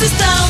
eles 0.00 0.12
estão 0.12 0.49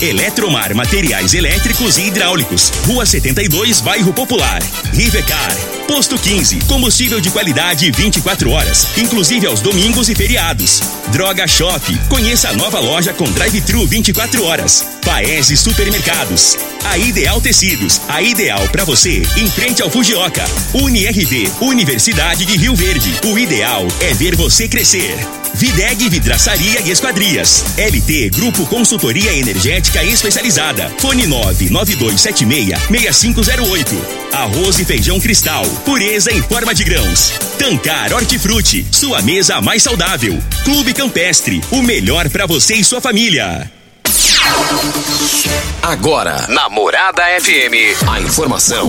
Eletromar 0.00 0.76
Materiais 0.76 1.34
Elétricos 1.34 1.98
e 1.98 2.02
Hidráulicos. 2.02 2.70
Rua 2.86 3.04
72, 3.04 3.80
Bairro 3.80 4.12
Popular. 4.12 4.62
Rivecar. 4.92 5.52
Posto 5.88 6.16
15. 6.16 6.60
Combustível 6.66 7.20
de 7.20 7.30
qualidade 7.30 7.90
24 7.90 8.50
horas, 8.50 8.86
inclusive 8.96 9.46
aos 9.46 9.60
domingos 9.60 10.08
e 10.08 10.14
feriados. 10.14 10.80
Droga 11.08 11.48
Shop. 11.48 11.82
Conheça 12.08 12.50
a 12.50 12.52
nova 12.52 12.78
loja 12.78 13.12
com 13.12 13.24
drive-thru 13.24 13.86
24 13.88 14.44
horas. 14.44 14.86
Paese 15.04 15.56
Supermercados. 15.56 16.56
A 16.84 16.96
Ideal 16.96 17.40
Tecidos. 17.40 18.00
A 18.08 18.22
ideal 18.22 18.68
para 18.68 18.84
você 18.84 19.22
em 19.36 19.50
frente 19.50 19.82
ao 19.82 19.90
Fujioka. 19.90 20.44
UniRV. 20.74 21.50
Universidade 21.60 22.44
de 22.44 22.56
Rio 22.56 22.76
Verde. 22.76 23.12
O 23.24 23.36
ideal 23.36 23.84
é 24.00 24.14
ver 24.14 24.36
você 24.36 24.68
crescer. 24.68 25.16
Videg 25.54 26.08
Vidraçaria 26.08 26.82
e 26.82 26.90
Esquadrias. 26.90 27.64
LT 27.76 28.30
Grupo 28.30 28.64
Consultoria 28.66 29.32
Energética 29.32 29.87
Especializada. 29.96 30.90
Fone 30.98 31.26
99276-6508. 31.26 33.86
Arroz 34.32 34.78
e 34.78 34.84
feijão 34.84 35.18
cristal. 35.20 35.64
Pureza 35.84 36.32
em 36.32 36.42
forma 36.42 36.74
de 36.74 36.84
grãos. 36.84 37.32
Tancar 37.58 38.12
Hortifruti. 38.12 38.86
Sua 38.90 39.22
mesa 39.22 39.60
mais 39.60 39.82
saudável. 39.82 40.38
Clube 40.64 40.92
Campestre. 40.92 41.62
O 41.70 41.82
melhor 41.82 42.28
para 42.28 42.46
você 42.46 42.74
e 42.74 42.84
sua 42.84 43.00
família. 43.00 43.70
Agora, 45.82 46.46
na 46.48 46.68
Morada 46.68 47.22
FM, 47.40 48.08
a 48.08 48.20
informação 48.20 48.88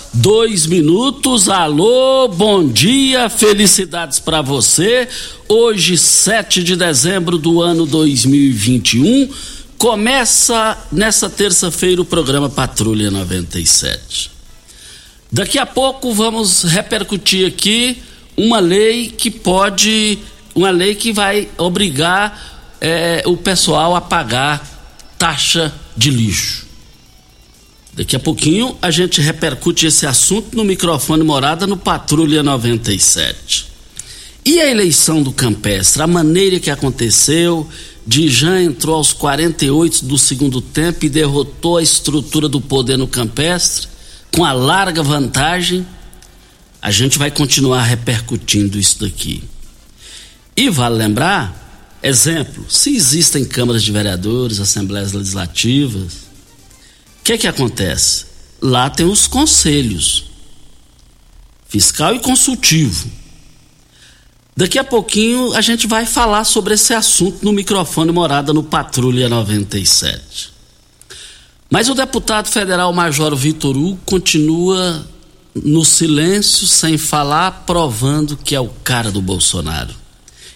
dois 0.13 0.65
minutos. 0.65 1.49
Alô, 1.49 2.27
bom 2.27 2.67
dia, 2.67 3.29
felicidades 3.29 4.19
para 4.19 4.41
você. 4.41 5.07
Hoje, 5.47 5.97
7 5.97 6.63
de 6.63 6.75
dezembro 6.75 7.37
do 7.37 7.61
ano 7.61 7.85
2021, 7.85 9.29
começa 9.77 10.77
nessa 10.91 11.29
terça-feira 11.29 12.01
o 12.01 12.05
programa 12.05 12.49
Patrulha 12.49 13.09
97. 13.09 14.31
Daqui 15.31 15.57
a 15.57 15.65
pouco 15.65 16.13
vamos 16.13 16.63
repercutir 16.63 17.47
aqui 17.47 18.01
uma 18.35 18.59
lei 18.59 19.07
que 19.07 19.31
pode, 19.31 20.19
uma 20.53 20.71
lei 20.71 20.93
que 20.93 21.13
vai 21.13 21.47
obrigar 21.57 22.75
eh, 22.81 23.23
o 23.25 23.37
pessoal 23.37 23.95
a 23.95 24.01
pagar 24.01 24.61
taxa 25.17 25.73
de 25.95 26.09
lixo. 26.09 26.70
Daqui 27.93 28.15
a 28.15 28.19
pouquinho 28.19 28.77
a 28.81 28.89
gente 28.89 29.19
repercute 29.19 29.85
esse 29.85 30.05
assunto 30.05 30.55
no 30.55 30.63
microfone 30.63 31.23
morada 31.23 31.67
no 31.67 31.75
Patrulha 31.75 32.41
97. 32.41 33.67
E 34.45 34.59
a 34.59 34.71
eleição 34.71 35.21
do 35.21 35.31
Campestre, 35.31 36.01
a 36.01 36.07
maneira 36.07 36.59
que 36.59 36.71
aconteceu, 36.71 37.67
Dijan 38.07 38.63
entrou 38.63 38.95
aos 38.95 39.13
48 39.13 40.05
do 40.05 40.17
segundo 40.17 40.61
tempo 40.61 41.05
e 41.05 41.09
derrotou 41.09 41.77
a 41.77 41.83
estrutura 41.83 42.49
do 42.49 42.59
poder 42.59 42.97
no 42.97 43.07
Campestre 43.07 43.87
com 44.33 44.43
a 44.43 44.53
larga 44.53 45.03
vantagem. 45.03 45.85
A 46.81 46.89
gente 46.89 47.19
vai 47.19 47.29
continuar 47.29 47.83
repercutindo 47.83 48.79
isso 48.79 49.01
daqui. 49.01 49.43
E 50.55 50.69
vale 50.69 50.95
lembrar, 50.95 51.99
exemplo, 52.01 52.65
se 52.67 52.95
existem 52.95 53.45
câmaras 53.45 53.83
de 53.83 53.91
vereadores, 53.91 54.59
assembleias 54.59 55.11
legislativas, 55.11 56.30
que 57.23 57.37
que 57.37 57.47
acontece? 57.47 58.25
Lá 58.61 58.89
tem 58.89 59.05
os 59.05 59.27
conselhos 59.27 60.25
fiscal 61.67 62.15
e 62.15 62.19
consultivo. 62.19 63.09
Daqui 64.55 64.77
a 64.77 64.83
pouquinho 64.83 65.53
a 65.53 65.61
gente 65.61 65.87
vai 65.87 66.05
falar 66.05 66.43
sobre 66.43 66.73
esse 66.73 66.93
assunto 66.93 67.43
no 67.43 67.53
microfone 67.53 68.11
morada 68.11 68.51
no 68.51 68.61
Patrulha 68.61 69.29
97. 69.29 70.51
Mas 71.69 71.87
o 71.87 71.95
deputado 71.95 72.49
federal 72.49 72.91
Major 72.91 73.33
Vitor 73.33 73.77
Hugo 73.77 73.99
continua 74.05 75.07
no 75.55 75.85
silêncio, 75.85 76.67
sem 76.67 76.97
falar, 76.97 77.63
provando 77.65 78.35
que 78.35 78.53
é 78.53 78.59
o 78.59 78.67
cara 78.67 79.09
do 79.09 79.21
Bolsonaro. 79.21 80.00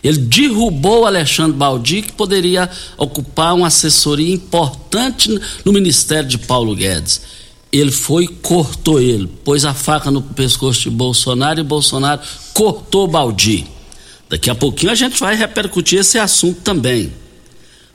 Ele 0.05 0.19
derrubou 0.19 1.07
Alexandre 1.07 1.57
Baldi, 1.57 2.03
que 2.03 2.11
poderia 2.11 2.69
ocupar 2.95 3.55
uma 3.55 3.65
assessoria 3.65 4.31
importante 4.31 5.35
no 5.65 5.73
ministério 5.73 6.29
de 6.29 6.37
Paulo 6.37 6.75
Guedes. 6.75 7.23
Ele 7.71 7.91
foi 7.91 8.25
e 8.25 8.27
cortou 8.27 9.01
ele, 9.01 9.25
pôs 9.43 9.65
a 9.65 9.73
faca 9.73 10.11
no 10.11 10.21
pescoço 10.21 10.81
de 10.81 10.89
Bolsonaro 10.91 11.59
e 11.59 11.63
Bolsonaro 11.63 12.21
cortou 12.53 13.07
Baldi. 13.07 13.65
Daqui 14.29 14.47
a 14.47 14.53
pouquinho 14.53 14.91
a 14.91 14.95
gente 14.95 15.19
vai 15.19 15.35
repercutir 15.35 15.97
esse 15.97 16.19
assunto 16.19 16.61
também. 16.61 17.11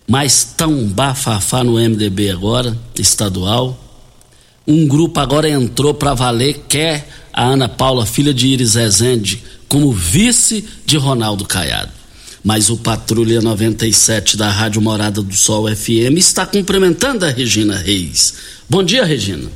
Mas 0.05 0.53
um 0.63 0.89
bafafá 0.89 1.63
no 1.63 1.75
MDB 1.75 2.31
agora, 2.31 2.77
estadual. 2.99 3.79
Um 4.67 4.85
grupo 4.89 5.21
agora 5.21 5.49
entrou 5.49 5.95
para 5.95 6.13
valer, 6.13 6.65
quer 6.69 7.09
a 7.33 7.45
Ana 7.45 7.69
Paula, 7.69 8.05
filha 8.05 8.35
de 8.35 8.49
Iris 8.49 8.75
Rezende, 8.75 9.45
como 9.69 9.93
vice 9.93 10.65
de 10.85 10.97
Ronaldo 10.97 11.45
Caiado. 11.45 12.00
Mas 12.43 12.71
o 12.71 12.77
Patrulha 12.79 13.43
97 13.43 14.37
da 14.37 14.49
Rádio 14.51 14.81
Morada 14.81 15.23
do 15.23 15.35
Sol 15.35 15.69
FM 15.75 16.17
está 16.17 16.47
cumprimentando 16.47 17.27
a 17.27 17.31
Regina 17.31 17.77
Reis. 17.77 18.35
Bom 18.69 18.83
dia, 18.83 19.05
Regina. 19.05 19.51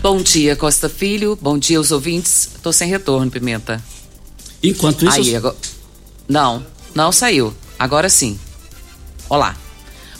Bom 0.00 0.22
dia, 0.22 0.54
Costa 0.54 0.88
Filho. 0.88 1.36
Bom 1.42 1.58
dia 1.58 1.78
aos 1.78 1.90
ouvintes. 1.90 2.48
Tô 2.62 2.72
sem 2.72 2.88
retorno, 2.88 3.30
Pimenta. 3.30 3.82
Enquanto 4.62 5.04
isso. 5.04 5.20
Aí, 5.20 5.34
agora... 5.34 5.56
Não, 6.28 6.64
não 6.94 7.10
saiu. 7.10 7.52
Agora 7.76 8.08
sim. 8.08 8.38
Olá. 9.28 9.56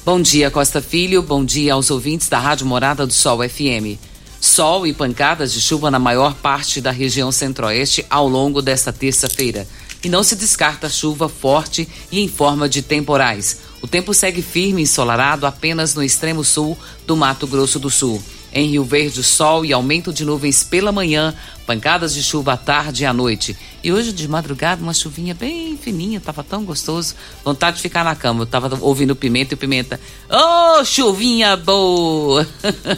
Bom 0.04 0.20
dia, 0.20 0.50
Costa 0.50 0.82
Filho. 0.82 1.22
Bom 1.22 1.44
dia 1.44 1.74
aos 1.74 1.88
ouvintes 1.88 2.28
da 2.28 2.40
Rádio 2.40 2.66
Morada 2.66 3.06
do 3.06 3.12
Sol 3.12 3.48
FM. 3.48 3.96
Sol 4.40 4.86
e 4.88 4.92
pancadas 4.92 5.52
de 5.52 5.60
chuva 5.60 5.90
na 5.90 5.98
maior 6.00 6.34
parte 6.34 6.80
da 6.80 6.90
região 6.90 7.30
centro-oeste 7.30 8.04
ao 8.10 8.26
longo 8.26 8.60
desta 8.60 8.92
terça-feira. 8.92 9.68
E 10.02 10.08
não 10.08 10.22
se 10.22 10.34
descarta 10.34 10.88
chuva 10.88 11.28
forte 11.28 11.88
e 12.10 12.20
em 12.20 12.28
forma 12.28 12.68
de 12.68 12.82
temporais. 12.82 13.58
O 13.82 13.86
tempo 13.86 14.14
segue 14.14 14.42
firme 14.42 14.80
e 14.80 14.84
ensolarado 14.84 15.46
apenas 15.46 15.94
no 15.94 16.02
extremo 16.02 16.42
sul 16.42 16.78
do 17.06 17.16
Mato 17.16 17.46
Grosso 17.46 17.78
do 17.78 17.90
Sul. 17.90 18.22
Em 18.52 18.68
Rio 18.68 18.84
Verde, 18.84 19.22
sol 19.22 19.64
e 19.64 19.72
aumento 19.72 20.12
de 20.12 20.24
nuvens 20.24 20.64
pela 20.64 20.90
manhã, 20.90 21.34
pancadas 21.66 22.12
de 22.12 22.22
chuva 22.22 22.54
à 22.54 22.56
tarde 22.56 23.04
e 23.04 23.06
à 23.06 23.12
noite. 23.12 23.56
E 23.82 23.92
hoje 23.92 24.12
de 24.12 24.26
madrugada, 24.26 24.82
uma 24.82 24.92
chuvinha 24.92 25.34
bem 25.34 25.78
fininha, 25.80 26.20
tava 26.20 26.42
tão 26.42 26.64
gostoso. 26.64 27.14
Vontade 27.44 27.76
de 27.76 27.82
ficar 27.82 28.04
na 28.04 28.16
cama. 28.16 28.42
Eu 28.42 28.46
tava 28.46 28.76
ouvindo 28.80 29.14
Pimenta 29.14 29.54
e 29.54 29.56
Pimenta. 29.56 30.00
Oh, 30.28 30.84
chuvinha 30.84 31.56
boa! 31.56 32.46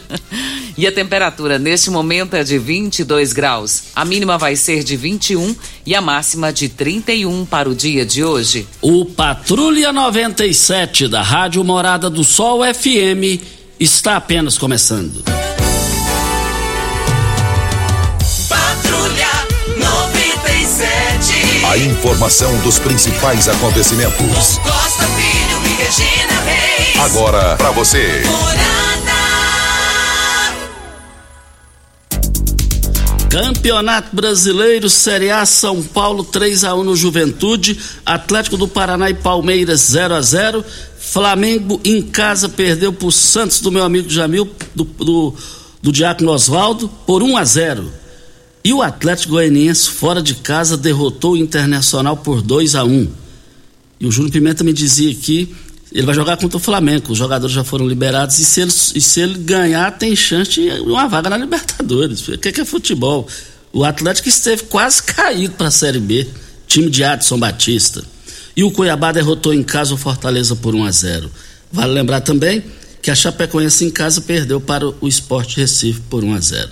e 0.77 0.87
a 0.87 0.93
temperatura 0.93 1.59
neste 1.59 1.91
momento 1.91 2.35
é 2.35 2.43
de 2.43 2.59
22 2.59 3.35
graus. 3.35 3.85
A 3.95 4.07
mínima 4.07 4.39
vai 4.39 4.57
ser 4.57 4.83
de 4.83 4.97
21 4.97 5.55
e 5.85 5.95
a 5.95 6.01
máxima 6.01 6.51
de 6.51 6.71
31 6.71 7.45
para 7.45 7.69
o 7.69 7.75
dia 7.75 8.07
de 8.07 8.25
hoje. 8.25 8.67
O 8.81 9.05
Patrulha 9.05 9.93
97 9.93 11.09
da 11.09 11.21
Rádio 11.21 11.63
Morada 11.63 12.09
do 12.09 12.25
Sol 12.25 12.63
FM 12.65 13.62
está 13.83 14.17
apenas 14.17 14.57
começando. 14.57 15.25
Patrulha 18.49 19.29
97. 19.77 21.67
A 21.67 21.77
informação 21.79 22.57
dos 22.61 22.79
principais 22.79 23.49
acontecimentos. 23.49 24.59
Costa 24.59 25.05
Filho 25.17 25.61
e 25.67 25.71
Regina 25.83 26.41
Reis. 26.45 27.01
Agora 27.01 27.57
para 27.57 27.73
você. 27.73 28.23
Campeonato 33.29 34.15
Brasileiro 34.15 34.91
Série 34.91 35.31
A 35.31 35.47
São 35.47 35.83
Paulo 35.83 36.23
3 36.23 36.65
a 36.65 36.75
1 36.75 36.85
no 36.85 36.95
Juventude, 36.95 37.81
Atlético 38.05 38.59
do 38.59 38.69
Paraná 38.69 39.09
e 39.09 39.15
Palmeiras 39.15 39.81
0 39.81 40.15
a 40.15 40.21
0, 40.21 40.63
Flamengo 41.13 41.79
em 41.85 42.01
casa 42.01 42.49
perdeu 42.49 42.91
para 42.91 43.07
o 43.07 43.13
Santos 43.13 43.61
do 43.61 43.71
meu 43.71 43.85
amigo 43.85 44.09
Jamil 44.09 44.49
do, 44.75 44.85
do, 44.85 45.35
do 45.83 45.93
Diácono 45.93 46.33
Oswaldo 46.33 46.89
por 47.07 47.23
1 47.23 47.37
a 47.37 47.45
0. 47.45 47.93
E 48.65 48.73
o 48.73 48.81
Atlético 48.81 49.35
Goianiense 49.35 49.91
fora 49.91 50.23
de 50.23 50.37
casa 50.37 50.75
derrotou 50.75 51.33
o 51.33 51.37
Internacional 51.37 52.17
por 52.17 52.41
2 52.41 52.75
a 52.75 52.85
1. 52.85 53.09
E 54.01 54.07
o 54.07 54.11
Júnior 54.11 54.33
Pimenta 54.33 54.65
me 54.65 54.73
dizia 54.73 55.13
aqui 55.13 55.55
ele 55.93 56.07
vai 56.07 56.15
jogar 56.15 56.39
contra 56.39 56.57
o 56.57 56.61
Flamengo, 56.61 57.13
os 57.13 57.19
jogadores 57.19 57.55
já 57.55 57.63
foram 57.63 57.87
liberados 57.87 58.39
e 58.39 58.45
se 58.47 58.63
ele, 58.63 58.73
e 58.95 59.01
se 59.03 59.21
ele 59.21 59.39
ganhar, 59.41 59.91
tem 59.99 60.17
chance 60.17 60.51
de 60.53 60.71
uma 60.81 61.07
vaga 61.07 61.29
na 61.29 61.37
Libertadores. 61.37 62.27
O 62.27 62.39
que, 62.39 62.51
que 62.51 62.63
é 62.63 62.65
futebol? 62.65 63.29
O 63.71 63.85
Atlético 63.85 64.31
esteve 64.31 64.63
quase 64.63 65.03
caído 65.05 65.53
para 65.53 65.69
a 65.69 65.71
Série 65.71 66.01
B, 66.01 66.27
time 66.67 66.89
de 66.89 67.05
Adson 67.05 67.39
Batista. 67.39 68.03
E 68.57 68.65
o 68.65 68.71
Cuiabá 68.71 69.13
derrotou 69.13 69.55
em 69.55 69.63
casa 69.63 69.95
o 69.95 69.97
Fortaleza 69.97 70.55
por 70.55 70.75
1 70.75 70.85
a 70.85 70.91
0. 70.91 71.31
Vale 71.73 71.93
lembrar 71.93 72.21
também 72.21 72.63
que 73.01 73.11
a 73.11 73.15
Chapecoense 73.15 73.85
em 73.85 73.91
casa 73.91 74.21
perdeu 74.21 74.61
para 74.61 74.87
o 74.87 75.09
Esporte 75.09 75.57
Recife 75.57 76.01
por 76.09 76.23
1 76.23 76.35
a 76.35 76.41
0. 76.41 76.71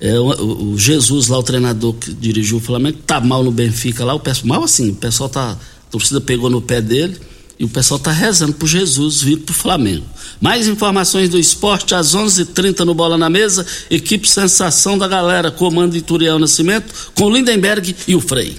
É, 0.00 0.18
o, 0.18 0.72
o, 0.72 0.78
Jesus 0.78 1.28
lá, 1.28 1.38
o 1.38 1.42
treinador 1.42 1.94
que 1.94 2.12
dirigiu 2.12 2.58
o 2.58 2.60
Flamengo, 2.60 2.98
tá 3.06 3.20
mal 3.20 3.44
no 3.44 3.52
Benfica 3.52 4.04
lá, 4.04 4.12
o 4.12 4.18
pessoal, 4.18 4.48
mal 4.48 4.64
assim, 4.64 4.90
o 4.90 4.96
pessoal 4.96 5.28
tá, 5.28 5.52
a 5.52 5.90
torcida 5.92 6.20
pegou 6.20 6.50
no 6.50 6.60
pé 6.60 6.80
dele 6.80 7.16
e 7.56 7.64
o 7.64 7.68
pessoal 7.68 7.98
está 7.98 8.10
rezando 8.10 8.54
por 8.54 8.66
Jesus 8.66 9.22
vir 9.22 9.38
para 9.38 9.52
o 9.52 9.54
Flamengo. 9.54 10.04
Mais 10.40 10.66
informações 10.66 11.28
do 11.28 11.38
esporte 11.38 11.94
às 11.94 12.16
11:30 12.16 12.40
h 12.40 12.52
30 12.52 12.84
no 12.84 12.94
Bola 12.94 13.16
na 13.16 13.30
Mesa. 13.30 13.64
Equipe 13.88 14.28
Sensação 14.28 14.98
da 14.98 15.06
Galera, 15.06 15.52
comando 15.52 15.96
Ituriel 15.96 16.40
Nascimento, 16.40 16.92
com 17.14 17.30
Lindenberg 17.30 17.94
e 18.08 18.16
o 18.16 18.20
Frei. 18.20 18.56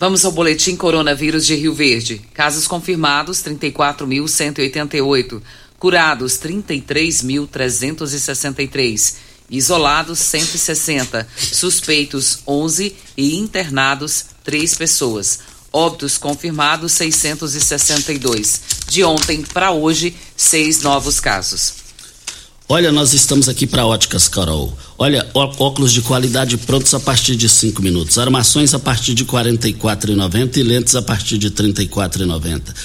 Vamos 0.00 0.24
ao 0.24 0.32
boletim 0.32 0.74
coronavírus 0.76 1.44
de 1.44 1.54
Rio 1.54 1.74
Verde. 1.74 2.22
Casos 2.32 2.66
confirmados 2.66 3.42
34.188, 3.42 5.42
curados 5.78 6.38
33.363, 6.38 9.16
isolados 9.50 10.18
160, 10.20 11.28
suspeitos 11.36 12.38
11 12.46 12.96
e 13.14 13.36
internados 13.36 14.24
3 14.42 14.74
pessoas. 14.74 15.40
Óbitos 15.70 16.16
confirmados 16.16 16.92
662. 16.92 18.62
De 18.88 19.04
ontem 19.04 19.44
para 19.52 19.70
hoje, 19.70 20.16
seis 20.34 20.80
novos 20.80 21.20
casos. 21.20 21.79
Olha, 22.72 22.92
nós 22.92 23.12
estamos 23.14 23.48
aqui 23.48 23.66
para 23.66 23.84
Óticas 23.84 24.28
Carol. 24.28 24.72
Olha, 24.96 25.28
óculos 25.34 25.92
de 25.92 26.02
qualidade 26.02 26.56
prontos 26.56 26.94
a 26.94 27.00
partir 27.00 27.34
de 27.34 27.48
cinco 27.48 27.82
minutos, 27.82 28.16
armações 28.16 28.72
a 28.72 28.78
partir 28.78 29.12
de 29.12 29.24
quarenta 29.24 29.68
e 29.68 29.72
quatro 29.72 30.12
e 30.12 30.62
lentes 30.62 30.94
a 30.94 31.02
partir 31.02 31.36
de 31.36 31.50
trinta 31.50 31.82
e 31.82 31.90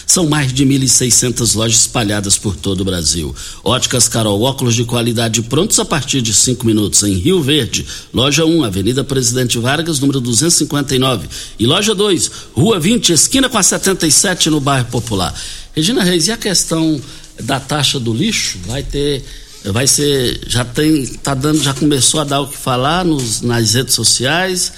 São 0.07 0.27
mais 0.27 0.51
de 0.51 0.65
1.600 0.65 1.55
lojas 1.55 1.81
espalhadas 1.81 2.35
por 2.35 2.55
todo 2.55 2.81
o 2.81 2.83
Brasil. 2.83 3.35
Óticas 3.63 4.07
Carol, 4.07 4.41
óculos 4.41 4.73
de 4.73 4.85
qualidade 4.85 5.43
prontos 5.43 5.77
a 5.77 5.85
partir 5.85 6.19
de 6.19 6.33
cinco 6.33 6.65
minutos 6.65 7.03
em 7.03 7.13
Rio 7.13 7.39
Verde, 7.43 7.85
loja 8.11 8.43
1, 8.43 8.63
Avenida 8.63 9.03
Presidente 9.03 9.59
Vargas, 9.59 9.99
número 9.99 10.19
259 10.19 11.27
e 11.59 11.67
loja 11.67 11.93
2, 11.93 12.31
Rua 12.55 12.79
20, 12.79 13.13
esquina 13.13 13.47
com 13.47 13.59
a 13.59 13.61
77 13.61 14.49
no 14.49 14.59
bairro 14.59 14.87
Popular. 14.87 15.31
Regina 15.75 16.03
Reis, 16.03 16.27
e 16.27 16.31
a 16.31 16.37
questão 16.37 16.99
da 17.39 17.59
taxa 17.59 17.99
do 17.99 18.11
lixo? 18.11 18.57
Vai 18.65 18.81
ter 18.81 19.23
vai 19.71 19.88
ser 19.88 20.41
já 20.47 20.63
tem 20.63 21.06
tá 21.06 21.33
dando 21.33 21.62
já 21.62 21.73
começou 21.73 22.19
a 22.19 22.23
dar 22.23 22.41
o 22.41 22.47
que 22.47 22.57
falar 22.57 23.06
nos, 23.06 23.41
nas 23.41 23.73
redes 23.73 23.94
sociais. 23.94 24.73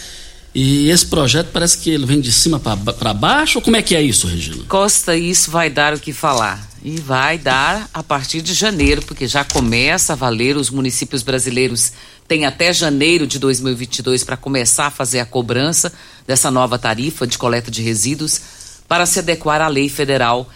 E 0.56 0.90
esse 0.90 1.06
projeto 1.06 1.50
parece 1.54 1.78
que 1.78 1.90
ele 1.90 2.06
vem 2.06 2.20
de 2.20 2.32
cima 2.32 2.60
para 2.60 3.14
baixo? 3.14 3.60
Ou 3.60 3.64
como 3.64 3.76
é 3.76 3.82
que 3.82 3.96
é 3.96 4.02
isso 4.02 4.26
Regina? 4.26 4.64
Costa 4.68 5.16
isso 5.16 5.52
vai 5.52 5.70
dar 5.70 5.94
o 5.94 6.00
que 6.00 6.12
falar. 6.12 6.68
E 6.84 7.00
vai 7.00 7.38
dar 7.38 7.88
a 7.94 8.02
partir 8.02 8.42
de 8.42 8.56
janeiro 8.56 9.04
porque 9.04 9.28
já 9.28 9.44
começa 9.44 10.14
a 10.14 10.16
valer. 10.16 10.58
Os 10.58 10.72
municípios 10.72 11.22
brasileiros 11.22 11.92
têm 12.28 12.46
até 12.46 12.74
janeiro 12.74 13.28
de 13.28 13.38
2022 13.38 14.24
para 14.24 14.36
começar 14.36 14.88
a 14.88 14.92
fazer 14.92 15.20
a 15.20 15.26
cobrança 15.26 15.94
dessa 16.26 16.50
nova 16.50 16.80
tarifa 16.80 17.28
de 17.28 17.38
coleta 17.38 17.70
de 17.70 17.84
resíduos 17.84 18.42
para 18.88 19.06
se 19.06 19.20
adequar 19.20 19.62
à 19.62 19.68
lei 19.68 19.90
federal 19.90 20.50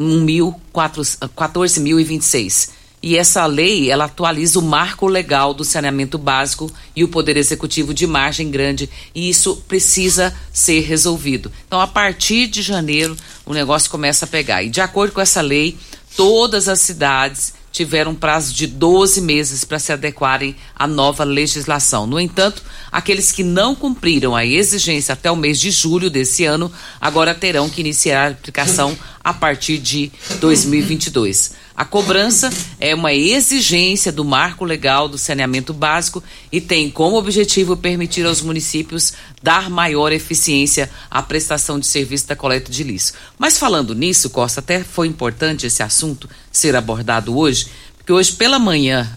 14.026 0.00 2.70
e 3.02 3.16
essa 3.16 3.46
lei, 3.46 3.90
ela 3.90 4.06
atualiza 4.06 4.58
o 4.58 4.62
marco 4.62 5.06
legal 5.06 5.52
do 5.52 5.64
saneamento 5.64 6.18
básico 6.18 6.70
e 6.94 7.04
o 7.04 7.08
Poder 7.08 7.36
Executivo 7.36 7.92
de 7.92 8.06
margem 8.06 8.50
grande, 8.50 8.88
e 9.14 9.28
isso 9.28 9.62
precisa 9.68 10.34
ser 10.52 10.80
resolvido. 10.80 11.52
Então, 11.66 11.80
a 11.80 11.86
partir 11.86 12.46
de 12.46 12.62
janeiro, 12.62 13.16
o 13.44 13.52
negócio 13.52 13.90
começa 13.90 14.24
a 14.24 14.28
pegar. 14.28 14.62
E 14.62 14.70
de 14.70 14.80
acordo 14.80 15.12
com 15.12 15.20
essa 15.20 15.40
lei, 15.40 15.76
todas 16.16 16.68
as 16.68 16.80
cidades 16.80 17.54
tiveram 17.76 18.12
um 18.12 18.14
prazo 18.14 18.54
de 18.54 18.66
12 18.66 19.20
meses 19.20 19.62
para 19.62 19.78
se 19.78 19.92
adequarem 19.92 20.56
à 20.74 20.86
nova 20.86 21.24
legislação. 21.24 22.06
No 22.06 22.18
entanto, 22.18 22.62
aqueles 22.90 23.30
que 23.30 23.42
não 23.42 23.74
cumpriram 23.74 24.34
a 24.34 24.46
exigência 24.46 25.12
até 25.12 25.30
o 25.30 25.36
mês 25.36 25.60
de 25.60 25.70
julho 25.70 26.08
desse 26.08 26.46
ano, 26.46 26.72
agora 26.98 27.34
terão 27.34 27.68
que 27.68 27.82
iniciar 27.82 28.28
a 28.28 28.30
aplicação 28.30 28.96
a 29.22 29.34
partir 29.34 29.76
de 29.76 30.10
2022. 30.40 31.65
A 31.76 31.84
cobrança 31.84 32.48
é 32.80 32.94
uma 32.94 33.12
exigência 33.12 34.10
do 34.10 34.24
marco 34.24 34.64
legal 34.64 35.10
do 35.10 35.18
saneamento 35.18 35.74
básico 35.74 36.24
e 36.50 36.58
tem 36.58 36.90
como 36.90 37.18
objetivo 37.18 37.76
permitir 37.76 38.24
aos 38.24 38.40
municípios 38.40 39.12
dar 39.42 39.68
maior 39.68 40.10
eficiência 40.10 40.88
à 41.10 41.22
prestação 41.22 41.78
de 41.78 41.86
serviço 41.86 42.26
da 42.28 42.34
coleta 42.34 42.72
de 42.72 42.82
lixo. 42.82 43.12
Mas 43.38 43.58
falando 43.58 43.94
nisso, 43.94 44.30
Costa, 44.30 44.60
até 44.60 44.82
foi 44.82 45.06
importante 45.06 45.66
esse 45.66 45.82
assunto 45.82 46.30
ser 46.50 46.74
abordado 46.74 47.36
hoje, 47.36 47.66
porque 47.98 48.12
hoje 48.12 48.32
pela 48.32 48.58
manhã, 48.58 49.14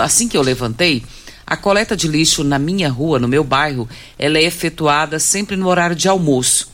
assim 0.00 0.26
que 0.26 0.36
eu 0.36 0.42
levantei, 0.42 1.04
a 1.46 1.56
coleta 1.56 1.96
de 1.96 2.08
lixo 2.08 2.42
na 2.42 2.58
minha 2.58 2.88
rua, 2.88 3.20
no 3.20 3.28
meu 3.28 3.44
bairro, 3.44 3.88
ela 4.18 4.38
é 4.38 4.42
efetuada 4.42 5.20
sempre 5.20 5.54
no 5.54 5.68
horário 5.68 5.94
de 5.94 6.08
almoço. 6.08 6.68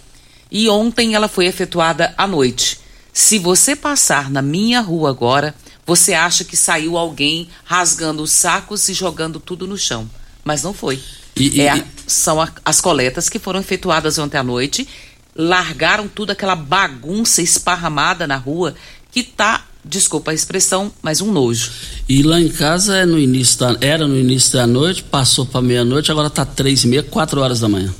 E 0.50 0.70
ontem 0.70 1.14
ela 1.14 1.28
foi 1.28 1.44
efetuada 1.44 2.14
à 2.16 2.26
noite. 2.26 2.87
Se 3.18 3.36
você 3.36 3.74
passar 3.74 4.30
na 4.30 4.40
minha 4.40 4.80
rua 4.80 5.10
agora, 5.10 5.52
você 5.84 6.14
acha 6.14 6.44
que 6.44 6.56
saiu 6.56 6.96
alguém 6.96 7.48
rasgando 7.64 8.22
os 8.22 8.30
sacos 8.30 8.88
e 8.88 8.94
jogando 8.94 9.40
tudo 9.40 9.66
no 9.66 9.76
chão. 9.76 10.08
Mas 10.44 10.62
não 10.62 10.72
foi. 10.72 11.00
E, 11.36 11.60
é 11.60 11.70
a, 11.70 11.84
são 12.06 12.40
a, 12.40 12.48
as 12.64 12.80
coletas 12.80 13.28
que 13.28 13.40
foram 13.40 13.58
efetuadas 13.58 14.18
ontem 14.18 14.38
à 14.38 14.42
noite, 14.44 14.86
largaram 15.34 16.06
tudo 16.06 16.30
aquela 16.30 16.54
bagunça 16.54 17.42
esparramada 17.42 18.24
na 18.24 18.36
rua 18.36 18.76
que 19.10 19.24
tá 19.24 19.64
desculpa 19.84 20.30
a 20.30 20.34
expressão, 20.34 20.92
mas 21.02 21.20
um 21.20 21.32
nojo. 21.32 21.72
E 22.08 22.22
lá 22.22 22.40
em 22.40 22.48
casa 22.48 22.98
é 22.98 23.04
no 23.04 23.18
início 23.18 23.58
da, 23.58 23.76
era 23.80 24.06
no 24.06 24.16
início 24.16 24.52
da 24.52 24.66
noite, 24.66 25.02
passou 25.02 25.44
para 25.44 25.60
meia-noite, 25.60 26.08
agora 26.12 26.30
tá 26.30 26.44
três 26.44 26.84
e 26.84 26.86
meia, 26.86 27.02
quatro 27.02 27.40
horas 27.40 27.58
da 27.58 27.68
manhã. 27.68 27.92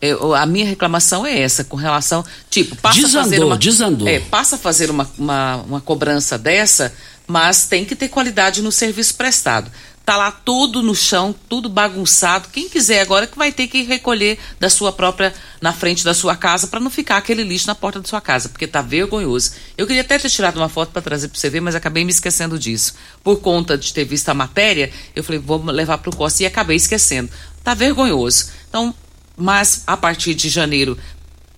Eu, 0.00 0.34
a 0.34 0.44
minha 0.44 0.66
reclamação 0.66 1.24
é 1.26 1.40
essa, 1.40 1.64
com 1.64 1.76
relação, 1.76 2.24
tipo, 2.50 2.76
passa 2.76 3.00
desandou, 3.00 3.20
a 3.20 3.24
fazer 3.24 3.44
uma, 3.44 3.56
desandou. 3.56 4.08
É, 4.08 4.20
passa 4.20 4.56
a 4.56 4.58
fazer 4.58 4.90
uma, 4.90 5.10
uma, 5.18 5.56
uma 5.56 5.80
cobrança 5.80 6.36
dessa, 6.36 6.92
mas 7.26 7.66
tem 7.66 7.84
que 7.84 7.96
ter 7.96 8.08
qualidade 8.08 8.60
no 8.60 8.70
serviço 8.70 9.14
prestado. 9.14 9.70
tá 10.04 10.16
lá 10.16 10.30
tudo 10.30 10.82
no 10.82 10.94
chão, 10.94 11.34
tudo 11.48 11.68
bagunçado. 11.68 12.48
Quem 12.52 12.68
quiser 12.68 13.00
agora 13.00 13.26
que 13.26 13.36
vai 13.36 13.50
ter 13.50 13.66
que 13.66 13.82
recolher 13.82 14.38
da 14.60 14.70
sua 14.70 14.92
própria 14.92 15.34
na 15.60 15.72
frente 15.72 16.04
da 16.04 16.14
sua 16.14 16.36
casa 16.36 16.68
para 16.68 16.78
não 16.78 16.90
ficar 16.90 17.16
aquele 17.16 17.42
lixo 17.42 17.66
na 17.66 17.74
porta 17.74 17.98
da 17.98 18.06
sua 18.06 18.20
casa, 18.20 18.48
porque 18.48 18.68
tá 18.68 18.80
vergonhoso. 18.82 19.52
Eu 19.76 19.86
queria 19.86 20.02
até 20.02 20.18
ter 20.18 20.30
tirado 20.30 20.58
uma 20.58 20.68
foto 20.68 20.92
para 20.92 21.02
trazer 21.02 21.26
para 21.28 21.40
você 21.40 21.50
ver, 21.50 21.60
mas 21.60 21.74
acabei 21.74 22.04
me 22.04 22.12
esquecendo 22.12 22.56
disso. 22.58 22.94
Por 23.24 23.40
conta 23.40 23.76
de 23.76 23.92
ter 23.92 24.04
visto 24.04 24.28
a 24.28 24.34
matéria, 24.34 24.92
eu 25.14 25.24
falei, 25.24 25.40
vou 25.40 25.60
levar 25.64 25.98
pro 25.98 26.14
Costa 26.14 26.42
e 26.42 26.46
acabei 26.46 26.76
esquecendo. 26.76 27.30
Tá 27.64 27.74
vergonhoso. 27.74 28.50
Então, 28.68 28.94
mas 29.36 29.82
a 29.86 29.96
partir 29.96 30.34
de 30.34 30.48
janeiro 30.48 30.96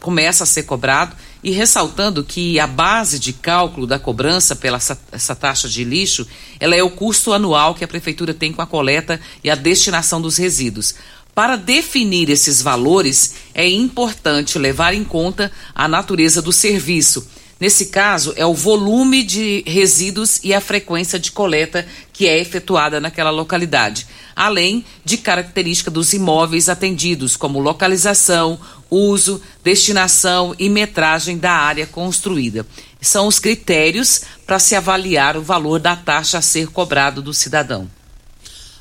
começa 0.01 0.45
a 0.45 0.47
ser 0.47 0.65
cobrado 0.65 1.17
e 1.43 1.51
ressaltando 1.51 2.25
que 2.25 2.59
a 2.59 2.67
base 2.67 3.19
de 3.19 3.33
cálculo 3.33 3.87
da 3.87 3.99
cobrança 3.99 4.57
pela 4.57 4.77
essa, 4.77 5.01
essa, 5.13 5.35
taxa 5.35 5.69
de 5.69 5.85
lixo, 5.85 6.27
ela 6.59 6.75
é 6.75 6.83
o 6.83 6.91
custo 6.91 7.33
anual 7.33 7.75
que 7.75 7.85
a 7.85 7.89
prefeitura 7.89 8.35
tem 8.35 8.53
com 8.53 8.63
a 8.63 8.67
coleta 8.67 9.21
e 9.43 9.51
a 9.51 9.55
destinação 9.55 10.21
dos 10.21 10.37
resíduos. 10.37 10.95
Para 11.35 11.55
definir 11.55 12.29
esses 12.31 12.61
valores, 12.61 13.35
é 13.55 13.69
importante 13.69 14.59
levar 14.59 14.93
em 14.95 15.05
conta 15.05 15.53
a 15.73 15.87
natureza 15.87 16.43
do 16.43 16.53
serviço. 16.53 17.29
Nesse 17.61 17.87
caso, 17.87 18.33
é 18.37 18.47
o 18.47 18.55
volume 18.55 19.25
de 19.25 19.65
resíduos 19.67 20.41
e 20.45 20.55
a 20.55 20.61
frequência 20.61 21.19
de 21.19 21.33
coleta 21.33 21.85
que 22.13 22.29
é 22.29 22.39
efetuada 22.39 23.01
naquela 23.01 23.31
localidade, 23.31 24.07
além 24.35 24.85
de 25.05 25.17
característica 25.17 25.91
dos 25.91 26.13
imóveis 26.13 26.69
atendidos, 26.69 27.37
como 27.37 27.59
localização, 27.59 28.61
uso, 28.89 29.43
destinação 29.65 30.55
e 30.57 30.69
metragem 30.69 31.37
da 31.37 31.51
área 31.51 31.87
construída. 31.87 32.65
São 33.01 33.27
os 33.27 33.41
critérios 33.41 34.23
para 34.47 34.61
se 34.61 34.77
avaliar 34.77 35.37
o 35.37 35.43
valor 35.43 35.81
da 35.81 35.97
taxa 35.97 36.39
a 36.39 36.43
ser 36.43 36.69
cobrado 36.69 37.21
do 37.21 37.35
cidadão. 37.35 37.91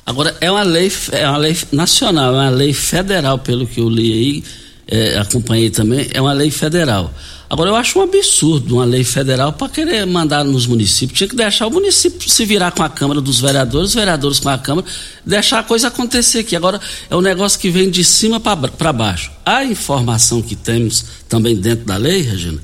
Agora, 0.06 0.36
é 0.40 0.50
uma 0.50 0.62
lei, 0.62 0.90
é 1.12 1.28
uma 1.28 1.36
lei 1.36 1.56
nacional, 1.72 2.32
é 2.32 2.38
uma 2.38 2.50
lei 2.50 2.72
federal, 2.72 3.40
pelo 3.40 3.66
que 3.66 3.80
eu 3.80 3.88
li 3.90 4.12
aí, 4.12 4.44
é, 4.90 5.18
acompanhei 5.18 5.68
também, 5.68 6.08
é 6.14 6.20
uma 6.20 6.32
lei 6.32 6.50
federal. 6.50 7.12
Agora, 7.50 7.70
eu 7.70 7.76
acho 7.76 7.98
um 7.98 8.02
absurdo 8.02 8.76
uma 8.76 8.84
lei 8.84 9.04
federal 9.04 9.52
para 9.52 9.68
querer 9.68 10.06
mandar 10.06 10.44
nos 10.44 10.66
municípios. 10.66 11.16
Tinha 11.16 11.28
que 11.28 11.36
deixar 11.36 11.66
o 11.66 11.70
município 11.70 12.28
se 12.28 12.44
virar 12.46 12.72
com 12.72 12.82
a 12.82 12.88
Câmara 12.88 13.20
dos 13.20 13.40
Vereadores, 13.40 13.88
os 13.90 13.94
vereadores 13.94 14.40
com 14.40 14.48
a 14.48 14.58
Câmara, 14.58 14.86
deixar 15.24 15.58
a 15.58 15.62
coisa 15.62 15.88
acontecer 15.88 16.40
aqui. 16.40 16.56
Agora, 16.56 16.80
é 17.08 17.16
um 17.16 17.20
negócio 17.20 17.58
que 17.58 17.70
vem 17.70 17.90
de 17.90 18.02
cima 18.02 18.40
para 18.40 18.92
baixo. 18.92 19.30
A 19.44 19.64
informação 19.64 20.40
que 20.42 20.56
temos 20.56 21.04
também 21.28 21.56
dentro 21.56 21.86
da 21.86 21.96
lei, 21.96 22.22
Regina, 22.22 22.58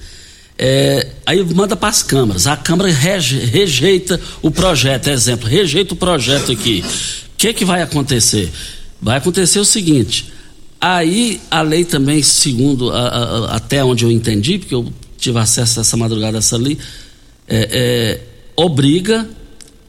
é, 0.59 1.09
aí 1.27 1.43
manda 1.45 1.77
para 1.77 1.89
as 1.89 2.03
câmaras. 2.03 2.47
A 2.47 2.57
Câmara 2.57 2.91
reje, 2.91 3.39
rejeita 3.39 4.21
o 4.43 4.51
projeto. 4.51 5.09
Exemplo, 5.09 5.49
rejeita 5.49 5.95
o 5.95 5.97
projeto 5.97 6.53
aqui. 6.53 6.83
O 6.83 7.37
que, 7.39 7.53
que 7.53 7.65
vai 7.65 7.81
acontecer? 7.81 8.51
Vai 9.01 9.19
acontecer 9.19 9.59
o 9.59 9.65
seguinte 9.65 10.34
Aí 10.87 11.41
a 11.51 11.63
lei 11.63 11.83
também, 11.83 12.23
segundo 12.23 12.91
a, 12.91 12.99
a, 12.99 13.57
até 13.57 13.83
onde 13.83 14.05
eu 14.05 14.11
entendi, 14.11 14.59
porque 14.59 14.75
eu 14.75 14.93
tive 15.17 15.39
acesso 15.39 15.81
essa 15.81 15.97
madrugada 15.97 16.37
essa 16.37 16.59
lei, 16.59 16.77
é, 17.49 17.69
é, 17.73 18.21
obriga 18.55 19.27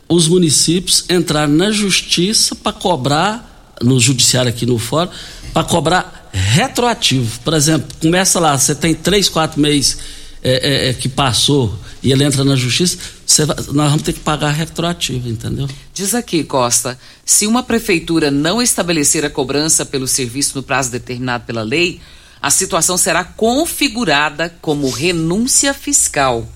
os 0.07 0.29
municípios 0.29 1.03
a 1.09 1.13
entrar 1.13 1.49
na 1.49 1.69
justiça 1.69 2.55
para 2.55 2.71
cobrar, 2.71 3.75
no 3.81 3.99
judiciário 3.99 4.47
aqui 4.47 4.65
no 4.65 4.77
fórum, 4.77 5.11
para 5.53 5.65
cobrar 5.65 6.29
retroativo. 6.31 7.41
Por 7.41 7.53
exemplo, 7.53 7.93
começa 7.99 8.39
lá, 8.39 8.57
você 8.57 8.73
tem 8.73 8.95
três, 8.95 9.27
quatro 9.27 9.59
meses 9.59 9.97
é, 10.41 10.85
é, 10.85 10.89
é 10.91 10.93
que 10.93 11.09
passou 11.09 11.77
e 12.05 12.11
ele 12.11 12.23
entra 12.23 12.43
na 12.43 12.55
justiça, 12.55 12.99
vai, 13.47 13.55
nós 13.73 13.89
vamos 13.89 14.03
ter 14.03 14.13
que 14.13 14.19
pagar 14.19 14.51
retroativo, 14.51 15.27
entendeu? 15.27 15.67
Diz 15.91 16.13
aqui, 16.13 16.43
Costa, 16.43 16.99
se 17.25 17.47
uma 17.47 17.63
prefeitura 17.63 18.29
não 18.29 18.61
estabelecer 18.61 19.25
a 19.25 19.29
cobrança 19.29 19.83
pelo 19.83 20.07
serviço 20.07 20.55
no 20.55 20.61
prazo 20.61 20.91
determinado 20.91 21.45
pela 21.45 21.63
lei, 21.63 21.99
a 22.39 22.51
situação 22.51 22.95
será 22.95 23.23
configurada 23.23 24.55
como 24.61 24.91
renúncia 24.91 25.73
fiscal. 25.73 26.47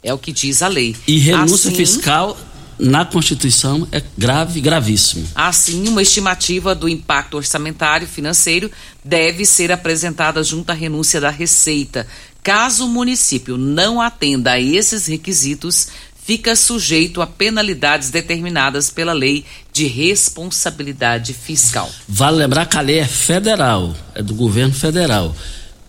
É 0.00 0.14
o 0.14 0.18
que 0.18 0.30
diz 0.30 0.62
a 0.62 0.68
lei. 0.68 0.94
E 1.08 1.18
renúncia 1.18 1.70
assim, 1.70 1.76
fiscal 1.76 2.38
na 2.78 3.04
Constituição 3.04 3.88
é 3.90 4.00
grave, 4.16 4.60
gravíssimo. 4.60 5.26
Assim, 5.34 5.88
uma 5.88 6.02
estimativa 6.02 6.72
do 6.72 6.88
impacto 6.88 7.36
orçamentário 7.36 8.06
financeiro 8.06 8.70
deve 9.04 9.44
ser 9.44 9.72
apresentada 9.72 10.42
junto 10.42 10.70
à 10.70 10.74
renúncia 10.74 11.20
da 11.20 11.30
Receita, 11.30 12.06
Caso 12.44 12.84
o 12.84 12.88
município 12.88 13.56
não 13.56 14.02
atenda 14.02 14.52
a 14.52 14.60
esses 14.60 15.06
requisitos, 15.06 15.88
fica 16.24 16.54
sujeito 16.54 17.22
a 17.22 17.26
penalidades 17.26 18.10
determinadas 18.10 18.90
pela 18.90 19.14
lei 19.14 19.46
de 19.72 19.86
responsabilidade 19.86 21.32
fiscal. 21.32 21.90
Vale 22.06 22.36
lembrar 22.36 22.66
que 22.66 22.76
a 22.76 22.82
lei 22.82 22.98
é 22.98 23.06
federal, 23.06 23.96
é 24.14 24.22
do 24.22 24.34
governo 24.34 24.74
federal. 24.74 25.34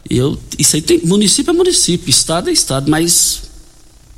Eu, 0.10 0.40
isso 0.58 0.78
aí 0.78 0.82
tem 0.82 1.02
município 1.04 1.52
é 1.52 1.54
município, 1.54 2.10
estado 2.10 2.50
é 2.50 2.54
estado, 2.54 2.90
mas 2.90 3.44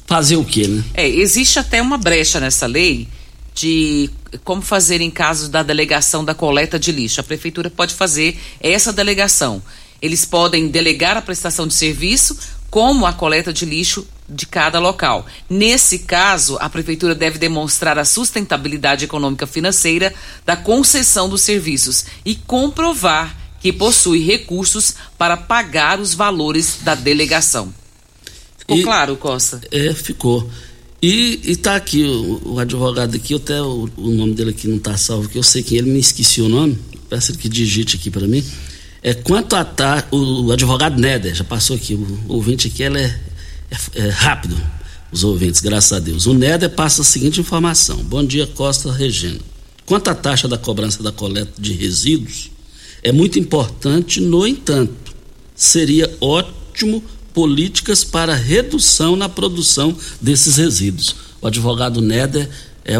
fazer 0.05 0.35
o 0.37 0.45
quê, 0.45 0.67
né? 0.67 0.83
É, 0.93 1.09
existe 1.09 1.57
até 1.57 1.81
uma 1.81 1.97
brecha 1.97 2.39
nessa 2.39 2.67
lei 2.67 3.07
de 3.55 4.11
como 4.43 4.61
fazer 4.61 5.01
em 5.01 5.09
caso 5.09 5.49
da 5.49 5.63
delegação 5.63 6.23
da 6.23 6.35
coleta 6.35 6.77
de 6.77 6.91
lixo. 6.91 7.19
A 7.19 7.23
prefeitura 7.23 7.71
pode 7.71 7.95
fazer 7.95 8.39
essa 8.61 8.93
delegação. 8.93 9.59
Eles 10.01 10.25
podem 10.25 10.67
delegar 10.67 11.17
a 11.17 11.21
prestação 11.21 11.67
de 11.67 11.73
serviço, 11.73 12.37
como 12.69 13.05
a 13.05 13.13
coleta 13.13 13.53
de 13.53 13.65
lixo 13.65 14.07
de 14.29 14.45
cada 14.45 14.79
local. 14.79 15.25
Nesse 15.49 15.99
caso, 15.99 16.57
a 16.59 16.69
prefeitura 16.69 17.15
deve 17.15 17.37
demonstrar 17.37 17.97
a 17.97 18.05
sustentabilidade 18.05 19.05
econômica 19.05 19.47
financeira 19.47 20.13
da 20.45 20.57
concessão 20.57 21.29
dos 21.29 21.41
serviços 21.41 22.05
e 22.25 22.35
comprovar 22.35 23.35
que 23.59 23.71
possui 23.71 24.23
recursos 24.23 24.95
para 25.17 25.37
pagar 25.37 25.99
os 25.99 26.13
valores 26.13 26.79
da 26.81 26.93
delegação. 26.93 27.73
Ficou 28.57 28.77
e, 28.77 28.83
claro, 28.83 29.15
Costa? 29.15 29.61
É, 29.71 29.93
ficou. 29.93 30.49
E, 31.01 31.39
está 31.43 31.75
aqui 31.75 32.03
o, 32.03 32.53
o, 32.53 32.59
advogado 32.59 33.15
aqui, 33.15 33.35
até 33.35 33.61
o, 33.61 33.89
o, 33.95 34.09
nome 34.09 34.33
dele 34.33 34.49
aqui 34.49 34.67
não 34.67 34.77
está 34.77 34.97
salvo, 34.97 35.29
que 35.29 35.37
eu 35.37 35.43
sei 35.43 35.63
que 35.63 35.77
ele 35.77 35.89
me 35.89 35.99
esqueci 35.99 36.41
o 36.41 36.49
nome. 36.49 36.77
Peço 37.09 37.33
que 37.37 37.47
digite 37.47 37.95
aqui 37.95 38.09
para 38.09 38.27
mim. 38.27 38.43
É, 39.01 39.13
quanto 39.13 39.55
a 39.55 39.63
tá, 39.63 40.07
o, 40.11 40.51
advogado 40.51 40.99
Néder, 40.99 41.35
já 41.35 41.43
passou 41.43 41.75
aqui, 41.75 41.93
o, 41.93 42.19
o 42.27 42.33
ouvinte 42.35 42.67
aqui, 42.67 42.83
ela 42.83 42.99
é, 42.99 43.19
é, 43.69 44.07
é, 44.07 44.09
rápido, 44.09 44.57
os 45.11 45.23
ouvintes, 45.23 45.61
graças 45.61 45.93
a 45.93 45.99
Deus. 45.99 46.25
O 46.25 46.33
Néder 46.33 46.69
passa 46.71 47.01
a 47.01 47.05
seguinte 47.05 47.39
informação. 47.39 47.97
Bom 47.97 48.23
dia, 48.23 48.47
Costa 48.47 48.91
Regina. 48.91 49.39
Quanto 49.85 50.09
à 50.09 50.15
taxa 50.15 50.47
da 50.47 50.57
cobrança 50.57 51.01
da 51.01 51.11
coleta 51.11 51.53
de 51.57 51.73
resíduos, 51.73 52.51
é 53.03 53.11
muito 53.11 53.39
importante, 53.39 54.19
no 54.19 54.45
entanto, 54.45 55.15
seria 55.55 56.13
ótimo 56.19 57.03
políticas 57.33 58.03
para 58.03 58.33
redução 58.33 59.15
na 59.15 59.29
produção 59.29 59.95
desses 60.19 60.57
resíduos. 60.57 61.15
O 61.39 61.47
advogado 61.47 62.01
Néder 62.01 62.49
é, 62.87 62.95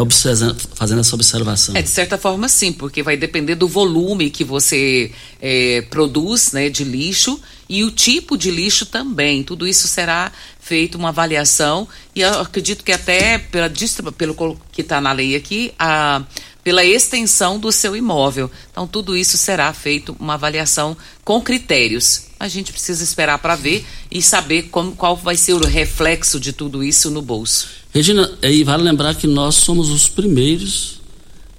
fazendo 0.74 1.00
essa 1.00 1.14
observação. 1.14 1.74
É, 1.74 1.80
de 1.80 1.88
certa 1.88 2.18
forma, 2.18 2.46
sim, 2.46 2.72
porque 2.72 3.02
vai 3.02 3.16
depender 3.16 3.54
do 3.54 3.66
volume 3.66 4.28
que 4.28 4.44
você 4.44 5.10
é, 5.40 5.80
produz 5.88 6.52
né, 6.52 6.68
de 6.68 6.84
lixo 6.84 7.40
e 7.66 7.82
o 7.82 7.90
tipo 7.90 8.36
de 8.36 8.50
lixo 8.50 8.84
também. 8.84 9.42
Tudo 9.42 9.66
isso 9.66 9.88
será 9.88 10.30
feito 10.60 10.96
uma 10.96 11.08
avaliação 11.08 11.88
e 12.14 12.20
eu 12.20 12.40
acredito 12.40 12.84
que 12.84 12.92
até 12.92 13.38
pela, 13.38 13.70
pelo 14.12 14.60
que 14.70 14.82
está 14.82 15.00
na 15.00 15.10
lei 15.12 15.34
aqui, 15.34 15.72
a, 15.78 16.22
pela 16.62 16.84
extensão 16.84 17.58
do 17.58 17.72
seu 17.72 17.96
imóvel. 17.96 18.50
Então, 18.70 18.86
tudo 18.86 19.16
isso 19.16 19.38
será 19.38 19.72
feito 19.72 20.14
uma 20.20 20.34
avaliação 20.34 20.94
com 21.24 21.40
critérios. 21.40 22.24
A 22.38 22.46
gente 22.46 22.72
precisa 22.72 23.02
esperar 23.02 23.38
para 23.38 23.56
ver 23.56 23.86
e 24.10 24.20
saber 24.20 24.64
como, 24.64 24.94
qual 24.94 25.16
vai 25.16 25.34
ser 25.34 25.54
o 25.54 25.66
reflexo 25.66 26.38
de 26.38 26.52
tudo 26.52 26.84
isso 26.84 27.10
no 27.10 27.22
bolso. 27.22 27.77
Regina, 27.92 28.30
e 28.42 28.62
vale 28.64 28.82
lembrar 28.82 29.14
que 29.14 29.26
nós 29.26 29.56
somos 29.56 29.88
os 29.90 30.08
primeiros 30.08 31.00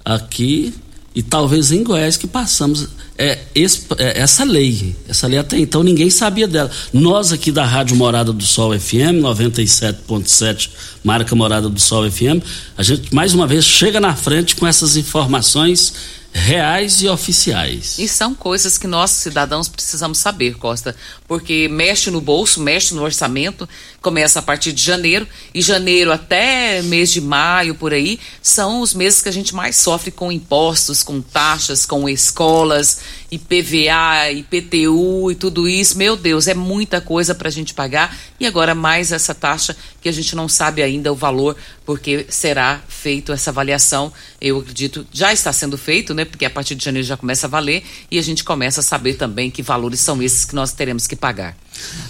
aqui 0.04 0.72
e 1.14 1.22
talvez 1.22 1.72
em 1.72 1.82
Goiás 1.82 2.16
que 2.16 2.26
passamos 2.26 2.88
é, 3.18 3.38
esse, 3.54 3.82
é, 3.98 4.20
essa 4.20 4.44
lei. 4.44 4.94
Essa 5.08 5.26
lei 5.26 5.38
até 5.38 5.58
então 5.58 5.82
ninguém 5.82 6.08
sabia 6.08 6.46
dela. 6.46 6.70
Nós 6.92 7.32
aqui 7.32 7.50
da 7.50 7.64
Rádio 7.64 7.96
Morada 7.96 8.32
do 8.32 8.44
Sol 8.44 8.78
FM, 8.78 9.20
97.7, 9.20 10.70
marca 11.02 11.34
Morada 11.34 11.68
do 11.68 11.80
Sol 11.80 12.08
FM, 12.10 12.42
a 12.78 12.82
gente 12.82 13.12
mais 13.14 13.34
uma 13.34 13.46
vez 13.46 13.64
chega 13.64 13.98
na 14.00 14.14
frente 14.14 14.54
com 14.54 14.66
essas 14.66 14.96
informações 14.96 15.92
reais 16.32 17.02
e 17.02 17.08
oficiais. 17.08 17.98
E 17.98 18.06
são 18.06 18.34
coisas 18.34 18.78
que 18.78 18.86
nós, 18.86 19.10
cidadãos, 19.10 19.68
precisamos 19.68 20.18
saber, 20.18 20.56
Costa, 20.56 20.94
porque 21.26 21.68
mexe 21.68 22.10
no 22.10 22.20
bolso, 22.20 22.60
mexe 22.60 22.94
no 22.94 23.02
orçamento, 23.02 23.68
começa 24.00 24.38
a 24.38 24.42
partir 24.42 24.72
de 24.72 24.82
janeiro, 24.82 25.26
e 25.54 25.60
janeiro 25.60 26.10
até 26.12 26.80
mês 26.82 27.10
de 27.10 27.20
maio, 27.20 27.74
por 27.74 27.92
aí, 27.92 28.18
são 28.42 28.80
os 28.80 28.94
meses 28.94 29.20
que 29.20 29.28
a 29.28 29.32
gente 29.32 29.54
mais 29.54 29.76
sofre 29.76 30.10
com 30.10 30.32
impostos, 30.32 31.02
com 31.02 31.20
taxas, 31.20 31.84
com 31.84 32.08
escolas, 32.08 33.00
IPVA, 33.30 34.32
IPTU 34.32 35.30
e 35.30 35.34
tudo 35.34 35.68
isso. 35.68 35.96
Meu 35.96 36.16
Deus, 36.16 36.48
é 36.48 36.54
muita 36.54 37.00
coisa 37.00 37.34
para 37.34 37.48
a 37.48 37.52
gente 37.52 37.74
pagar. 37.74 38.16
E 38.38 38.46
agora 38.46 38.74
mais 38.74 39.12
essa 39.12 39.34
taxa 39.34 39.76
que 40.00 40.08
a 40.08 40.12
gente 40.12 40.34
não 40.34 40.48
sabe 40.48 40.82
ainda 40.82 41.12
o 41.12 41.14
valor, 41.14 41.56
porque 41.84 42.26
será 42.28 42.80
feito 42.88 43.32
essa 43.32 43.50
avaliação. 43.50 44.12
Eu 44.40 44.58
acredito, 44.58 45.06
já 45.12 45.32
está 45.32 45.52
sendo 45.52 45.76
feito, 45.76 46.14
né? 46.14 46.24
Porque 46.24 46.44
a 46.44 46.50
partir 46.50 46.74
de 46.74 46.84
janeiro 46.84 47.06
já 47.06 47.16
começa 47.16 47.46
a 47.46 47.50
valer 47.50 47.84
e 48.10 48.18
a 48.18 48.22
gente 48.22 48.42
começa 48.42 48.80
a 48.80 48.82
saber 48.82 49.14
também 49.14 49.50
que 49.50 49.62
valores 49.62 50.00
são 50.00 50.22
esses 50.22 50.44
que 50.44 50.54
nós 50.54 50.72
teremos 50.72 51.06
que 51.06 51.14
pagar. 51.14 51.56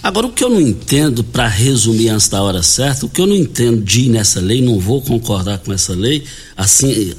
Agora, 0.03 0.27
o 0.27 0.31
que 0.31 0.43
eu 0.43 0.49
não 0.49 0.59
entendo, 0.59 1.23
para 1.23 1.47
resumir 1.47 2.09
antes 2.09 2.27
da 2.27 2.41
hora 2.41 2.63
certa, 2.63 3.05
o 3.05 3.09
que 3.09 3.21
eu 3.21 3.27
não 3.27 3.35
entendo 3.35 3.81
de 3.83 4.01
ir 4.01 4.09
nessa 4.09 4.39
lei, 4.39 4.61
não 4.61 4.79
vou 4.79 5.01
concordar 5.01 5.59
com 5.59 5.71
essa 5.71 5.93
lei, 5.93 6.23
assim, 6.57 7.13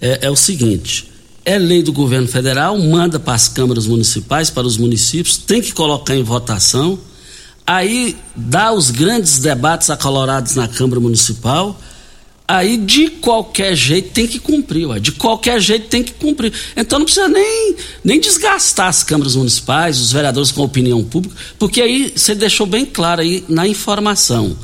é, 0.00 0.20
é 0.22 0.30
o 0.30 0.36
seguinte: 0.36 1.10
é 1.44 1.58
lei 1.58 1.82
do 1.82 1.92
governo 1.92 2.28
federal, 2.28 2.78
manda 2.78 3.18
para 3.18 3.34
as 3.34 3.48
câmaras 3.48 3.86
municipais, 3.86 4.50
para 4.50 4.66
os 4.66 4.76
municípios, 4.76 5.36
tem 5.36 5.60
que 5.60 5.72
colocar 5.72 6.14
em 6.14 6.22
votação, 6.22 6.98
aí 7.66 8.16
dá 8.36 8.72
os 8.72 8.90
grandes 8.90 9.38
debates 9.38 9.90
acalorados 9.90 10.54
na 10.54 10.68
Câmara 10.68 11.00
Municipal 11.00 11.78
aí 12.56 12.76
de 12.76 13.08
qualquer 13.08 13.76
jeito 13.76 14.10
tem 14.10 14.26
que 14.26 14.38
cumprir, 14.38 14.86
ué. 14.86 14.98
de 14.98 15.12
qualquer 15.12 15.60
jeito 15.60 15.86
tem 15.86 16.02
que 16.02 16.12
cumprir. 16.12 16.52
Então 16.76 16.98
não 16.98 17.06
precisa 17.06 17.28
nem, 17.28 17.76
nem 18.02 18.18
desgastar 18.18 18.88
as 18.88 19.04
câmaras 19.04 19.36
municipais, 19.36 20.00
os 20.00 20.10
vereadores 20.10 20.50
com 20.50 20.62
opinião 20.62 21.02
pública, 21.04 21.36
porque 21.58 21.80
aí 21.80 22.12
você 22.14 22.34
deixou 22.34 22.66
bem 22.66 22.84
claro 22.84 23.20
aí 23.20 23.44
na 23.48 23.68
informação. 23.68 24.56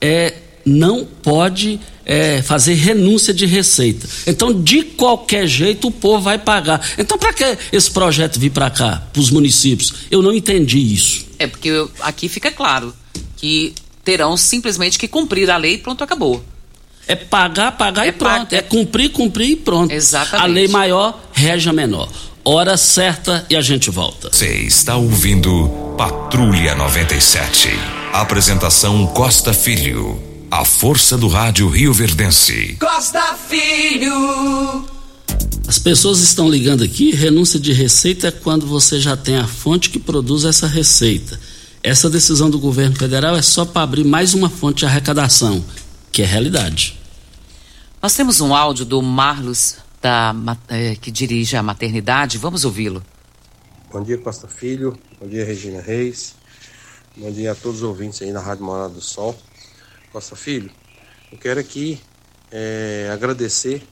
É, 0.00 0.34
não 0.64 1.04
pode 1.04 1.80
é, 2.04 2.42
fazer 2.42 2.74
renúncia 2.74 3.32
de 3.32 3.46
receita. 3.46 4.06
Então, 4.26 4.62
de 4.62 4.82
qualquer 4.82 5.46
jeito, 5.46 5.88
o 5.88 5.90
povo 5.90 6.22
vai 6.22 6.38
pagar. 6.38 6.86
Então, 6.98 7.18
para 7.18 7.32
que 7.32 7.58
esse 7.72 7.90
projeto 7.90 8.38
vir 8.38 8.50
para 8.50 8.70
cá, 8.70 9.02
para 9.12 9.20
os 9.20 9.30
municípios? 9.30 9.92
Eu 10.10 10.22
não 10.22 10.32
entendi 10.32 10.78
isso. 10.78 11.26
É 11.38 11.46
porque 11.46 11.68
eu, 11.68 11.90
aqui 12.00 12.28
fica 12.28 12.50
claro 12.50 12.94
que 13.36 13.74
terão 14.04 14.36
simplesmente 14.36 14.98
que 14.98 15.08
cumprir 15.08 15.50
a 15.50 15.56
lei 15.56 15.74
e 15.74 15.78
pronto, 15.78 16.04
acabou. 16.04 16.44
É 17.06 17.16
pagar, 17.16 17.72
pagar 17.72 18.06
É 18.06 18.08
e 18.08 18.12
pronto. 18.12 18.52
É 18.52 18.62
cumprir, 18.62 19.10
cumprir 19.10 19.50
e 19.50 19.56
pronto. 19.56 19.92
Exatamente. 19.92 20.44
A 20.44 20.46
lei 20.46 20.68
maior 20.68 21.20
rege 21.32 21.68
a 21.68 21.72
menor. 21.72 22.08
Hora 22.44 22.76
certa 22.76 23.46
e 23.48 23.56
a 23.56 23.62
gente 23.62 23.90
volta. 23.90 24.30
Você 24.32 24.48
está 24.62 24.96
ouvindo 24.96 25.94
Patrulha 25.96 26.74
97. 26.74 27.68
Apresentação 28.12 29.06
Costa 29.06 29.52
Filho. 29.52 30.20
A 30.50 30.64
força 30.64 31.16
do 31.16 31.28
rádio 31.28 31.68
Rio 31.68 31.92
Verdense. 31.92 32.76
Costa 32.80 33.36
Filho. 33.48 34.84
As 35.66 35.78
pessoas 35.78 36.18
estão 36.18 36.50
ligando 36.50 36.82
aqui, 36.84 37.12
renúncia 37.12 37.58
de 37.58 37.72
receita 37.72 38.28
é 38.28 38.30
quando 38.30 38.66
você 38.66 39.00
já 39.00 39.16
tem 39.16 39.36
a 39.36 39.46
fonte 39.46 39.88
que 39.88 39.98
produz 39.98 40.44
essa 40.44 40.66
receita. 40.66 41.38
Essa 41.82 42.10
decisão 42.10 42.50
do 42.50 42.58
governo 42.58 42.94
federal 42.94 43.36
é 43.36 43.42
só 43.42 43.64
para 43.64 43.82
abrir 43.82 44.04
mais 44.04 44.34
uma 44.34 44.50
fonte 44.50 44.80
de 44.80 44.86
arrecadação, 44.86 45.64
que 46.12 46.22
é 46.22 46.26
realidade. 46.26 47.00
Nós 48.02 48.14
temos 48.14 48.40
um 48.40 48.54
áudio 48.54 48.84
do 48.84 49.00
Marlos, 49.00 49.76
da, 50.00 50.34
eh, 50.68 50.94
que 50.96 51.10
dirige 51.10 51.56
a 51.56 51.62
maternidade. 51.62 52.36
Vamos 52.36 52.66
ouvi-lo. 52.66 53.02
Bom 53.90 54.02
dia, 54.02 54.18
Costa 54.18 54.46
Filho. 54.46 54.98
Bom 55.18 55.26
dia, 55.26 55.44
Regina 55.44 55.80
Reis. 55.80 56.34
Bom 57.16 57.30
dia 57.32 57.52
a 57.52 57.54
todos 57.54 57.78
os 57.78 57.82
ouvintes 57.82 58.20
aí 58.20 58.32
da 58.32 58.40
Rádio 58.40 58.64
Morada 58.64 58.92
do 58.92 59.00
Sol. 59.00 59.34
Costa 60.12 60.36
Filho, 60.36 60.70
eu 61.30 61.38
quero 61.38 61.58
aqui 61.58 61.98
eh, 62.50 63.08
agradecer 63.10 63.82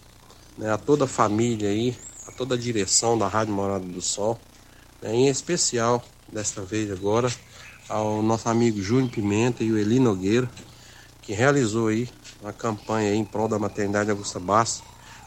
né, 0.58 0.70
a 0.70 0.76
toda 0.76 1.04
a 1.04 1.08
família 1.08 1.70
aí, 1.70 1.96
a 2.28 2.32
toda 2.32 2.54
a 2.54 2.58
direção 2.58 3.16
da 3.16 3.26
Rádio 3.28 3.54
Morada 3.54 3.86
do 3.86 4.02
Sol, 4.02 4.38
né, 5.00 5.14
em 5.14 5.28
especial, 5.28 6.04
desta 6.30 6.60
vez 6.60 6.90
agora, 6.90 7.32
ao 7.88 8.22
nosso 8.22 8.48
amigo 8.48 8.82
Júnior 8.82 9.10
Pimenta 9.10 9.64
e 9.64 9.72
o 9.72 9.78
Eli 9.78 9.98
Nogueira, 9.98 10.50
que 11.30 11.34
realizou 11.34 11.86
aí 11.86 12.08
uma 12.42 12.52
campanha 12.52 13.12
aí 13.12 13.16
em 13.16 13.24
prol 13.24 13.46
da 13.46 13.56
maternidade 13.56 14.10
Augusta 14.10 14.40
Bastos, 14.40 14.82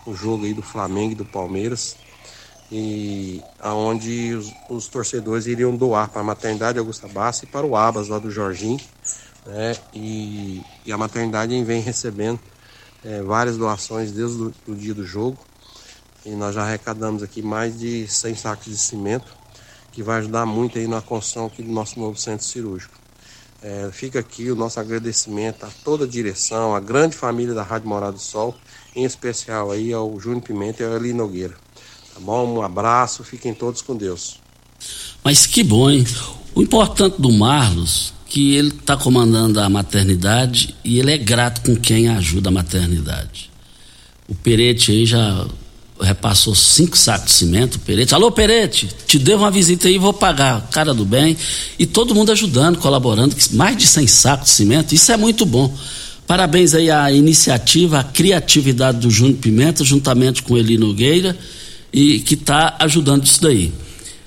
o 0.05 0.13
jogo 0.13 0.43
aí 0.43 0.53
do 0.53 0.61
Flamengo 0.61 1.13
e 1.13 1.15
do 1.15 1.23
Palmeiras 1.23 1.95
e 2.69 3.41
aonde 3.57 4.33
os, 4.33 4.53
os 4.69 4.89
torcedores 4.89 5.45
iriam 5.45 5.73
doar 5.73 6.09
para 6.09 6.19
a 6.19 6.23
maternidade 6.25 6.77
Augusta 6.77 7.07
Bassi 7.07 7.45
e 7.45 7.47
para 7.47 7.65
o 7.65 7.77
Abas 7.77 8.09
lá 8.09 8.19
do 8.19 8.29
Jorginho, 8.29 8.81
né? 9.45 9.77
E, 9.93 10.61
e 10.85 10.91
a 10.91 10.97
maternidade 10.97 11.63
vem 11.63 11.79
recebendo 11.79 12.37
eh, 13.05 13.21
várias 13.21 13.55
doações 13.55 14.11
desde 14.11 14.51
o 14.67 14.75
dia 14.75 14.93
do 14.93 15.05
jogo 15.05 15.39
e 16.25 16.31
nós 16.31 16.53
já 16.53 16.63
arrecadamos 16.63 17.23
aqui 17.23 17.41
mais 17.41 17.79
de 17.79 18.09
100 18.09 18.35
sacos 18.35 18.65
de 18.65 18.77
cimento 18.77 19.33
que 19.93 20.03
vai 20.03 20.17
ajudar 20.17 20.45
muito 20.45 20.77
aí 20.77 20.85
na 20.85 21.01
construção 21.01 21.45
aqui 21.45 21.63
do 21.63 21.71
nosso 21.71 21.97
novo 21.97 22.17
centro 22.17 22.45
cirúrgico. 22.45 23.02
Eh, 23.63 23.89
fica 23.93 24.19
aqui 24.19 24.51
o 24.51 24.57
nosso 24.57 24.77
agradecimento 24.77 25.65
a 25.65 25.69
toda 25.85 26.03
a 26.03 26.07
direção, 26.07 26.75
a 26.75 26.81
grande 26.81 27.15
família 27.15 27.53
da 27.53 27.63
Rádio 27.63 27.87
Morada 27.87 28.11
do 28.11 28.19
Sol, 28.19 28.53
em 28.93 29.05
especial 29.05 29.71
aí 29.71 29.93
ao 29.93 30.19
Júnior 30.19 30.41
Pimenta 30.41 30.83
e 30.83 30.85
ao 30.85 30.97
Eli 30.97 31.13
Nogueira. 31.13 31.53
Tá 32.13 32.19
bom? 32.19 32.57
Um 32.57 32.61
abraço, 32.61 33.23
fiquem 33.23 33.53
todos 33.53 33.81
com 33.81 33.95
Deus. 33.95 34.37
Mas 35.23 35.45
que 35.45 35.63
bom, 35.63 35.89
hein? 35.89 36.05
O 36.53 36.61
importante 36.61 37.21
do 37.21 37.31
Marlos, 37.31 38.13
que 38.25 38.53
ele 38.53 38.67
está 38.67 38.97
comandando 38.97 39.57
a 39.61 39.69
maternidade 39.69 40.75
e 40.83 40.99
ele 40.99 41.11
é 41.11 41.17
grato 41.17 41.61
com 41.61 41.73
quem 41.73 42.09
ajuda 42.09 42.49
a 42.49 42.51
maternidade. 42.51 43.49
O 44.27 44.35
Perete 44.35 44.91
aí 44.91 45.05
já 45.05 45.47
repassou 46.01 46.53
cinco 46.55 46.97
sacos 46.97 47.27
de 47.27 47.31
cimento, 47.33 47.79
Perete. 47.79 48.13
Alô, 48.15 48.31
Perete, 48.31 48.89
te 49.07 49.17
devo 49.19 49.43
uma 49.43 49.51
visita 49.51 49.87
aí, 49.87 49.97
vou 49.97 50.13
pagar. 50.13 50.67
Cara 50.71 50.93
do 50.93 51.05
bem. 51.05 51.37
E 51.77 51.85
todo 51.85 52.13
mundo 52.15 52.31
ajudando, 52.31 52.77
colaborando. 52.79 53.35
Mais 53.51 53.77
de 53.77 53.85
100 53.85 54.07
sacos 54.07 54.47
de 54.47 54.51
cimento, 54.53 54.93
isso 54.93 55.11
é 55.11 55.17
muito 55.17 55.45
bom. 55.45 55.73
Parabéns 56.27 56.73
aí 56.73 56.89
à 56.89 57.11
iniciativa, 57.11 57.99
à 57.99 58.03
criatividade 58.03 58.99
do 58.99 59.09
Júnior 59.11 59.37
Pimenta, 59.37 59.83
juntamente 59.83 60.41
com 60.41 60.57
Eli 60.57 60.77
Nogueira, 60.77 61.37
e 61.91 62.19
que 62.19 62.33
está 62.33 62.75
ajudando 62.79 63.25
isso 63.25 63.41
daí. 63.41 63.71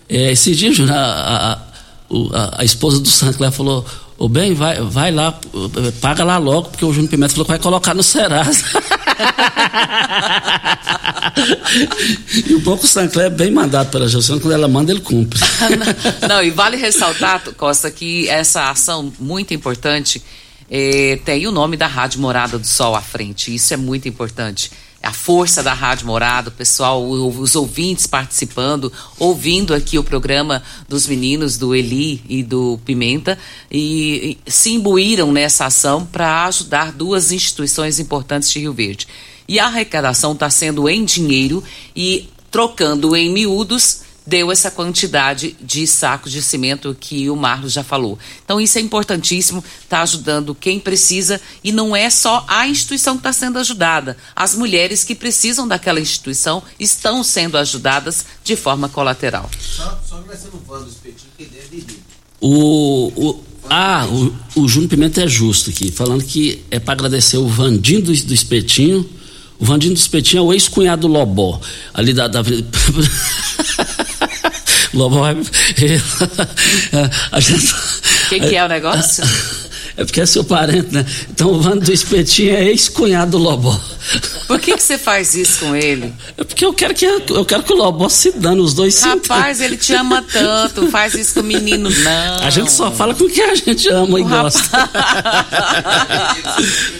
É, 0.08 0.32
dias 0.34 0.76
Júnior, 0.76 0.92
a, 0.92 1.02
a, 1.02 1.52
a- 1.52 2.54
a 2.58 2.64
esposa 2.64 3.00
do 3.00 3.08
Sancler 3.08 3.50
falou: 3.50 3.84
Ô 4.18 4.28
bem, 4.28 4.54
vai, 4.54 4.80
vai 4.80 5.12
lá, 5.12 5.38
paga 6.00 6.24
lá 6.24 6.38
logo, 6.38 6.70
porque 6.70 6.84
o 6.84 6.92
Júnior 6.92 7.10
Pimenta 7.10 7.32
falou 7.32 7.44
que 7.44 7.52
vai 7.52 7.58
colocar 7.58 7.92
no 7.92 8.02
Serasa. 8.02 8.64
e 12.48 12.54
o 12.54 12.60
bom 12.60 12.78
que 12.78 12.86
o 12.86 12.88
Sancler 12.88 13.26
é 13.26 13.30
bem 13.30 13.50
mandado 13.50 13.90
pela 13.90 14.08
Josiane, 14.08 14.40
quando 14.40 14.54
ela 14.54 14.68
manda, 14.68 14.90
ele 14.90 15.02
cumpre. 15.02 15.38
Não, 16.26 16.42
e 16.42 16.48
vale 16.50 16.78
ressaltar, 16.78 17.42
Costa, 17.56 17.90
que 17.90 18.26
essa 18.28 18.70
ação 18.70 19.12
muito 19.18 19.52
importante 19.52 20.22
eh, 20.70 21.18
tem 21.24 21.46
o 21.46 21.52
nome 21.52 21.76
da 21.76 21.86
Rádio 21.86 22.20
Morada 22.20 22.58
do 22.58 22.66
Sol 22.66 22.96
à 22.96 23.02
frente. 23.02 23.54
Isso 23.54 23.74
é 23.74 23.76
muito 23.76 24.08
importante. 24.08 24.70
A 25.06 25.12
força 25.12 25.62
da 25.62 25.72
Rádio 25.72 26.08
Morada, 26.08 26.48
o 26.48 26.52
pessoal, 26.52 27.08
os 27.08 27.54
ouvintes 27.54 28.08
participando, 28.08 28.92
ouvindo 29.20 29.72
aqui 29.72 29.96
o 30.00 30.02
programa 30.02 30.60
dos 30.88 31.06
meninos, 31.06 31.56
do 31.56 31.76
Eli 31.76 32.24
e 32.28 32.42
do 32.42 32.80
Pimenta, 32.84 33.38
e, 33.70 34.36
e 34.46 34.50
se 34.50 34.72
imbuíram 34.72 35.30
nessa 35.30 35.66
ação 35.66 36.04
para 36.04 36.44
ajudar 36.46 36.90
duas 36.90 37.30
instituições 37.30 38.00
importantes 38.00 38.50
de 38.50 38.58
Rio 38.58 38.72
Verde. 38.72 39.06
E 39.46 39.60
a 39.60 39.66
arrecadação 39.66 40.32
está 40.32 40.50
sendo 40.50 40.88
em 40.88 41.04
dinheiro 41.04 41.62
e 41.94 42.28
trocando 42.50 43.14
em 43.14 43.30
miúdos 43.30 44.05
deu 44.26 44.50
essa 44.50 44.70
quantidade 44.70 45.56
de 45.60 45.86
sacos 45.86 46.32
de 46.32 46.42
cimento 46.42 46.96
que 46.98 47.30
o 47.30 47.36
Marlos 47.36 47.72
já 47.72 47.84
falou. 47.84 48.18
Então 48.44 48.60
isso 48.60 48.76
é 48.76 48.80
importantíssimo, 48.80 49.62
está 49.82 50.02
ajudando 50.02 50.54
quem 50.54 50.80
precisa 50.80 51.40
e 51.62 51.70
não 51.70 51.94
é 51.94 52.10
só 52.10 52.44
a 52.48 52.66
instituição 52.66 53.14
que 53.14 53.20
está 53.20 53.32
sendo 53.32 53.58
ajudada. 53.58 54.16
As 54.34 54.54
mulheres 54.54 55.04
que 55.04 55.14
precisam 55.14 55.68
daquela 55.68 56.00
instituição 56.00 56.62
estão 56.78 57.22
sendo 57.22 57.56
ajudadas 57.56 58.26
de 58.42 58.56
forma 58.56 58.88
colateral. 58.88 59.48
O, 62.40 63.12
o, 63.16 63.44
ah, 63.70 64.06
o, 64.06 64.62
o 64.62 64.68
Júnior 64.68 64.90
Pimenta 64.90 65.22
é 65.22 65.28
justo 65.28 65.70
aqui, 65.70 65.90
falando 65.90 66.24
que 66.24 66.64
é 66.70 66.78
para 66.78 66.94
agradecer 66.94 67.36
o 67.36 67.46
Vandinho 67.46 68.02
do, 68.02 68.12
do 68.24 68.34
Espetinho. 68.34 69.08
O 69.58 69.64
Vandinho 69.64 69.94
do 69.94 69.98
Espetinho 69.98 70.40
é 70.40 70.42
o 70.42 70.52
ex-cunhado 70.52 71.02
do 71.02 71.08
Lobó, 71.08 71.60
ali 71.94 72.12
da. 72.12 72.28
da... 72.28 72.42
Lobó 74.96 75.20
vai. 75.20 75.36
a 77.32 77.40
gente- 77.40 77.74
O 77.74 78.28
que, 78.28 78.40
que 78.40 78.56
é 78.56 78.64
o 78.64 78.68
negócio? 78.68 79.24
É 79.96 80.04
porque 80.04 80.20
é 80.20 80.26
seu 80.26 80.44
parente, 80.44 80.92
né? 80.92 81.06
Então 81.30 81.52
o 81.52 81.60
Vando 81.60 81.86
do 81.86 81.92
Espetinho 81.92 82.54
é 82.54 82.66
ex-cunhado 82.66 83.30
do 83.32 83.38
Lobó. 83.38 83.80
Por 84.46 84.60
que, 84.60 84.76
que 84.76 84.82
você 84.82 84.98
faz 84.98 85.34
isso 85.34 85.60
com 85.60 85.74
ele? 85.74 86.12
É 86.36 86.44
porque 86.44 86.64
eu 86.64 86.72
quero 86.74 86.94
que, 86.94 87.06
eu 87.06 87.44
quero 87.44 87.62
que 87.62 87.72
o 87.72 87.76
Lobó 87.76 88.08
se 88.08 88.30
dane, 88.32 88.60
os 88.60 88.74
dois 88.74 89.02
Rapaz, 89.02 89.56
se 89.56 89.64
ele 89.64 89.76
te 89.78 89.94
ama 89.94 90.22
tanto, 90.30 90.86
faz 90.90 91.14
isso 91.14 91.34
com 91.34 91.40
o 91.40 91.44
menino, 91.44 91.88
não. 91.88 92.38
A 92.42 92.50
gente 92.50 92.70
só 92.70 92.90
fala 92.90 93.14
com 93.14 93.26
quem 93.26 93.44
a 93.44 93.54
gente 93.54 93.88
ama 93.88 94.16
o 94.16 94.18
e 94.18 94.22
rapaz... 94.22 94.54
gosta. 94.54 94.90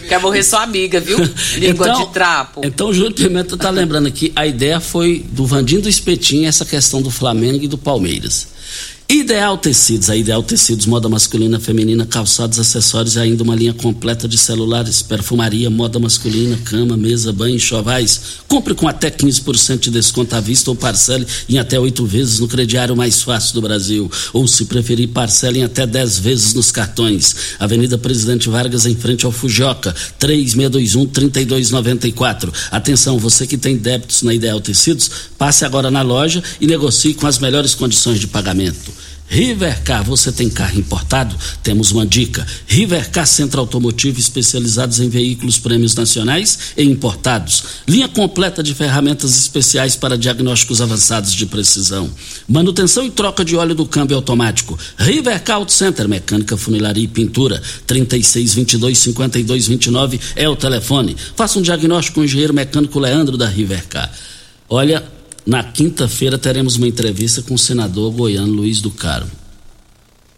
Quer 0.08 0.18
morrer 0.20 0.42
sua 0.42 0.62
amiga, 0.62 0.98
viu? 0.98 1.18
Língua 1.56 1.88
então, 1.88 2.06
de 2.06 2.12
trapo. 2.12 2.62
Então 2.64 2.88
o 2.88 2.94
Júlio 2.94 3.12
Pimenta 3.12 3.58
tá 3.58 3.68
lembrando 3.68 4.08
aqui, 4.08 4.32
a 4.34 4.46
ideia 4.46 4.80
foi 4.80 5.24
do 5.32 5.44
Vandinho 5.44 5.82
do 5.82 5.88
Espetinho, 5.88 6.48
essa 6.48 6.64
questão 6.64 7.02
do 7.02 7.10
Flamengo 7.10 7.62
e 7.62 7.68
do 7.68 7.76
Palmeiras. 7.76 8.48
Ideal 9.08 9.56
Tecidos, 9.56 10.10
a 10.10 10.16
Ideal 10.16 10.42
Tecidos, 10.42 10.84
moda 10.84 11.08
masculina, 11.08 11.60
feminina, 11.60 12.04
calçados, 12.04 12.58
acessórios 12.58 13.14
e 13.14 13.20
ainda 13.20 13.44
uma 13.44 13.54
linha 13.54 13.72
completa 13.72 14.26
de 14.26 14.36
celulares, 14.36 15.00
perfumaria, 15.00 15.70
moda 15.70 16.00
masculina, 16.00 16.58
cama, 16.64 16.96
mesa, 16.96 17.32
banho, 17.32 17.54
enxovais. 17.54 18.20
Compre 18.48 18.74
com 18.74 18.88
até 18.88 19.08
15% 19.08 19.78
de 19.78 19.92
desconto 19.92 20.34
à 20.34 20.40
vista 20.40 20.70
ou 20.70 20.76
parcele 20.76 21.24
em 21.48 21.56
até 21.56 21.78
oito 21.78 22.04
vezes 22.04 22.40
no 22.40 22.48
crediário 22.48 22.96
mais 22.96 23.22
fácil 23.22 23.54
do 23.54 23.62
Brasil. 23.62 24.10
Ou, 24.32 24.48
se 24.48 24.64
preferir, 24.64 25.10
parcele 25.10 25.60
em 25.60 25.64
até 25.64 25.86
10 25.86 26.18
vezes 26.18 26.52
nos 26.52 26.72
cartões. 26.72 27.36
Avenida 27.60 27.96
Presidente 27.96 28.48
Vargas, 28.48 28.86
em 28.86 28.96
frente 28.96 29.24
ao 29.24 29.30
Fujoca, 29.30 29.94
3621-3294. 30.18 32.52
Atenção, 32.72 33.20
você 33.20 33.46
que 33.46 33.56
tem 33.56 33.76
débitos 33.76 34.22
na 34.22 34.34
Ideal 34.34 34.60
Tecidos, 34.60 35.08
passe 35.38 35.64
agora 35.64 35.92
na 35.92 36.02
loja 36.02 36.42
e 36.60 36.66
negocie 36.66 37.14
com 37.14 37.28
as 37.28 37.38
melhores 37.38 37.72
condições 37.72 38.18
de 38.18 38.26
pagamento. 38.26 38.95
Rivercar, 39.28 40.04
você 40.04 40.30
tem 40.30 40.48
carro 40.48 40.78
importado? 40.78 41.36
Temos 41.62 41.90
uma 41.90 42.06
dica. 42.06 42.46
Rivercar 42.66 43.26
Centro 43.26 43.60
Automotivo 43.60 44.20
especializados 44.20 45.00
em 45.00 45.08
veículos 45.08 45.58
prêmios 45.58 45.94
nacionais 45.94 46.58
e 46.76 46.84
importados. 46.84 47.64
Linha 47.88 48.08
completa 48.08 48.62
de 48.62 48.74
ferramentas 48.74 49.36
especiais 49.36 49.96
para 49.96 50.16
diagnósticos 50.16 50.80
avançados 50.80 51.32
de 51.32 51.44
precisão. 51.44 52.10
Manutenção 52.48 53.04
e 53.04 53.10
troca 53.10 53.44
de 53.44 53.56
óleo 53.56 53.74
do 53.74 53.86
câmbio 53.86 54.16
automático. 54.16 54.78
Rivercar 54.96 55.56
Auto 55.56 55.72
Center, 55.72 56.08
mecânica, 56.08 56.56
funilaria 56.56 57.04
e 57.04 57.08
pintura. 57.08 57.60
3622 57.86 58.98
5229 58.98 60.20
é 60.36 60.48
o 60.48 60.54
telefone. 60.54 61.16
Faça 61.34 61.58
um 61.58 61.62
diagnóstico 61.62 62.16
com 62.16 62.20
o 62.20 62.24
engenheiro 62.24 62.54
mecânico 62.54 62.98
Leandro 63.00 63.36
da 63.36 63.48
Rivercar. 63.48 64.10
Olha, 64.68 65.04
na 65.46 65.62
quinta-feira 65.62 66.36
teremos 66.36 66.74
uma 66.76 66.88
entrevista 66.88 67.40
com 67.40 67.54
o 67.54 67.58
senador 67.58 68.10
goiano 68.10 68.52
Luiz 68.52 68.80
do 68.80 68.90
Caro. 68.90 69.26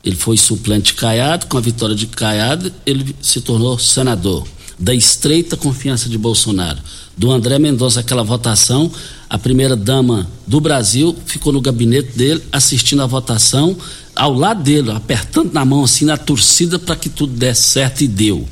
Ele 0.05 0.14
foi 0.16 0.37
suplente 0.37 0.94
Caiado, 0.94 1.47
com 1.47 1.57
a 1.57 1.61
vitória 1.61 1.94
de 1.94 2.07
Caiado, 2.07 2.71
ele 2.85 3.16
se 3.23 3.40
tornou 3.40 3.79
senador. 3.79 4.47
Da 4.79 4.94
estreita 4.94 5.57
confiança 5.57 6.09
de 6.09 6.16
Bolsonaro. 6.16 6.79
Do 7.16 7.33
André 7.33 7.59
Mendonça, 7.59 7.99
aquela 7.99 8.23
votação, 8.23 8.92
a 9.29 9.37
primeira 9.37 9.75
dama 9.75 10.29
do 10.47 10.61
Brasil 10.61 11.16
ficou 11.27 11.53
no 11.53 11.61
gabinete 11.61 12.16
dele, 12.16 12.44
assistindo 12.53 13.03
a 13.03 13.07
votação, 13.07 13.77
ao 14.14 14.33
lado 14.33 14.62
dele, 14.62 14.92
apertando 14.92 15.53
na 15.53 15.64
mão 15.64 15.83
assim, 15.83 16.05
na 16.05 16.16
torcida 16.16 16.79
para 16.79 16.94
que 16.94 17.09
tudo 17.09 17.33
desse 17.33 17.62
certo 17.62 18.03
e 18.03 18.07
deu. 18.07 18.47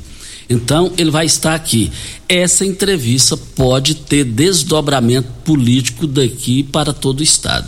Então, 0.49 0.93
ele 0.97 1.11
vai 1.11 1.25
estar 1.25 1.53
aqui. 1.53 1.91
Essa 2.27 2.65
entrevista 2.65 3.35
pode 3.35 3.95
ter 3.95 4.23
desdobramento 4.23 5.29
político 5.43 6.07
daqui 6.07 6.63
para 6.63 6.93
todo 6.93 7.19
o 7.19 7.23
Estado. 7.23 7.67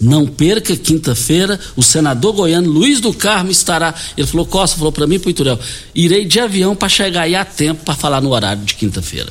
Não 0.00 0.26
perca 0.26 0.74
quinta-feira, 0.76 1.60
o 1.76 1.82
senador 1.82 2.32
goiano 2.32 2.70
Luiz 2.70 3.00
do 3.00 3.12
Carmo 3.12 3.50
estará. 3.50 3.94
Ele 4.16 4.26
falou, 4.26 4.46
Costa, 4.46 4.78
falou 4.78 4.90
para 4.90 5.06
mim, 5.06 5.18
para 5.18 5.30
Iturel, 5.30 5.58
irei 5.94 6.24
de 6.24 6.40
avião 6.40 6.74
para 6.74 6.88
chegar 6.88 7.22
aí 7.22 7.34
a 7.34 7.44
tempo 7.44 7.84
para 7.84 7.94
falar 7.94 8.22
no 8.22 8.30
horário 8.30 8.64
de 8.64 8.74
quinta-feira. 8.74 9.30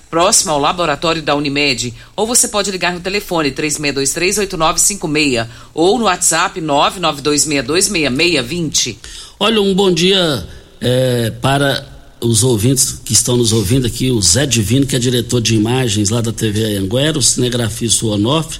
próximo 0.11 0.51
ao 0.51 0.59
laboratório 0.59 1.21
da 1.21 1.33
Unimed, 1.33 1.93
ou 2.17 2.27
você 2.27 2.49
pode 2.49 2.69
ligar 2.69 2.93
no 2.93 2.99
telefone 2.99 3.49
36238956 3.51 5.47
ou 5.73 5.97
no 5.97 6.03
WhatsApp 6.05 6.59
992626620. 6.59 8.97
Olha, 9.39 9.61
um 9.61 9.73
bom 9.73 9.89
dia 9.91 10.45
é, 10.81 11.31
para 11.41 11.87
os 12.19 12.43
ouvintes 12.43 12.99
que 13.03 13.13
estão 13.13 13.37
nos 13.37 13.51
ouvindo 13.53 13.87
aqui, 13.87 14.11
o 14.11 14.21
Zé 14.21 14.45
Divino, 14.45 14.85
que 14.85 14.95
é 14.95 14.99
diretor 14.99 15.41
de 15.41 15.55
imagens 15.55 16.09
lá 16.09 16.21
da 16.21 16.33
TV 16.33 16.77
Anguera, 16.77 17.17
o 17.17 17.21
cinegrafista 17.21 18.05
Onofre, 18.05 18.59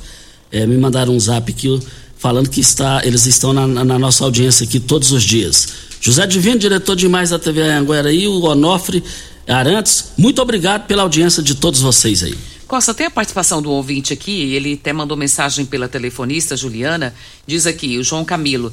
é, 0.52 0.66
me 0.66 0.78
mandaram 0.78 1.14
um 1.14 1.20
zap 1.20 1.52
aqui 1.52 1.80
falando 2.18 2.50
que 2.50 2.62
está, 2.62 3.06
eles 3.06 3.26
estão 3.26 3.52
na, 3.52 3.68
na, 3.68 4.00
nossa 4.00 4.24
audiência 4.24 4.64
aqui 4.64 4.80
todos 4.80 5.12
os 5.12 5.24
dias. 5.24 5.68
José 6.00 6.26
Divino, 6.26 6.58
diretor 6.58 6.96
de 6.96 7.06
imagens 7.06 7.32
da 7.32 7.40
TV 7.40 7.62
Anguera 7.62 8.10
e 8.12 8.28
o 8.28 8.42
Onofre 8.44 9.04
Arantes, 9.48 10.14
muito 10.18 10.42
obrigado 10.42 10.88
pela 10.88 11.04
audiência 11.04 11.42
de 11.42 11.56
todos 11.56 11.80
vocês 11.82 12.24
aí. 12.24 12.38
Costa, 12.68 12.94
tem 12.94 13.08
a 13.08 13.12
participação 13.12 13.62
do 13.62 13.70
ouvinte 13.72 14.14
aqui, 14.14 14.54
ele 14.54 14.74
até 14.74 14.94
mandou 14.94 15.18
mensagem 15.18 15.66
pela 15.66 15.90
telefonista 15.90 16.56
Juliana, 16.56 17.14
diz 17.46 17.66
aqui, 17.66 17.98
o 17.98 18.04
João 18.04 18.24
Camilo, 18.24 18.72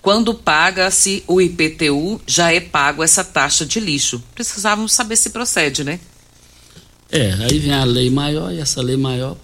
quando 0.00 0.32
paga-se 0.32 1.24
o 1.26 1.40
IPTU, 1.40 2.20
já 2.26 2.52
é 2.52 2.60
pago 2.60 3.02
essa 3.02 3.24
taxa 3.24 3.66
de 3.66 3.80
lixo. 3.80 4.22
Precisávamos 4.34 4.92
saber 4.92 5.16
se 5.16 5.30
procede, 5.30 5.84
né? 5.84 6.00
É, 7.10 7.32
aí 7.32 7.58
vem 7.58 7.72
a 7.72 7.84
lei 7.84 8.08
maior 8.08 8.52
e 8.52 8.60
essa 8.60 8.80
lei 8.80 8.96
maior. 8.96 9.36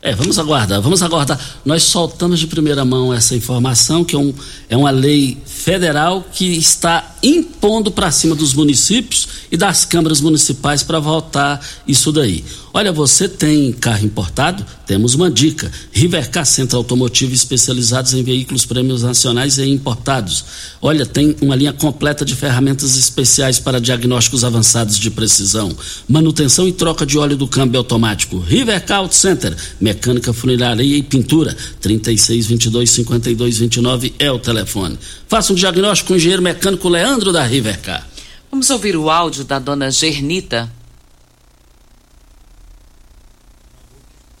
É, 0.00 0.14
vamos 0.14 0.38
aguardar, 0.38 0.80
vamos 0.80 1.02
aguardar. 1.02 1.38
Nós 1.64 1.82
soltamos 1.82 2.38
de 2.38 2.46
primeira 2.46 2.84
mão 2.84 3.12
essa 3.12 3.34
informação, 3.34 4.04
que 4.04 4.14
é, 4.14 4.18
um, 4.18 4.32
é 4.68 4.76
uma 4.76 4.90
lei 4.90 5.36
federal 5.44 6.24
que 6.32 6.44
está 6.56 7.16
impondo 7.20 7.90
para 7.90 8.12
cima 8.12 8.36
dos 8.36 8.54
municípios 8.54 9.26
e 9.50 9.56
das 9.56 9.84
câmaras 9.84 10.20
municipais 10.20 10.84
para 10.84 11.00
votar 11.00 11.60
isso 11.86 12.12
daí. 12.12 12.44
Olha, 12.72 12.92
você 12.92 13.28
tem 13.28 13.72
carro 13.72 14.04
importado? 14.04 14.64
Temos 14.86 15.14
uma 15.14 15.30
dica. 15.30 15.70
Rivercar 15.90 16.46
Centro 16.46 16.76
Automotivo 16.76 17.34
especializados 17.34 18.14
em 18.14 18.22
veículos 18.22 18.64
prêmios 18.64 19.02
nacionais 19.02 19.58
e 19.58 19.68
importados. 19.68 20.44
Olha, 20.80 21.04
tem 21.04 21.34
uma 21.40 21.56
linha 21.56 21.72
completa 21.72 22.24
de 22.24 22.36
ferramentas 22.36 22.96
especiais 22.96 23.58
para 23.58 23.80
diagnósticos 23.80 24.44
avançados 24.44 24.96
de 24.96 25.10
precisão, 25.10 25.76
manutenção 26.08 26.68
e 26.68 26.72
troca 26.72 27.04
de 27.04 27.18
óleo 27.18 27.36
do 27.36 27.48
câmbio 27.48 27.78
automático. 27.78 28.38
Rivercar 28.38 28.98
Auto 28.98 29.16
Center, 29.16 29.56
mecânica, 29.88 30.32
funilaria 30.32 30.96
e 30.96 31.02
pintura. 31.02 31.56
36 31.80 32.46
22 32.46 32.90
52 32.90 33.58
29 33.58 34.14
é 34.18 34.30
o 34.30 34.38
telefone. 34.38 34.98
Faça 35.26 35.52
um 35.52 35.56
diagnóstico 35.56 36.08
com 36.08 36.14
o 36.14 36.16
engenheiro 36.16 36.42
mecânico 36.42 36.88
Leandro 36.88 37.32
da 37.32 37.44
Rivercar. 37.44 38.06
Vamos 38.50 38.68
ouvir 38.70 38.96
o 38.96 39.10
áudio 39.10 39.44
da 39.44 39.58
dona 39.58 39.90
Gernita. 39.90 40.70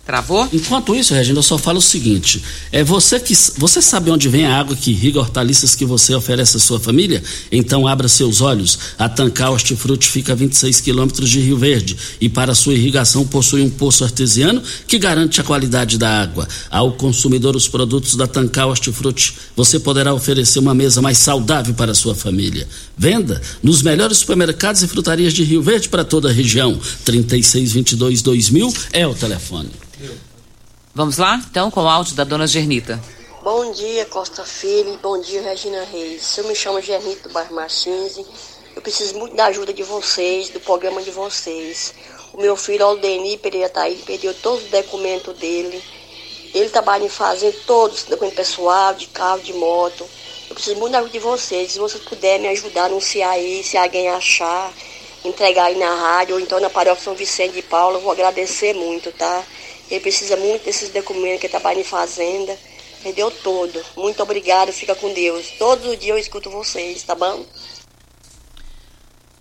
Travou? 0.08 0.48
Enquanto 0.54 0.96
isso, 0.96 1.12
Regina, 1.12 1.38
eu 1.38 1.42
só 1.42 1.58
falo 1.58 1.80
o 1.80 1.82
seguinte: 1.82 2.42
é 2.72 2.82
você 2.82 3.20
que 3.20 3.34
você 3.58 3.82
sabe 3.82 4.10
onde 4.10 4.26
vem 4.26 4.46
a 4.46 4.58
água 4.58 4.74
que 4.74 4.92
irriga 4.92 5.20
hortaliças 5.20 5.74
que 5.74 5.84
você 5.84 6.14
oferece 6.14 6.56
à 6.56 6.60
sua 6.60 6.80
família? 6.80 7.22
Então 7.52 7.86
abra 7.86 8.08
seus 8.08 8.40
olhos. 8.40 8.78
A 8.98 9.06
Tancar 9.06 9.52
Hortifruti 9.52 10.08
fica 10.08 10.32
a 10.32 10.34
26 10.34 10.80
quilômetros 10.80 11.28
de 11.28 11.40
Rio 11.40 11.58
Verde 11.58 11.94
e 12.22 12.26
para 12.26 12.54
sua 12.54 12.72
irrigação 12.72 13.26
possui 13.26 13.60
um 13.60 13.68
poço 13.68 14.02
artesiano 14.02 14.62
que 14.86 14.98
garante 14.98 15.42
a 15.42 15.44
qualidade 15.44 15.98
da 15.98 16.22
água. 16.22 16.48
Ao 16.70 16.90
consumidor 16.92 17.54
os 17.54 17.68
produtos 17.68 18.16
da 18.16 18.26
Tancar 18.26 18.66
Hortifruti, 18.66 19.34
você 19.54 19.78
poderá 19.78 20.14
oferecer 20.14 20.58
uma 20.58 20.74
mesa 20.74 21.02
mais 21.02 21.18
saudável 21.18 21.74
para 21.74 21.92
a 21.92 21.94
sua 21.94 22.14
família. 22.14 22.66
Venda 22.96 23.42
nos 23.62 23.82
melhores 23.82 24.16
supermercados 24.16 24.82
e 24.82 24.88
frutarias 24.88 25.34
de 25.34 25.44
Rio 25.44 25.60
Verde 25.60 25.90
para 25.90 26.02
toda 26.02 26.30
a 26.30 26.32
região. 26.32 26.80
3622 27.04 28.22
2000 28.22 28.72
é 28.94 29.06
o 29.06 29.12
telefone. 29.12 29.68
Vamos 30.94 31.18
lá, 31.18 31.40
então, 31.48 31.70
com 31.70 31.82
o 31.82 31.88
áudio 31.88 32.14
da 32.14 32.24
dona 32.24 32.46
Gernita. 32.46 33.00
Bom 33.42 33.72
dia, 33.72 34.04
Costa 34.04 34.44
Filho. 34.44 34.98
Bom 35.02 35.20
dia, 35.20 35.42
Regina 35.42 35.84
Reis. 35.84 36.36
Eu 36.36 36.44
me 36.44 36.54
chamo 36.54 36.80
Gernita 36.80 37.28
do 37.28 37.32
bairro 37.32 37.54
Martins. 37.54 38.18
Eu 38.76 38.82
preciso 38.82 39.18
muito 39.18 39.34
da 39.34 39.46
ajuda 39.46 39.72
de 39.72 39.82
vocês, 39.82 40.50
do 40.50 40.60
programa 40.60 41.02
de 41.02 41.10
vocês. 41.10 41.94
O 42.32 42.40
meu 42.40 42.56
filho, 42.56 42.84
Aldeni 42.84 43.38
Pereira, 43.38 43.72
aí, 43.76 43.96
perdeu 44.06 44.32
todos 44.34 44.64
os 44.64 44.70
documentos 44.70 45.36
dele. 45.36 45.82
Ele 46.54 46.68
trabalha 46.68 47.04
em 47.04 47.08
fazenda, 47.08 47.56
todos, 47.66 48.04
documento 48.04 48.36
pessoal, 48.36 48.94
de 48.94 49.06
carro, 49.08 49.40
de 49.40 49.52
moto. 49.52 50.04
Eu 50.48 50.54
preciso 50.54 50.76
muito 50.76 50.92
da 50.92 50.98
ajuda 50.98 51.12
de 51.12 51.18
vocês. 51.18 51.72
Se 51.72 51.78
vocês 51.78 52.02
puderem 52.04 52.42
me 52.42 52.48
ajudar 52.48 52.84
anunciar 52.84 53.30
aí, 53.30 53.64
se 53.64 53.76
alguém 53.76 54.08
achar, 54.08 54.72
entregar 55.24 55.64
aí 55.64 55.76
na 55.76 55.94
rádio 55.94 56.36
ou 56.36 56.40
então 56.40 56.60
na 56.60 56.70
paróquia 56.70 57.02
São 57.02 57.14
Vicente 57.14 57.54
de 57.54 57.62
Paula. 57.62 57.98
Eu 57.98 58.02
vou 58.02 58.12
agradecer 58.12 58.74
muito, 58.74 59.10
tá? 59.12 59.44
Ele 59.90 60.00
precisa 60.00 60.36
muito 60.36 60.64
desses 60.64 60.90
documentos 60.90 61.40
que 61.40 61.48
trabalha 61.48 61.80
em 61.80 61.84
fazenda. 61.84 62.56
Perdeu 63.02 63.30
todo. 63.30 63.80
Muito 63.96 64.22
obrigado, 64.22 64.72
fica 64.72 64.94
com 64.94 65.12
Deus. 65.12 65.50
Todo 65.58 65.96
dia 65.96 66.12
eu 66.12 66.18
escuto 66.18 66.50
vocês, 66.50 67.02
tá 67.02 67.14
bom? 67.14 67.44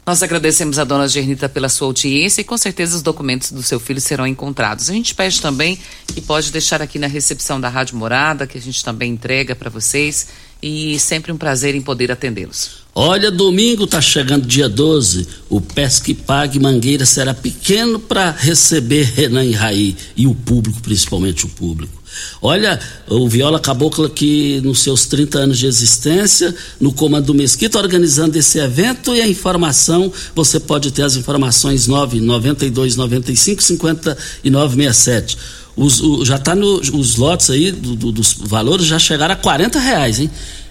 Nós 0.07 0.23
agradecemos 0.23 0.79
a 0.79 0.86
dona 0.86 1.05
Gernita 1.05 1.49
pela 1.49 1.67
sua 1.67 1.88
audiência 1.88 2.39
e 2.39 2.43
com 2.45 2.55
certeza 2.55 2.95
os 2.95 3.01
documentos 3.01 3.51
do 3.51 3.62
seu 3.62 3.77
filho 3.77 3.99
serão 3.99 4.25
encontrados. 4.25 4.89
A 4.89 4.93
gente 4.93 5.13
pede 5.13 5.41
também 5.41 5.77
que 6.13 6.21
pode 6.21 6.49
deixar 6.49 6.81
aqui 6.81 6.97
na 6.97 7.07
recepção 7.07 7.60
da 7.60 7.67
Rádio 7.67 7.97
Morada, 7.97 8.47
que 8.47 8.57
a 8.57 8.62
gente 8.62 8.81
também 8.86 9.12
entrega 9.12 9.53
para 9.53 9.69
vocês 9.69 10.27
e 10.62 11.00
sempre 11.00 11.32
um 11.32 11.38
prazer 11.38 11.76
em 11.76 11.82
poder 11.82 12.12
atendê-los. 12.12 12.88
Olha, 13.00 13.30
domingo 13.30 13.86
tá 13.86 14.02
chegando 14.02 14.48
dia 14.48 14.67
12, 14.67 15.28
o 15.50 15.62
Pesque 15.62 16.15
Pague 16.15 16.60
Mangueira 16.60 17.06
será 17.06 17.32
pequeno 17.32 18.00
para 18.00 18.32
receber 18.32 19.04
Renan 19.04 19.46
e 19.46 19.52
Raí 19.52 19.96
e 20.15 20.26
o 20.26 20.34
público, 20.34 20.82
principalmente 20.82 21.46
o 21.46 21.50
público. 21.50 22.02
Olha, 22.41 22.80
o 23.08 23.28
Viola 23.30 23.60
Cabocla 23.60 24.10
que 24.10 24.60
nos 24.62 24.80
seus 24.80 25.06
30 25.06 25.38
anos 25.38 25.60
de 25.60 25.67
existência, 25.67 26.56
no 26.80 26.91
comando 26.91 27.28
do 27.28 27.34
Mesquita, 27.36 27.78
organizando 27.78 28.38
esse 28.38 28.58
evento 28.58 29.15
e 29.15 29.22
a 29.22 29.28
informação, 29.28 30.12
você 30.34 30.60
pode 30.60 30.89
ter 30.91 31.04
as 31.04 31.15
informações 31.15 31.86
992 31.86 32.96
95 32.96 33.62
59 33.62 34.76
67. 34.76 35.38
Os, 35.78 36.02
o, 36.02 36.26
já 36.26 36.38
está 36.38 36.56
os 36.56 37.16
lotes 37.18 37.52
aí 37.52 37.72
do, 37.72 37.96
do, 37.96 38.12
dos 38.12 38.34
valores 38.34 38.86
já 38.86 38.98
chegaram 38.98 39.34
a 39.34 39.38
40 39.38 39.80
reais, 39.80 40.20
hein? 40.20 40.30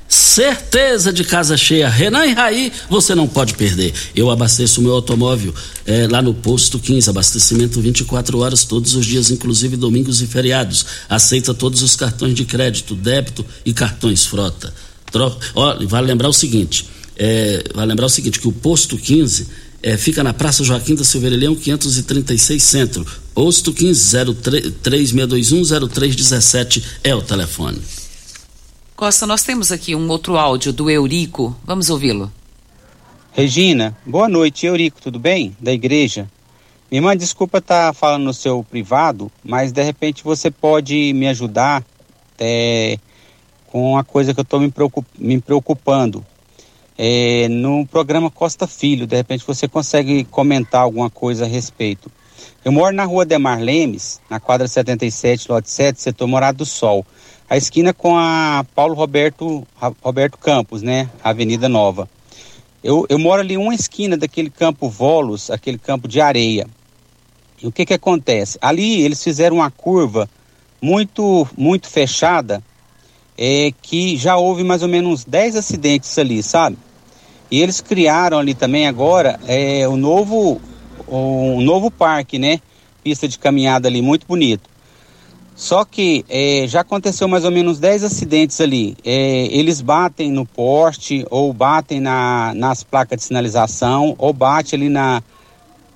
Certeza 0.09 1.13
de 1.13 1.25
casa 1.25 1.57
cheia. 1.57 1.89
Renan 1.89 2.27
e 2.27 2.33
Raí, 2.33 2.73
você 2.89 3.15
não 3.15 3.27
pode 3.27 3.55
perder. 3.55 3.93
Eu 4.15 4.31
abasteço 4.31 4.81
o 4.81 4.85
meu 4.85 4.93
automóvel 4.93 5.53
é, 5.85 6.07
lá 6.07 6.23
no 6.23 6.33
Posto 6.33 6.79
15. 6.79 7.11
Abastecimento 7.11 7.81
24 7.81 8.39
horas, 8.39 8.65
todos 8.65 8.95
os 8.95 9.05
dias, 9.05 9.31
inclusive 9.31 9.77
domingos 9.77 10.23
e 10.23 10.27
feriados. 10.27 10.87
Aceita 11.09 11.53
todos 11.53 11.83
os 11.83 11.97
cartões 11.97 12.35
de 12.35 12.45
crédito, 12.45 12.95
débito 12.95 13.45
e 13.65 13.73
cartões 13.73 14.27
frota. 14.27 14.73
Tro... 15.11 15.37
Olha, 15.55 15.87
vale 15.87 16.07
lembrar 16.07 16.29
o 16.29 16.33
seguinte: 16.33 16.89
é, 17.17 17.65
vale 17.75 17.89
lembrar 17.89 18.07
o 18.07 18.11
seguinte, 18.11 18.39
que 18.39 18.47
o 18.47 18.53
Posto 18.53 18.97
15 18.97 19.49
é, 19.83 19.97
fica 19.97 20.23
na 20.23 20.33
Praça 20.33 20.63
Joaquim 20.63 20.95
da 20.95 21.05
Silveira 21.05 21.37
Leão, 21.37 21.57
536 21.57 22.63
Centro. 22.63 23.26
Posto 23.37 23.71
15 23.71 24.33
3621 24.83 25.89
0317 25.91 27.01
é 27.05 27.15
o 27.15 27.21
telefone. 27.21 27.79
Costa, 28.97 29.27
nós 29.27 29.43
temos 29.43 29.71
aqui 29.71 29.95
um 29.95 30.09
outro 30.09 30.39
áudio 30.39 30.73
do 30.73 30.89
Eurico. 30.89 31.55
Vamos 31.63 31.91
ouvi-lo. 31.91 32.33
Regina, 33.33 33.95
boa 34.07 34.27
noite, 34.27 34.65
Eurico, 34.65 35.03
tudo 35.03 35.19
bem? 35.19 35.55
Da 35.61 35.71
igreja. 35.71 36.27
Minha 36.91 37.01
irmã, 37.01 37.15
desculpa 37.15 37.59
estar 37.59 37.89
tá 37.89 37.93
falando 37.93 38.25
no 38.25 38.33
seu 38.33 38.65
privado, 38.65 39.31
mas 39.45 39.71
de 39.71 39.83
repente 39.83 40.25
você 40.25 40.51
pode 40.51 41.13
me 41.13 41.29
ajudar 41.29 41.85
é, 42.39 42.99
com 43.67 43.93
uma 43.93 44.03
coisa 44.03 44.33
que 44.33 44.41
eu 44.41 44.45
estou 44.45 44.61
me, 44.61 44.71
preocup, 44.71 45.07
me, 45.19 45.39
preocupando. 45.43 46.25
É, 46.97 47.49
no 47.51 47.87
programa 47.87 48.31
Costa 48.31 48.67
Filho, 48.67 49.07
de 49.07 49.15
repente 49.15 49.45
você 49.47 49.69
consegue 49.69 50.25
comentar 50.25 50.81
alguma 50.81 51.11
coisa 51.11 51.45
a 51.45 51.47
respeito. 51.47 52.11
Eu 52.65 52.73
moro 52.73 52.95
na 52.95 53.05
rua 53.05 53.25
Demar 53.25 53.61
Lemes, 53.61 54.21
na 54.29 54.41
quadra 54.41 54.67
77, 54.67 55.51
lote 55.51 55.71
7, 55.71 56.01
setor 56.01 56.27
Morado 56.27 56.59
do 56.59 56.67
Sol 56.67 57.05
a 57.49 57.57
esquina 57.57 57.95
com 57.95 58.17
a 58.17 58.65
Paulo 58.75 58.95
Roberto, 58.95 59.67
Roberto 60.03 60.37
Campos, 60.37 60.83
né? 60.83 61.09
Avenida 61.23 61.69
Nova. 61.69 62.09
Eu, 62.83 63.07
eu 63.09 63.19
moro 63.19 63.41
ali 63.41 63.57
uma 63.57 63.75
esquina 63.75 64.17
daquele 64.17 64.51
campo 64.51 64.89
Volos, 64.89 65.51
aquele 65.51 65.79
campo 65.79 66.09
de 66.09 66.21
areia. 66.21 66.67
E 67.63 67.67
o 67.67 67.73
que 67.73 67.87
que 67.87 67.95
acontece? 67.95 68.59
Ali 68.61 69.01
eles 69.01 69.23
fizeram 69.23 69.57
uma 69.57 69.71
curva 69.71 70.29
muito, 70.83 71.49
muito 71.57 71.89
fechada, 71.89 72.63
é, 73.39 73.73
que 73.81 74.17
já 74.17 74.37
houve 74.37 74.63
mais 74.65 74.83
ou 74.83 74.89
menos 74.89 75.25
10 75.25 75.57
acidentes 75.57 76.19
ali, 76.19 76.43
sabe? 76.43 76.77
E 77.51 77.63
eles 77.63 77.81
criaram 77.81 78.39
ali 78.39 78.55
também 78.55 78.89
agora 78.89 79.39
é, 79.47 79.87
o 79.87 79.97
novo, 79.97 80.61
um 81.09 81.61
novo 81.61 81.91
parque, 81.91 82.39
né? 82.39 82.61
Pista 83.03 83.29
de 83.29 83.39
caminhada 83.39 83.89
ali, 83.89 84.03
muito 84.03 84.27
bonito. 84.27 84.69
Só 85.57 85.87
que 85.87 86.23
é, 86.29 86.67
já 86.69 86.81
aconteceu 86.81 87.27
mais 87.27 87.45
ou 87.45 87.51
menos 87.51 87.79
10 87.79 88.05
acidentes 88.05 88.61
ali. 88.61 88.95
É, 89.03 89.47
eles 89.47 89.81
batem 89.81 90.31
no 90.31 90.45
poste, 90.45 91.25
ou 91.31 91.51
batem 91.51 91.99
na, 91.99 92.53
nas 92.55 92.85
placas 92.85 93.19
de 93.19 93.25
sinalização, 93.25 94.15
ou 94.19 94.35
bate 94.35 94.75
ali 94.75 94.91
na, 94.91 95.23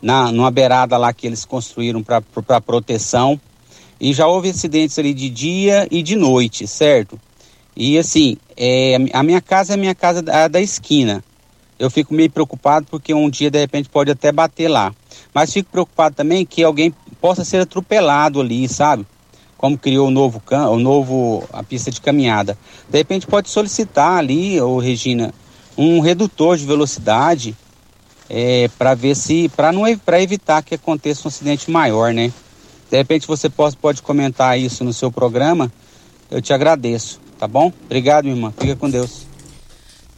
na, 0.01 0.33
numa 0.33 0.51
beirada 0.51 0.96
lá 0.96 1.12
que 1.12 1.27
eles 1.27 1.44
construíram 1.44 2.03
para 2.03 2.61
proteção. 2.61 3.38
E 4.01 4.14
já 4.14 4.27
houve 4.27 4.49
acidentes 4.49 4.99
ali 4.99 5.12
de 5.12 5.29
dia 5.29 5.87
e 5.90 6.03
de 6.03 6.16
noite, 6.16 6.66
certo? 6.66 7.20
E 7.77 7.99
assim, 7.99 8.38
é, 8.57 8.96
a 9.12 9.23
minha 9.23 9.42
casa 9.42 9.73
é 9.73 9.75
a 9.75 9.79
minha 9.79 9.94
casa 9.94 10.23
da, 10.23 10.49
da 10.49 10.61
esquina. 10.61 11.23
Eu 11.79 11.90
fico 11.90 12.14
meio 12.14 12.31
preocupado 12.31 12.87
porque 12.90 13.12
um 13.12 13.29
dia 13.29 13.51
de 13.51 13.59
repente 13.59 13.90
pode 13.90 14.11
até 14.11 14.33
bater 14.33 14.68
lá. 14.68 14.94
Mas 15.34 15.52
fico 15.52 15.70
preocupado 15.70 16.14
também 16.14 16.44
que 16.44 16.62
alguém 16.62 16.94
possa 17.20 17.44
ser 17.44 17.60
atropelado 17.60 18.40
ali, 18.40 18.68
sabe? 18.68 19.06
como 19.60 19.76
criou 19.76 20.08
o 20.08 20.10
novo, 20.10 20.42
o 20.50 20.78
novo 20.78 21.44
a 21.52 21.62
pista 21.62 21.90
de 21.90 22.00
caminhada. 22.00 22.56
De 22.88 22.96
repente 22.96 23.26
pode 23.26 23.50
solicitar 23.50 24.16
ali, 24.16 24.58
ô 24.58 24.78
Regina, 24.78 25.34
um 25.76 26.00
redutor 26.00 26.56
de 26.56 26.64
velocidade 26.64 27.54
é, 28.30 28.70
para 28.78 28.94
ver 28.94 29.14
se 29.14 29.50
para 29.54 29.70
não 29.70 29.82
para 29.98 30.22
evitar 30.22 30.62
que 30.62 30.76
aconteça 30.76 31.26
um 31.26 31.28
acidente 31.28 31.70
maior, 31.70 32.14
né? 32.14 32.32
De 32.90 32.96
repente 32.96 33.26
você 33.26 33.50
pode, 33.50 33.76
pode 33.76 34.00
comentar 34.00 34.58
isso 34.58 34.82
no 34.82 34.94
seu 34.94 35.12
programa. 35.12 35.70
Eu 36.30 36.40
te 36.40 36.54
agradeço, 36.54 37.20
tá 37.38 37.46
bom? 37.46 37.70
Obrigado, 37.84 38.28
irmã. 38.28 38.54
Fica 38.58 38.74
com 38.76 38.88
Deus. 38.88 39.29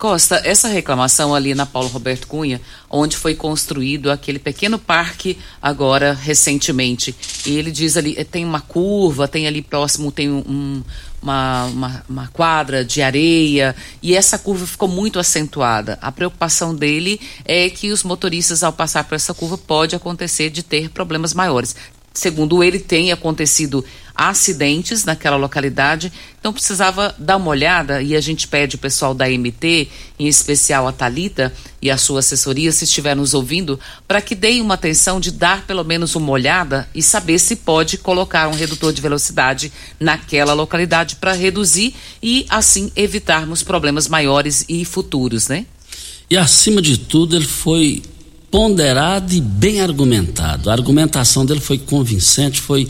Costa, 0.02 0.42
essa 0.44 0.66
reclamação 0.66 1.32
ali 1.32 1.54
na 1.54 1.64
Paulo 1.64 1.88
Roberto 1.88 2.26
Cunha, 2.26 2.60
onde 2.90 3.16
foi 3.16 3.36
construído 3.36 4.10
aquele 4.10 4.40
pequeno 4.40 4.76
parque 4.76 5.38
agora 5.62 6.12
recentemente, 6.12 7.14
e 7.46 7.56
ele 7.56 7.70
diz 7.70 7.96
ali, 7.96 8.16
eh, 8.18 8.24
tem 8.24 8.44
uma 8.44 8.60
curva, 8.60 9.28
tem 9.28 9.46
ali 9.46 9.62
próximo, 9.62 10.10
tem 10.10 10.28
um, 10.28 10.82
uma, 11.22 11.66
uma, 11.66 12.04
uma, 12.08 12.28
quadra 12.32 12.84
de 12.84 13.00
areia 13.00 13.76
e 14.02 14.16
essa 14.16 14.36
curva 14.36 14.66
ficou 14.66 14.88
muito 14.88 15.20
acentuada. 15.20 15.96
A 16.02 16.10
preocupação 16.10 16.74
dele 16.74 17.20
é 17.44 17.70
que 17.70 17.92
os 17.92 18.02
motoristas, 18.02 18.64
ao 18.64 18.72
passar 18.72 19.04
por 19.04 19.14
essa 19.14 19.32
curva, 19.32 19.56
pode 19.56 19.94
acontecer 19.94 20.50
de 20.50 20.64
ter 20.64 20.90
problemas 20.90 21.32
maiores. 21.32 21.76
Segundo 22.14 22.62
ele, 22.62 22.78
tem 22.78 23.10
acontecido 23.10 23.84
acidentes 24.14 25.04
naquela 25.04 25.36
localidade, 25.36 26.12
então 26.38 26.52
precisava 26.52 27.14
dar 27.18 27.38
uma 27.38 27.48
olhada 27.48 28.02
e 28.02 28.14
a 28.14 28.20
gente 28.20 28.46
pede 28.46 28.76
o 28.76 28.78
pessoal 28.78 29.14
da 29.14 29.26
MT, 29.26 29.88
em 30.18 30.28
especial 30.28 30.86
a 30.86 30.92
Talita 30.92 31.52
e 31.80 31.90
a 31.90 31.96
sua 31.96 32.20
assessoria, 32.20 32.70
se 32.72 32.84
estiver 32.84 33.16
nos 33.16 33.32
ouvindo, 33.32 33.80
para 34.06 34.20
que 34.20 34.34
deem 34.34 34.60
uma 34.60 34.74
atenção 34.74 35.18
de 35.18 35.30
dar 35.30 35.66
pelo 35.66 35.82
menos 35.82 36.14
uma 36.14 36.30
olhada 36.30 36.88
e 36.94 37.02
saber 37.02 37.38
se 37.38 37.56
pode 37.56 37.96
colocar 37.96 38.48
um 38.48 38.54
redutor 38.54 38.92
de 38.92 39.00
velocidade 39.00 39.72
naquela 39.98 40.52
localidade 40.52 41.16
para 41.16 41.32
reduzir 41.32 41.94
e 42.22 42.44
assim 42.48 42.92
evitarmos 42.94 43.62
problemas 43.62 44.08
maiores 44.08 44.64
e 44.68 44.84
futuros, 44.84 45.48
né? 45.48 45.66
E 46.28 46.36
acima 46.36 46.80
de 46.80 46.98
tudo, 46.98 47.36
ele 47.36 47.46
foi 47.46 48.02
ponderado 48.52 49.32
e 49.32 49.40
bem 49.40 49.80
argumentado. 49.80 50.68
A 50.68 50.74
argumentação 50.74 51.46
dele 51.46 51.58
foi 51.58 51.78
convincente, 51.78 52.60
foi 52.60 52.86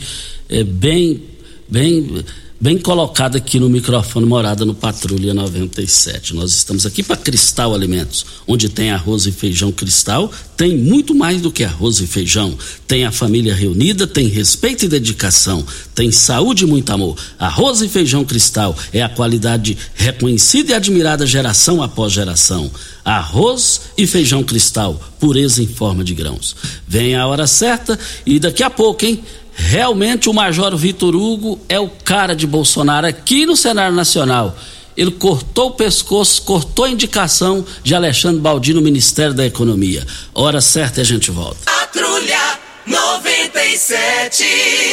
é, 0.49 0.61
bem, 0.61 1.23
bem 1.69 2.23
bem 2.63 2.77
colocado 2.77 3.35
aqui 3.35 3.59
no 3.59 3.69
microfone 3.69 4.25
Morada 4.25 4.63
no 4.63 4.73
Patrulha 4.73 5.33
97. 5.33 6.33
Nós 6.33 6.53
estamos 6.53 6.85
aqui 6.85 7.03
para 7.03 7.17
Cristal 7.17 7.73
Alimentos, 7.73 8.25
onde 8.47 8.69
tem 8.69 8.89
arroz 8.89 9.25
e 9.25 9.33
feijão 9.33 9.69
Cristal, 9.69 10.31
tem 10.55 10.77
muito 10.77 11.13
mais 11.13 11.41
do 11.41 11.51
que 11.51 11.65
arroz 11.65 11.99
e 11.99 12.07
feijão. 12.07 12.57
Tem 12.87 13.03
a 13.03 13.11
família 13.11 13.53
reunida, 13.53 14.07
tem 14.07 14.29
respeito 14.29 14.85
e 14.85 14.87
dedicação, 14.87 15.65
tem 15.93 16.09
saúde 16.09 16.63
e 16.63 16.67
muito 16.67 16.89
amor. 16.89 17.17
Arroz 17.37 17.81
e 17.81 17.89
feijão 17.89 18.23
Cristal 18.23 18.73
é 18.93 19.03
a 19.03 19.09
qualidade 19.09 19.77
reconhecida 19.93 20.71
e 20.71 20.75
admirada 20.75 21.25
geração 21.25 21.83
após 21.83 22.13
geração. 22.13 22.71
Arroz 23.03 23.81
e 23.97 24.07
feijão 24.07 24.41
Cristal, 24.41 25.01
pureza 25.19 25.61
em 25.61 25.67
forma 25.67 26.01
de 26.01 26.13
grãos. 26.13 26.55
Vem 26.87 27.13
a 27.13 27.27
hora 27.27 27.45
certa 27.45 27.99
e 28.25 28.39
daqui 28.39 28.63
a 28.63 28.69
pouco, 28.69 29.03
hein? 29.03 29.21
Realmente 29.55 30.29
o 30.29 30.33
Major 30.33 30.75
Vitor 30.75 31.15
Hugo 31.15 31.59
é 31.69 31.79
o 31.79 31.89
cara 31.89 32.35
de 32.35 32.47
Bolsonaro 32.47 33.07
aqui 33.07 33.45
no 33.45 33.55
cenário 33.55 33.95
nacional. 33.95 34.57
Ele 34.95 35.11
cortou 35.11 35.69
o 35.69 35.71
pescoço, 35.71 36.43
cortou 36.43 36.85
a 36.85 36.89
indicação 36.89 37.65
de 37.83 37.95
Alexandre 37.95 38.41
Baldi 38.41 38.73
no 38.73 38.81
Ministério 38.81 39.33
da 39.33 39.45
Economia. 39.45 40.05
Hora 40.33 40.61
certa 40.61 40.99
e 40.99 41.01
a 41.01 41.05
gente 41.05 41.31
volta. 41.31 41.59
Patrulha 41.65 42.59
97, 42.85 44.43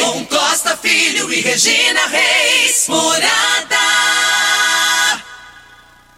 com 0.00 0.24
Costa 0.26 0.76
Filho 0.76 1.32
e 1.32 1.40
Regina 1.40 2.06
Reis. 2.06 2.86
Morada 2.88 3.76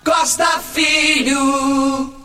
Costa 0.04 0.60
Filho. 0.72 2.21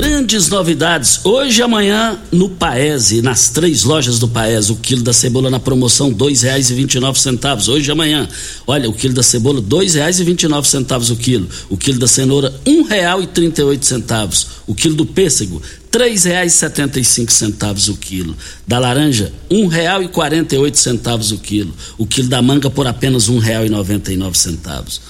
Grandes 0.00 0.48
novidades. 0.48 1.22
Hoje 1.24 1.58
e 1.58 1.62
amanhã 1.64 2.16
no 2.30 2.48
Paese, 2.50 3.20
nas 3.20 3.48
três 3.48 3.82
lojas 3.82 4.20
do 4.20 4.28
Paese, 4.28 4.70
o 4.70 4.76
quilo 4.76 5.02
da 5.02 5.12
cebola 5.12 5.50
na 5.50 5.58
promoção 5.58 6.08
dois 6.12 6.42
reais 6.42 6.70
e 6.70 6.74
vinte 6.74 6.94
e 6.94 7.00
nove 7.00 7.18
centavos. 7.18 7.66
Hoje 7.66 7.88
e 7.88 7.90
amanhã. 7.90 8.28
Olha, 8.64 8.88
o 8.88 8.92
quilo 8.92 9.12
da 9.12 9.24
cebola 9.24 9.60
dois 9.60 9.94
reais 9.94 10.20
e 10.20 10.22
vinte 10.24 10.44
e 10.44 10.46
nove 10.46 10.68
centavos 10.68 11.10
o 11.10 11.16
quilo. 11.16 11.48
O 11.68 11.76
quilo 11.76 11.98
da 11.98 12.06
cenoura 12.06 12.54
um 12.64 12.84
real 12.84 13.20
e 13.20 13.26
trinta 13.26 13.60
e 13.60 13.64
oito 13.64 13.84
centavos. 13.86 14.46
O 14.68 14.72
quilo 14.72 14.94
do 14.94 15.04
pêssego 15.04 15.60
três 15.90 16.22
reais 16.22 16.52
setenta 16.52 17.00
e 17.00 17.04
cinco 17.04 17.32
centavos 17.32 17.88
o 17.88 17.96
quilo. 17.96 18.36
Da 18.68 18.78
laranja 18.78 19.32
um 19.50 19.66
real 19.66 20.00
e 20.00 20.06
quarenta 20.06 20.54
e 20.54 20.58
oito 20.58 20.78
centavos 20.78 21.32
o 21.32 21.38
quilo. 21.38 21.74
O 21.98 22.06
quilo 22.06 22.28
da 22.28 22.40
manga 22.40 22.70
por 22.70 22.86
apenas 22.86 23.28
um 23.28 23.40
real 23.40 23.66
e 23.66 23.68
noventa 23.68 24.12
e 24.12 24.16
nove 24.16 24.38
centavos. 24.38 25.00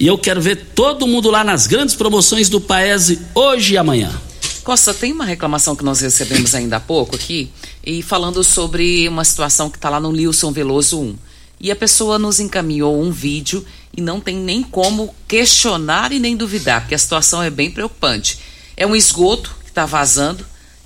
E 0.00 0.06
eu 0.06 0.16
quero 0.16 0.40
ver 0.40 0.68
todo 0.74 1.06
mundo 1.06 1.30
lá 1.30 1.44
nas 1.44 1.66
grandes 1.66 1.94
promoções 1.94 2.48
do 2.48 2.58
Paese 2.62 3.18
hoje 3.34 3.74
e 3.74 3.76
amanhã. 3.76 4.10
Costa, 4.68 4.92
tem 4.92 5.12
uma 5.12 5.24
reclamação 5.24 5.74
que 5.74 5.82
nós 5.82 6.02
recebemos 6.02 6.54
ainda 6.54 6.76
há 6.76 6.80
pouco 6.80 7.16
aqui, 7.16 7.50
e 7.82 8.02
falando 8.02 8.44
sobre 8.44 9.08
uma 9.08 9.24
situação 9.24 9.70
que 9.70 9.78
está 9.78 9.88
lá 9.88 9.98
no 9.98 10.12
Nilson 10.12 10.52
Veloso 10.52 11.00
1. 11.00 11.16
E 11.58 11.70
a 11.70 11.74
pessoa 11.74 12.18
nos 12.18 12.38
encaminhou 12.38 13.00
um 13.02 13.10
vídeo 13.10 13.64
e 13.96 14.02
não 14.02 14.20
tem 14.20 14.36
nem 14.36 14.62
como 14.62 15.14
questionar 15.26 16.12
e 16.12 16.18
nem 16.18 16.36
duvidar, 16.36 16.82
porque 16.82 16.94
a 16.94 16.98
situação 16.98 17.42
é 17.42 17.48
bem 17.48 17.70
preocupante. 17.70 18.40
É 18.76 18.86
um 18.86 18.94
esgoto 18.94 19.56
que 19.64 19.70
está 19.70 19.86
vazando, 19.86 20.44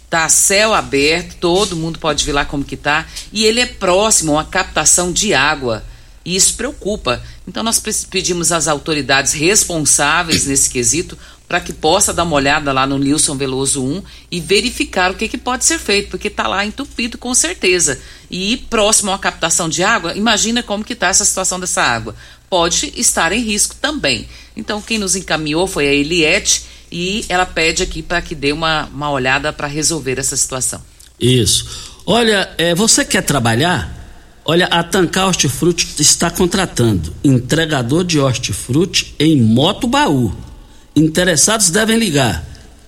tá 0.09 0.29
céu 0.29 0.73
aberto, 0.73 1.35
todo 1.41 1.75
mundo 1.75 1.99
pode 1.99 2.25
ver 2.25 2.35
lá 2.35 2.45
como 2.45 2.63
que 2.63 2.77
tá, 2.77 3.09
e 3.33 3.45
ele 3.45 3.59
é 3.59 3.67
próximo 3.67 4.31
a 4.31 4.35
uma 4.37 4.45
captação 4.45 5.11
de 5.11 5.35
água. 5.35 5.85
E 6.25 6.37
isso 6.37 6.55
preocupa. 6.55 7.23
Então 7.47 7.63
nós 7.63 7.83
pedimos 8.11 8.53
às 8.53 8.69
autoridades 8.69 9.33
responsáveis 9.33 10.47
nesse 10.47 10.71
quesito 10.71 11.19
para 11.53 11.61
que 11.61 11.73
possa 11.73 12.15
dar 12.15 12.23
uma 12.23 12.37
olhada 12.37 12.73
lá 12.73 12.87
no 12.87 12.99
Nilson 12.99 13.37
Veloso 13.37 13.85
1 13.85 14.03
e 14.31 14.41
verificar 14.41 15.11
o 15.11 15.15
que, 15.15 15.29
que 15.29 15.37
pode 15.37 15.67
ser 15.67 15.79
feito, 15.79 16.09
porque 16.09 16.29
está 16.29 16.49
lá 16.49 16.65
entupido 16.65 17.19
com 17.19 17.35
certeza. 17.35 18.01
E 18.31 18.57
próximo 18.71 19.11
à 19.11 19.19
captação 19.19 19.69
de 19.69 19.83
água, 19.83 20.15
imagina 20.17 20.63
como 20.63 20.83
que 20.83 20.95
está 20.95 21.09
essa 21.09 21.27
situação 21.27 21.61
dessa 21.61 21.83
água. 21.83 22.15
Pode 22.49 22.93
estar 22.97 23.33
em 23.33 23.43
risco 23.43 23.75
também. 23.75 24.27
Então 24.57 24.81
quem 24.81 24.99
nos 24.99 25.15
encaminhou 25.15 25.67
foi 25.67 25.89
a 25.89 25.93
Eliette 25.93 26.65
e 26.91 27.25
ela 27.29 27.45
pede 27.45 27.83
aqui 27.83 28.03
para 28.03 28.23
que 28.23 28.35
dê 28.35 28.53
uma, 28.53 28.87
uma 28.87 29.11
olhada 29.11 29.53
para 29.53 29.67
resolver 29.67 30.19
essa 30.19 30.37
situação. 30.37 30.83
Isso. 31.21 31.93
Olha, 32.07 32.51
é, 32.57 32.75
você 32.75 33.05
quer 33.05 33.23
trabalhar? 33.23 34.02
Olha, 34.45 34.67
a 34.67 34.83
Tancar 34.83 35.29
Hortifruti 35.29 35.87
está 36.01 36.29
contratando 36.29 37.15
entregador 37.23 38.03
de 38.03 38.19
hortifruti 38.19 39.15
em 39.17 39.41
Moto 39.41 39.87
Baú. 39.87 40.33
Interessados 40.97 41.71
devem 41.71 41.97
ligar 41.97 42.45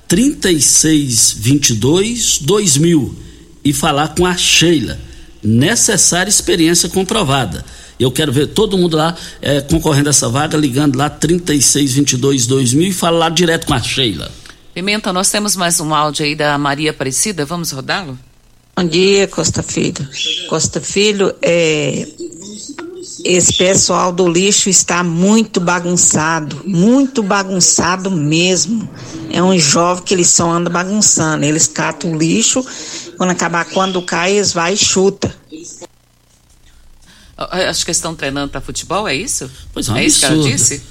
3622 0.08 2.40
2000 2.40 3.16
e 3.64 3.72
falar 3.72 4.16
com 4.16 4.26
a 4.26 4.36
Sheila. 4.36 4.98
Necessária 5.42 6.28
experiência 6.28 6.88
comprovada. 6.88 7.64
Eu 8.00 8.10
quero 8.10 8.32
ver 8.32 8.48
todo 8.48 8.76
mundo 8.76 8.96
lá 8.96 9.16
é, 9.40 9.60
concorrendo 9.60 10.08
a 10.08 10.10
essa 10.10 10.28
vaga, 10.28 10.58
ligando 10.58 10.96
lá 10.96 11.08
3622 11.08 12.48
2000 12.48 12.88
e 12.88 12.92
falar 12.92 13.30
direto 13.30 13.66
com 13.66 13.74
a 13.74 13.80
Sheila. 13.80 14.28
Pimenta, 14.74 15.12
nós 15.12 15.30
temos 15.30 15.54
mais 15.54 15.78
um 15.78 15.94
áudio 15.94 16.24
aí 16.24 16.34
da 16.34 16.58
Maria 16.58 16.90
Aparecida, 16.90 17.44
vamos 17.44 17.70
rodá-lo? 17.70 18.18
Bom 18.76 18.84
dia, 18.88 19.28
Costa 19.28 19.62
Filho. 19.62 20.08
Costa 20.48 20.80
Filho, 20.80 21.32
é, 21.40 22.08
esse 23.24 23.52
pessoal 23.52 24.12
do 24.12 24.28
lixo 24.28 24.68
está 24.68 25.04
muito 25.04 25.60
bagunçado, 25.60 26.60
muito 26.66 27.22
bagunçado 27.22 28.10
mesmo. 28.10 28.88
É 29.30 29.40
um 29.40 29.56
jovem 29.56 30.02
que 30.04 30.12
eles 30.12 30.28
só 30.28 30.50
andam 30.50 30.72
bagunçando. 30.72 31.44
Eles 31.44 31.68
catam 31.68 32.12
o 32.12 32.18
lixo, 32.18 32.64
quando 33.16 33.30
acabar, 33.30 33.64
quando 33.66 34.02
cai, 34.02 34.32
eles 34.32 34.52
vai 34.52 34.74
e 34.74 34.76
chuta. 34.76 35.34
Acho 37.37 37.84
que 37.84 37.90
eles 37.90 37.98
estão 37.98 38.14
treinando 38.14 38.50
para 38.50 38.60
futebol, 38.60 39.06
é 39.06 39.14
isso? 39.14 39.48
Pois 39.72 39.88
é, 39.88 39.92
um 39.92 39.96
é 39.96 40.04
isso 40.04 40.18
que 40.18 40.24
ela 40.26 40.42
disse? 40.42 40.82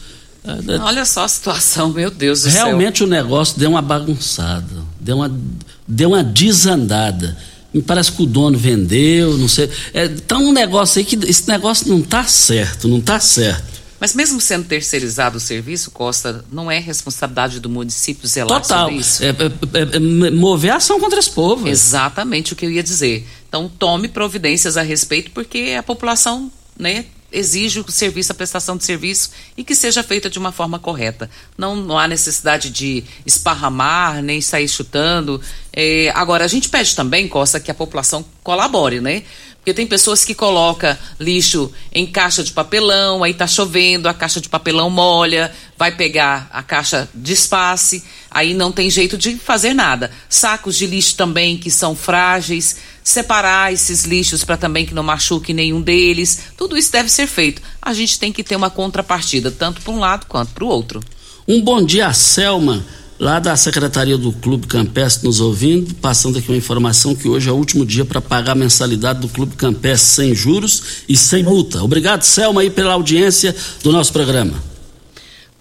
É, 0.46 0.76
é, 0.76 0.80
Olha 0.80 1.06
só 1.06 1.24
a 1.24 1.28
situação, 1.28 1.90
meu 1.90 2.10
Deus 2.10 2.44
do 2.44 2.50
Realmente 2.50 3.00
céu. 3.00 3.08
o 3.08 3.10
negócio 3.10 3.58
deu 3.58 3.70
uma 3.70 3.82
bagunçada, 3.82 4.84
deu 5.00 5.18
uma, 5.18 5.40
deu 5.88 6.10
uma 6.10 6.24
desandada. 6.24 7.38
Me 7.74 7.82
parece 7.82 8.12
que 8.12 8.22
o 8.22 8.26
dono 8.26 8.58
vendeu, 8.58 9.38
não 9.38 9.48
sei. 9.48 9.70
É, 9.94 10.08
tá 10.08 10.38
um 10.38 10.52
negócio 10.52 11.00
aí 11.00 11.06
que 11.06 11.16
esse 11.26 11.48
negócio 11.48 11.90
não 11.90 12.02
tá 12.02 12.24
certo, 12.24 12.88
não 12.88 13.02
tá 13.02 13.20
certo. 13.20 13.74
Mas 14.00 14.14
mesmo 14.14 14.42
sendo 14.42 14.66
terceirizado 14.66 15.38
o 15.38 15.40
serviço, 15.40 15.90
Costa, 15.90 16.44
não 16.52 16.70
é 16.70 16.78
responsabilidade 16.78 17.62
do 17.62 17.70
município 17.70 18.28
zelar 18.28 18.62
Total. 18.62 18.90
sobre 18.90 19.00
isso? 19.00 19.24
É, 19.24 19.30
é, 19.30 19.96
é, 19.96 20.30
mover 20.30 20.72
a 20.72 20.76
ação 20.76 21.00
contra 21.00 21.18
esse 21.18 21.30
povo. 21.30 21.68
Exatamente 21.70 22.52
o 22.52 22.56
que 22.56 22.66
eu 22.66 22.70
ia 22.70 22.84
dizer. 22.84 23.26
Então 23.48 23.70
tome 23.70 24.10
providências 24.10 24.76
a 24.76 24.82
respeito, 24.82 25.32
porque 25.32 25.76
a 25.80 25.82
população, 25.82 26.52
né, 26.78 27.06
exige 27.34 27.80
o 27.80 27.92
serviço, 27.92 28.32
a 28.32 28.36
prestação 28.36 28.78
de 28.78 28.86
serviço 28.86 29.32
e 29.58 29.64
que 29.64 29.76
seja 29.76 30.04
feita 30.04 30.30
de 30.30 30.38
uma 30.38 30.52
forma 30.52 30.80
correta. 30.80 31.30
Não, 31.58 31.76
não 31.76 31.98
há 31.98 32.08
necessidade 32.08 32.70
de 32.70 33.04
esparramar, 33.26 34.22
nem 34.22 34.40
sair 34.40 34.68
chutando. 34.68 35.42
É, 35.74 36.12
agora, 36.16 36.46
a 36.46 36.48
gente 36.48 36.70
pede 36.70 36.96
também, 36.96 37.28
Costa, 37.28 37.60
que 37.60 37.72
a 37.72 37.74
população 37.74 38.24
colabore, 38.44 39.02
né? 39.02 39.24
Porque 39.64 39.74
tem 39.74 39.88
pessoas 39.88 40.26
que 40.26 40.36
colocam 40.36 40.98
lixo 41.18 41.72
em 41.94 42.06
caixa 42.06 42.44
de 42.44 42.52
papelão, 42.52 43.24
aí 43.24 43.34
tá 43.34 43.48
chovendo, 43.48 44.10
a 44.10 44.14
caixa 44.14 44.42
de 44.42 44.50
papelão 44.50 44.90
molha, 44.90 45.54
vai 45.78 45.96
pegar 45.96 46.50
a 46.52 46.62
caixa 46.62 47.08
de 47.16 47.32
espaço, 47.32 48.02
aí 48.30 48.54
não 48.54 48.74
tem 48.74 48.90
jeito 48.90 49.18
de 49.18 49.38
fazer 49.38 49.74
nada. 49.74 50.12
Sacos 50.28 50.76
de 50.76 50.86
lixo 50.86 51.16
também 51.16 51.58
que 51.58 51.72
são 51.72 51.96
frágeis, 51.96 52.76
separar 53.02 53.72
esses 53.72 54.04
lixos 54.04 54.44
para 54.44 54.58
também 54.58 54.86
que 54.86 54.94
não 54.94 55.02
machuque 55.02 55.54
nenhum 55.54 55.82
deles. 55.82 56.40
Tudo 56.58 56.78
isso 56.78 56.92
deve 56.92 57.08
ser 57.08 57.26
feito. 57.26 57.62
A 57.82 57.94
gente 57.94 58.20
tem 58.20 58.34
que 58.34 58.44
ter 58.44 58.58
uma 58.58 58.70
contrapartida, 58.70 59.50
tanto 59.50 59.82
para 59.82 59.94
um 59.94 60.00
lado 60.00 60.26
quanto 60.26 60.52
para 60.52 60.66
o 60.66 60.68
outro. 60.68 61.02
Um 61.48 61.62
bom 61.62 61.82
dia, 61.82 62.12
Selma 62.12 62.84
lá 63.24 63.40
da 63.40 63.56
Secretaria 63.56 64.18
do 64.18 64.34
Clube 64.34 64.68
Campestre 64.68 65.26
nos 65.26 65.40
ouvindo, 65.40 65.96
passando 65.96 66.38
aqui 66.38 66.50
uma 66.50 66.58
informação 66.58 67.16
que 67.16 67.30
hoje 67.30 67.48
é 67.48 67.52
o 67.54 67.56
último 67.56 67.86
dia 67.86 68.04
para 68.04 68.20
pagar 68.20 68.52
a 68.52 68.56
mensalidade 68.56 69.22
do 69.22 69.30
Clube 69.30 69.56
Campestre 69.56 70.26
sem 70.26 70.36
juros 70.36 70.84
e 71.08 71.16
sem 71.16 71.42
multa. 71.42 71.82
Obrigado, 71.82 72.24
Selma, 72.24 72.60
aí 72.60 72.70
pela 72.70 72.92
audiência 72.92 73.56
do 73.82 73.94
nosso 73.94 74.12
programa. 74.12 74.62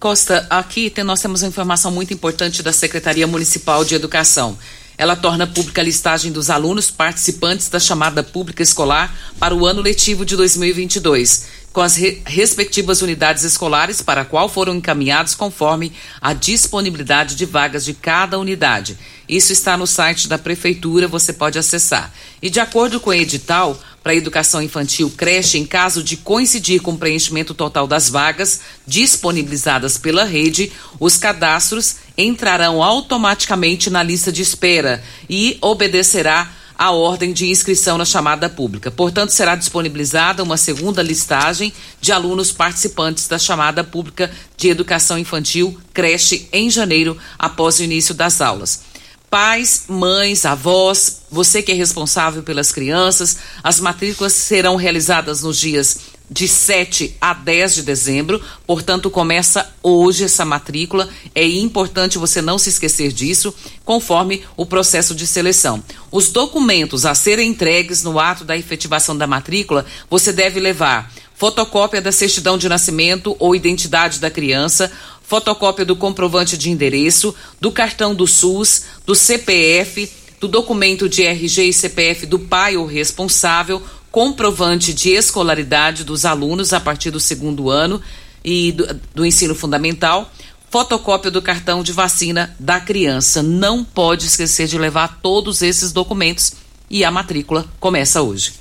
Costa, 0.00 0.44
aqui 0.50 0.90
tem, 0.90 1.04
nós 1.04 1.20
temos 1.20 1.40
uma 1.40 1.48
informação 1.48 1.92
muito 1.92 2.12
importante 2.12 2.64
da 2.64 2.72
Secretaria 2.72 3.28
Municipal 3.28 3.84
de 3.84 3.94
Educação. 3.94 4.58
Ela 4.98 5.14
torna 5.14 5.46
pública 5.46 5.80
a 5.80 5.84
listagem 5.84 6.32
dos 6.32 6.50
alunos 6.50 6.90
participantes 6.90 7.68
da 7.68 7.78
chamada 7.78 8.24
pública 8.24 8.64
escolar 8.64 9.16
para 9.38 9.54
o 9.54 9.64
ano 9.64 9.80
letivo 9.80 10.24
de 10.24 10.36
2022 10.36 11.61
com 11.72 11.80
as 11.80 11.96
re 11.96 12.20
respectivas 12.24 13.02
unidades 13.02 13.44
escolares 13.44 14.02
para 14.02 14.20
a 14.20 14.24
qual 14.24 14.48
foram 14.48 14.74
encaminhados 14.74 15.34
conforme 15.34 15.92
a 16.20 16.32
disponibilidade 16.32 17.34
de 17.34 17.46
vagas 17.46 17.84
de 17.84 17.94
cada 17.94 18.38
unidade. 18.38 18.98
Isso 19.28 19.52
está 19.52 19.76
no 19.76 19.86
site 19.86 20.28
da 20.28 20.36
prefeitura, 20.36 21.08
você 21.08 21.32
pode 21.32 21.58
acessar. 21.58 22.12
E 22.42 22.50
de 22.50 22.60
acordo 22.60 23.00
com 23.00 23.10
o 23.10 23.14
edital, 23.14 23.80
para 24.02 24.14
educação 24.14 24.60
infantil 24.60 25.10
creche, 25.16 25.58
em 25.58 25.64
caso 25.64 26.02
de 26.02 26.16
coincidir 26.16 26.82
com 26.82 26.92
o 26.92 26.98
preenchimento 26.98 27.54
total 27.54 27.86
das 27.86 28.08
vagas 28.08 28.60
disponibilizadas 28.86 29.96
pela 29.96 30.24
rede, 30.24 30.72
os 30.98 31.16
cadastros 31.16 31.96
entrarão 32.18 32.82
automaticamente 32.82 33.88
na 33.88 34.02
lista 34.02 34.32
de 34.32 34.42
espera 34.42 35.02
e 35.30 35.56
obedecerá 35.60 36.50
a 36.76 36.90
ordem 36.90 37.32
de 37.32 37.46
inscrição 37.48 37.98
na 37.98 38.04
chamada 38.04 38.48
pública. 38.48 38.90
Portanto, 38.90 39.30
será 39.30 39.54
disponibilizada 39.54 40.42
uma 40.42 40.56
segunda 40.56 41.02
listagem 41.02 41.72
de 42.00 42.12
alunos 42.12 42.52
participantes 42.52 43.28
da 43.28 43.38
chamada 43.38 43.84
pública 43.84 44.30
de 44.56 44.68
educação 44.68 45.18
infantil 45.18 45.78
creche 45.92 46.48
em 46.52 46.70
janeiro, 46.70 47.16
após 47.38 47.78
o 47.78 47.82
início 47.82 48.14
das 48.14 48.40
aulas 48.40 48.92
pais, 49.32 49.84
mães, 49.88 50.44
avós, 50.44 51.22
você 51.30 51.62
que 51.62 51.72
é 51.72 51.74
responsável 51.74 52.42
pelas 52.42 52.70
crianças. 52.70 53.38
As 53.64 53.80
matrículas 53.80 54.34
serão 54.34 54.76
realizadas 54.76 55.42
nos 55.42 55.58
dias 55.58 56.00
de 56.32 56.48
7 56.48 57.14
a 57.20 57.34
10 57.34 57.74
de 57.74 57.82
dezembro, 57.82 58.40
portanto, 58.66 59.10
começa 59.10 59.70
hoje 59.82 60.24
essa 60.24 60.46
matrícula. 60.46 61.08
É 61.34 61.46
importante 61.46 62.16
você 62.16 62.40
não 62.40 62.58
se 62.58 62.70
esquecer 62.70 63.12
disso, 63.12 63.54
conforme 63.84 64.42
o 64.56 64.64
processo 64.64 65.14
de 65.14 65.26
seleção. 65.26 65.82
Os 66.10 66.30
documentos 66.30 67.04
a 67.04 67.14
serem 67.14 67.50
entregues 67.50 68.02
no 68.02 68.18
ato 68.18 68.44
da 68.44 68.56
efetivação 68.56 69.16
da 69.16 69.26
matrícula, 69.26 69.84
você 70.08 70.32
deve 70.32 70.58
levar 70.58 71.12
fotocópia 71.34 72.00
da 72.00 72.12
certidão 72.12 72.56
de 72.56 72.68
nascimento 72.68 73.36
ou 73.38 73.54
identidade 73.54 74.18
da 74.18 74.30
criança, 74.30 74.90
fotocópia 75.22 75.84
do 75.84 75.96
comprovante 75.96 76.56
de 76.56 76.70
endereço, 76.70 77.34
do 77.60 77.70
cartão 77.70 78.14
do 78.14 78.26
SUS, 78.26 78.84
do 79.04 79.14
CPF, 79.14 80.10
do 80.40 80.48
documento 80.48 81.08
de 81.08 81.24
RG 81.24 81.64
e 81.64 81.72
CPF 81.72 82.26
do 82.26 82.38
pai 82.38 82.76
ou 82.76 82.86
responsável, 82.86 83.82
comprovante 84.12 84.92
de 84.92 85.08
escolaridade 85.08 86.04
dos 86.04 86.26
alunos 86.26 86.72
a 86.74 86.78
partir 86.78 87.10
do 87.10 87.18
segundo 87.18 87.70
ano 87.70 88.00
e 88.44 88.72
do, 88.72 89.00
do 89.14 89.26
ensino 89.26 89.54
fundamental, 89.54 90.30
fotocópia 90.70 91.30
do 91.30 91.40
cartão 91.40 91.82
de 91.82 91.92
vacina 91.92 92.54
da 92.60 92.78
criança. 92.78 93.42
Não 93.42 93.82
pode 93.82 94.26
esquecer 94.26 94.68
de 94.68 94.78
levar 94.78 95.20
todos 95.22 95.62
esses 95.62 95.92
documentos 95.92 96.52
e 96.90 97.04
a 97.04 97.10
matrícula 97.10 97.66
começa 97.80 98.20
hoje. 98.20 98.52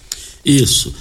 Isso. 0.44 0.94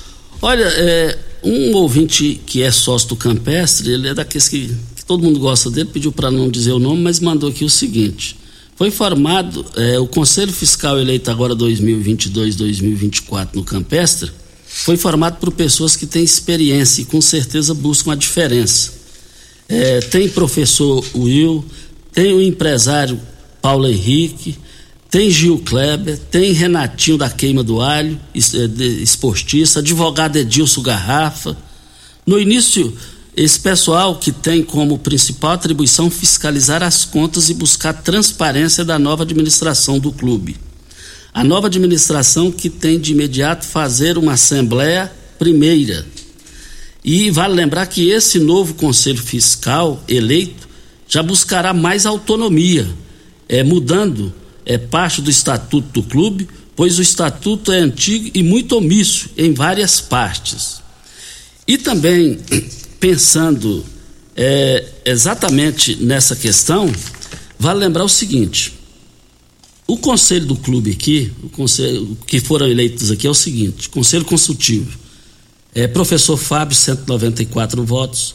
Olha, 0.43 0.65
é, 0.65 1.19
um 1.45 1.75
ouvinte 1.77 2.41
que 2.45 2.63
é 2.63 2.71
sócio 2.71 3.09
do 3.11 3.17
Campestre, 3.17 3.91
ele 3.91 4.09
é 4.09 4.15
daqueles 4.15 4.49
que, 4.49 4.75
que 4.97 5.05
todo 5.05 5.23
mundo 5.23 5.39
gosta 5.39 5.71
dele, 5.71 5.91
pediu 5.93 6.11
para 6.11 6.31
não 6.31 6.51
dizer 6.51 6.73
o 6.73 6.79
nome, 6.79 7.03
mas 7.03 7.21
mandou 7.21 7.51
aqui 7.51 7.65
o 7.65 7.71
seguinte: 7.71 8.37
foi 8.75 8.91
formado 8.91 9.65
é, 9.77 9.99
o 9.99 10.07
Conselho 10.07 10.53
Fiscal 10.53 10.99
eleito 10.99 11.31
agora 11.31 11.55
2022-2024 11.55 13.51
no 13.55 13.63
Campestre, 13.63 14.33
foi 14.73 14.97
formado 14.97 15.39
por 15.39 15.51
pessoas 15.51 15.97
que 15.97 16.07
têm 16.07 16.23
experiência 16.23 17.03
e 17.03 17.05
com 17.05 17.21
certeza 17.21 17.75
buscam 17.75 18.13
a 18.13 18.15
diferença. 18.15 18.93
É, 19.69 20.01
tem 20.01 20.29
professor 20.29 21.05
Will, 21.15 21.65
tem 22.13 22.33
o 22.33 22.41
empresário 22.41 23.21
Paulo 23.61 23.89
Henrique, 23.89 24.57
tem 25.11 25.29
Gil 25.29 25.59
Kleber, 25.59 26.17
tem 26.31 26.53
Renatinho 26.53 27.19
da 27.19 27.29
Queima 27.29 27.65
do 27.65 27.81
Alho, 27.81 28.19
é, 28.33 28.85
esportista, 29.03 29.81
advogado 29.81 30.37
Edilson 30.37 30.83
Garrafa. 30.83 31.57
No 32.25 32.39
início, 32.39 32.97
esse 33.37 33.59
pessoal 33.59 34.17
que 34.17 34.31
tem 34.31 34.63
como 34.63 35.01
principal 35.01 35.53
atribuição 35.53 36.09
fiscalizar 36.09 36.81
as 36.81 37.05
contas 37.05 37.51
e 37.51 37.55
buscar 37.55 37.93
transparência 37.93 38.85
da 38.85 39.01
nova 39.01 39.25
administração 39.25 39.99
do 39.99 40.13
clube. 40.13 40.70
A 41.33 41.45
nova 41.45 41.69
administração 41.69 42.51
que 42.51 42.69
tem 42.69 42.99
de 42.99 43.13
imediato 43.13 43.65
fazer 43.65 44.19
uma 44.19 44.33
assembleia 44.33 45.11
primeira. 45.39 46.05
E 47.05 47.31
vale 47.31 47.55
lembrar 47.55 47.87
que 47.87 48.11
esse 48.11 48.39
novo 48.39 48.75
conselho 48.75 49.23
fiscal 49.23 50.03
eleito 50.07 50.69
já 51.09 51.23
buscará 51.23 51.73
mais 51.73 52.05
autonomia, 52.07 52.89
é, 53.49 53.63
mudando 53.63 54.33
é, 54.67 54.77
parte 54.79 55.21
do 55.21 55.31
estatuto 55.31 55.89
do 56.01 56.03
clube, 56.03 56.49
pois 56.77 56.99
o 56.99 57.03
estatuto 57.03 57.73
é 57.73 57.79
antigo 57.79 58.31
e 58.35 58.43
muito 58.43 58.77
omisso 58.77 59.31
em 59.37 59.53
várias 59.53 60.01
partes. 60.01 60.81
E 61.67 61.79
também 61.79 62.39
pensando 63.01 63.85
é, 64.37 64.85
exatamente 65.05 65.97
nessa 65.97 66.37
questão, 66.37 66.93
vale 67.59 67.81
lembrar 67.81 68.05
o 68.05 68.09
seguinte: 68.09 68.80
o 69.93 69.97
conselho 69.97 70.47
do 70.47 70.57
clube 70.57 70.93
aqui, 70.93 71.33
o 71.43 71.49
conselho 71.49 72.17
que 72.27 72.41
foram 72.41 72.69
eleitos 72.69 73.11
aqui 73.11 73.27
é 73.27 73.31
o 73.31 73.35
seguinte: 73.35 73.89
conselho 73.89 74.25
consultivo. 74.25 74.99
É, 75.75 75.87
professor 75.87 76.37
Fábio, 76.37 76.77
194 76.77 77.85
votos. 77.85 78.35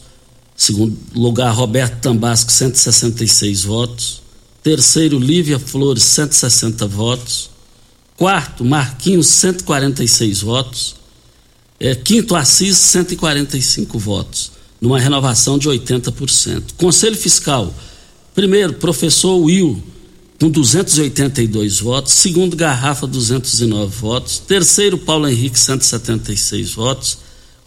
Segundo 0.54 0.96
lugar, 1.14 1.50
Roberto 1.50 2.00
Tambasco, 2.00 2.50
166 2.50 3.64
votos. 3.64 4.22
Terceiro, 4.62 5.18
Lívia 5.18 5.58
Flores, 5.58 6.02
160 6.02 6.86
votos. 6.86 7.50
Quarto, 8.16 8.64
Marquinhos, 8.64 9.26
146 9.26 10.40
votos. 10.40 10.96
É, 11.78 11.94
quinto, 11.94 12.34
Assis, 12.34 12.76
145 12.78 13.98
votos 13.98 14.52
numa 14.80 14.98
renovação 14.98 15.58
de 15.58 15.68
80%. 15.68 16.74
Conselho 16.76 17.16
Fiscal, 17.16 17.72
primeiro, 18.34 18.74
professor 18.74 19.36
Will, 19.36 19.82
com 20.38 20.50
282 20.50 21.80
votos. 21.80 22.12
Segundo, 22.12 22.56
Garrafa, 22.56 23.06
209 23.06 23.96
votos. 23.96 24.38
Terceiro, 24.38 24.98
Paulo 24.98 25.28
Henrique, 25.28 25.58
176 25.58 26.72
votos. 26.74 27.18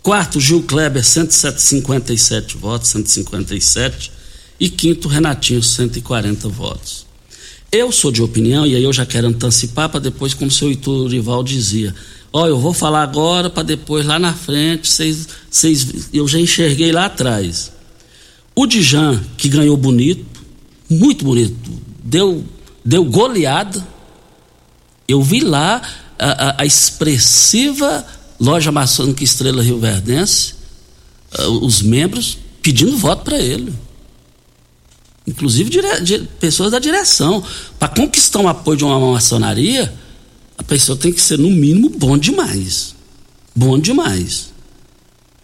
Quarto, 0.01 0.39
Gil 0.39 0.63
Kleber, 0.63 1.03
157 1.03 2.57
votos, 2.57 2.89
157. 2.89 4.11
E 4.59 4.69
quinto, 4.69 5.07
Renatinho, 5.07 5.63
140 5.63 6.47
votos. 6.49 7.05
Eu 7.71 7.91
sou 7.91 8.11
de 8.11 8.21
opinião, 8.21 8.65
e 8.65 8.75
aí 8.75 8.83
eu 8.83 8.91
já 8.91 9.05
quero 9.05 9.27
antecipar 9.27 9.89
para 9.89 9.99
depois, 9.99 10.33
como 10.33 10.49
seu 10.49 10.71
Iturival 10.71 11.43
dizia, 11.43 11.93
Ó, 12.31 12.47
eu 12.47 12.59
vou 12.59 12.73
falar 12.73 13.01
agora 13.01 13.49
para 13.49 13.63
depois 13.63 14.05
lá 14.05 14.19
na 14.19 14.33
frente, 14.33 14.87
vocês, 14.87 15.27
vocês, 15.49 16.09
eu 16.13 16.27
já 16.27 16.39
enxerguei 16.39 16.91
lá 16.91 17.05
atrás. 17.05 17.71
O 18.55 18.67
Dijan, 18.67 19.19
que 19.37 19.49
ganhou 19.49 19.75
bonito, 19.75 20.25
muito 20.89 21.25
bonito, 21.25 21.71
deu, 22.03 22.43
deu 22.89 23.05
goleada. 23.05 23.85
Eu 25.07 25.21
vi 25.21 25.41
lá 25.41 25.81
a, 26.17 26.49
a, 26.49 26.61
a 26.63 26.65
expressiva 26.65 28.05
loja 28.39 28.71
maçônica 28.71 29.23
Estrela 29.23 29.61
Rio 29.61 29.79
Verdense, 29.79 30.55
os 31.61 31.81
membros 31.81 32.39
pedindo 32.63 32.97
voto 32.97 33.23
para 33.23 33.37
ele. 33.37 33.73
Inclusive 35.27 35.69
dire, 35.69 36.01
dire, 36.01 36.27
pessoas 36.39 36.71
da 36.71 36.79
direção. 36.79 37.43
Para 37.77 37.89
conquistar 37.89 38.39
o 38.39 38.43
um 38.43 38.47
apoio 38.47 38.77
de 38.77 38.83
uma 38.83 38.99
maçonaria, 38.99 39.93
a 40.57 40.63
pessoa 40.63 40.97
tem 40.97 41.13
que 41.13 41.21
ser, 41.21 41.37
no 41.37 41.51
mínimo, 41.51 41.89
bom 41.89 42.17
demais. 42.17 42.95
Bom 43.55 43.77
demais. 43.77 44.49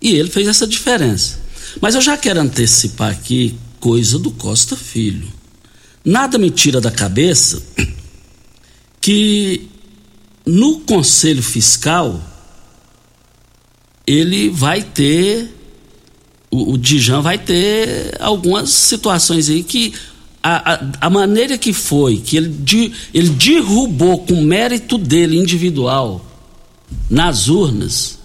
E 0.02 0.12
ele 0.12 0.32
fez 0.32 0.48
essa 0.48 0.66
diferença. 0.66 1.40
Mas 1.80 1.94
eu 1.94 2.02
já 2.02 2.18
quero 2.18 2.40
antecipar 2.40 3.12
aqui 3.12 3.56
coisa 3.80 4.18
do 4.18 4.32
Costa 4.32 4.76
Filho. 4.76 5.28
Nada 6.06 6.38
me 6.38 6.52
tira 6.52 6.80
da 6.80 6.92
cabeça 6.92 7.62
que 9.02 9.68
no 10.46 10.82
Conselho 10.82 11.42
Fiscal 11.42 12.22
ele 14.06 14.50
vai 14.50 14.84
ter 14.84 15.50
o, 16.56 16.74
o 16.74 16.78
Dijan 16.78 17.22
vai 17.22 17.38
ter 17.38 18.16
algumas 18.20 18.70
situações 18.70 19.50
aí 19.50 19.64
que 19.64 19.94
a, 20.42 20.74
a, 20.74 20.80
a, 21.02 21.10
maneira 21.10 21.58
que 21.58 21.74
foi, 21.74 22.18
que 22.18 22.38
ele, 22.38 22.50
de, 22.50 22.92
ele 23.14 23.30
derrubou 23.30 24.20
com 24.20 24.42
mérito 24.44 24.98
dele 24.98 25.38
individual 25.38 26.24
nas 27.10 27.48
urnas, 27.48 28.20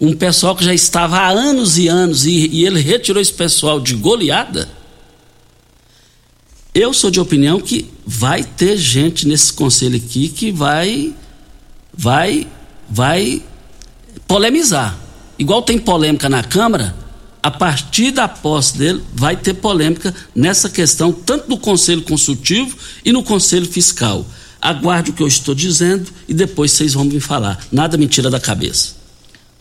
um 0.00 0.14
pessoal 0.14 0.56
que 0.56 0.64
já 0.64 0.72
estava 0.72 1.18
há 1.18 1.28
anos 1.28 1.76
e 1.76 1.86
anos 1.86 2.24
e, 2.24 2.48
e 2.48 2.64
ele 2.64 2.80
retirou 2.80 3.20
esse 3.20 3.32
pessoal 3.32 3.78
de 3.78 3.94
goleada. 3.94 4.79
Eu 6.74 6.94
sou 6.94 7.10
de 7.10 7.18
opinião 7.18 7.60
que 7.60 7.90
vai 8.06 8.44
ter 8.44 8.76
gente 8.76 9.26
nesse 9.26 9.52
conselho 9.52 9.96
aqui 9.96 10.28
que 10.28 10.52
vai, 10.52 11.12
vai, 11.92 12.46
vai 12.88 13.42
polemizar. 14.28 14.96
Igual 15.36 15.62
tem 15.62 15.78
polêmica 15.78 16.28
na 16.28 16.44
Câmara, 16.44 16.94
a 17.42 17.50
partir 17.50 18.12
da 18.12 18.28
posse 18.28 18.76
dele, 18.78 19.02
vai 19.14 19.36
ter 19.36 19.54
polêmica 19.54 20.14
nessa 20.34 20.68
questão, 20.68 21.12
tanto 21.12 21.48
no 21.48 21.58
Conselho 21.58 22.02
Consultivo 22.02 22.76
e 23.04 23.12
no 23.12 23.22
Conselho 23.22 23.66
Fiscal. 23.66 24.24
Aguarde 24.60 25.10
o 25.10 25.14
que 25.14 25.22
eu 25.22 25.26
estou 25.26 25.54
dizendo 25.54 26.08
e 26.28 26.34
depois 26.34 26.70
vocês 26.70 26.94
vão 26.94 27.04
me 27.04 27.18
falar. 27.18 27.58
Nada 27.72 27.96
me 27.96 28.06
tira 28.06 28.30
da 28.30 28.38
cabeça. 28.38 28.94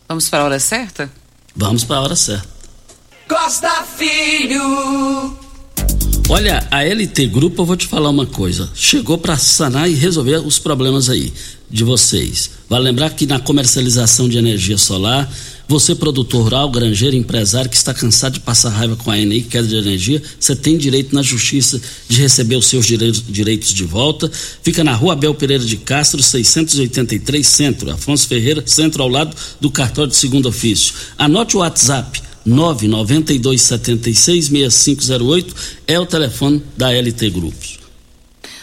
Vamos 0.08 0.30
para 0.30 0.42
a 0.42 0.46
hora 0.46 0.60
certa? 0.60 1.10
Vamos 1.56 1.84
para 1.84 1.96
a 1.96 2.02
hora 2.02 2.16
certa. 2.16 2.48
Costa 3.28 3.84
Filho. 3.98 5.49
Olha, 6.32 6.68
a 6.70 6.84
LT 6.84 7.26
Grupo, 7.26 7.64
eu 7.64 7.66
vou 7.66 7.76
te 7.76 7.88
falar 7.88 8.12
uma 8.12 8.28
coisa. 8.28 8.70
Chegou 8.76 9.18
para 9.18 9.36
sanar 9.36 9.90
e 9.90 9.96
resolver 9.96 10.38
os 10.38 10.60
problemas 10.60 11.10
aí 11.10 11.34
de 11.68 11.84
vocês. 11.84 12.52
Vale 12.70 12.84
lembrar 12.84 13.10
que 13.10 13.26
na 13.26 13.40
comercialização 13.40 14.30
de 14.30 14.38
energia 14.38 14.78
solar 14.78 15.28
você, 15.68 15.96
produtor 15.96 16.44
rural, 16.44 16.70
granjeiro, 16.70 17.16
empresário 17.16 17.70
que 17.70 17.76
está 17.76 17.96
cansado 17.96 18.34
de 18.34 18.40
passar 18.42 18.70
raiva 18.70 18.96
com 18.96 19.10
a 19.10 19.20
ENI, 19.20 19.42
queda 19.42 19.68
de 19.68 19.76
energia, 19.76 20.22
você 20.40 20.56
tem 20.56 20.78
direito 20.78 21.16
na 21.16 21.24
justiça 21.24 21.82
de 22.08 22.22
receber 22.22 22.58
os 22.58 22.68
seus 22.68 22.86
direitos, 22.86 23.24
direitos 23.28 23.74
de 23.74 23.84
volta. 23.84 24.32
Fica 24.62 24.84
na 24.84 24.94
rua 24.94 25.14
Abel 25.14 25.34
Pereira 25.34 25.66
de 25.66 25.78
Castro, 25.78 26.22
683 26.22 27.46
Centro, 27.46 27.92
Afonso 27.92 28.28
Ferreira, 28.28 28.64
centro 28.68 29.02
ao 29.02 29.10
lado 29.10 29.36
do 29.60 29.72
cartório 29.72 30.12
de 30.12 30.18
segundo 30.18 30.48
ofício. 30.48 30.94
Anote 31.18 31.58
o 31.58 31.60
WhatsApp. 31.60 32.29
992766508 32.48 35.48
é 35.88 36.00
o 36.00 36.06
telefone 36.06 36.62
da 36.78 36.92
LT 36.92 37.32
Grupos. 37.32 37.79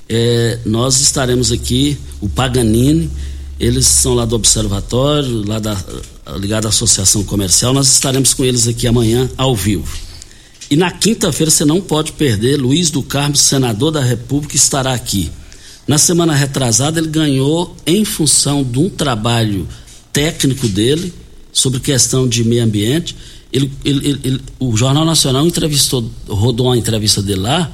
é, 0.07 0.59
nós 0.64 1.01
estaremos 1.01 1.51
aqui, 1.51 1.97
o 2.22 2.30
Paganini, 2.30 3.09
eles 3.59 3.88
são 3.88 4.14
lá 4.14 4.24
do 4.24 4.36
Observatório, 4.36 5.43
lá 5.47 5.57
da, 5.57 5.76
ligado 6.38 6.68
à 6.68 6.70
Associação 6.70 7.24
Comercial, 7.24 7.74
nós 7.74 7.91
estaremos 7.91 8.36
com 8.36 8.45
eles 8.45 8.68
aqui 8.68 8.86
amanhã 8.86 9.28
ao 9.36 9.55
vivo. 9.55 9.91
E 10.70 10.76
na 10.76 10.91
quinta-feira 10.91 11.49
você 11.49 11.66
não 11.66 11.82
pode 11.82 12.12
perder, 12.12 12.57
Luiz 12.57 12.91
do 12.91 13.01
Carmo, 13.01 13.36
senador 13.36 13.91
da 13.91 14.01
República, 14.01 14.55
estará 14.55 14.93
aqui. 14.93 15.32
Na 15.88 15.97
semana 15.97 16.36
retrasada 16.36 16.99
ele 16.99 17.09
ganhou 17.09 17.76
em 17.86 18.05
função 18.05 18.64
de 18.64 18.78
um 18.78 18.89
trabalho 18.89 19.68
técnico 20.14 20.68
dele 20.68 21.12
sobre 21.51 21.80
questão 21.80 22.28
de 22.28 22.43
meio 22.43 22.64
ambiente 22.64 23.16
ele, 23.51 23.71
ele, 23.83 24.19
ele, 24.23 24.41
o 24.59 24.75
Jornal 24.75 25.05
Nacional 25.05 25.45
entrevistou, 25.45 26.09
rodou 26.27 26.67
uma 26.67 26.77
entrevista 26.77 27.21
dele 27.21 27.41
lá, 27.41 27.71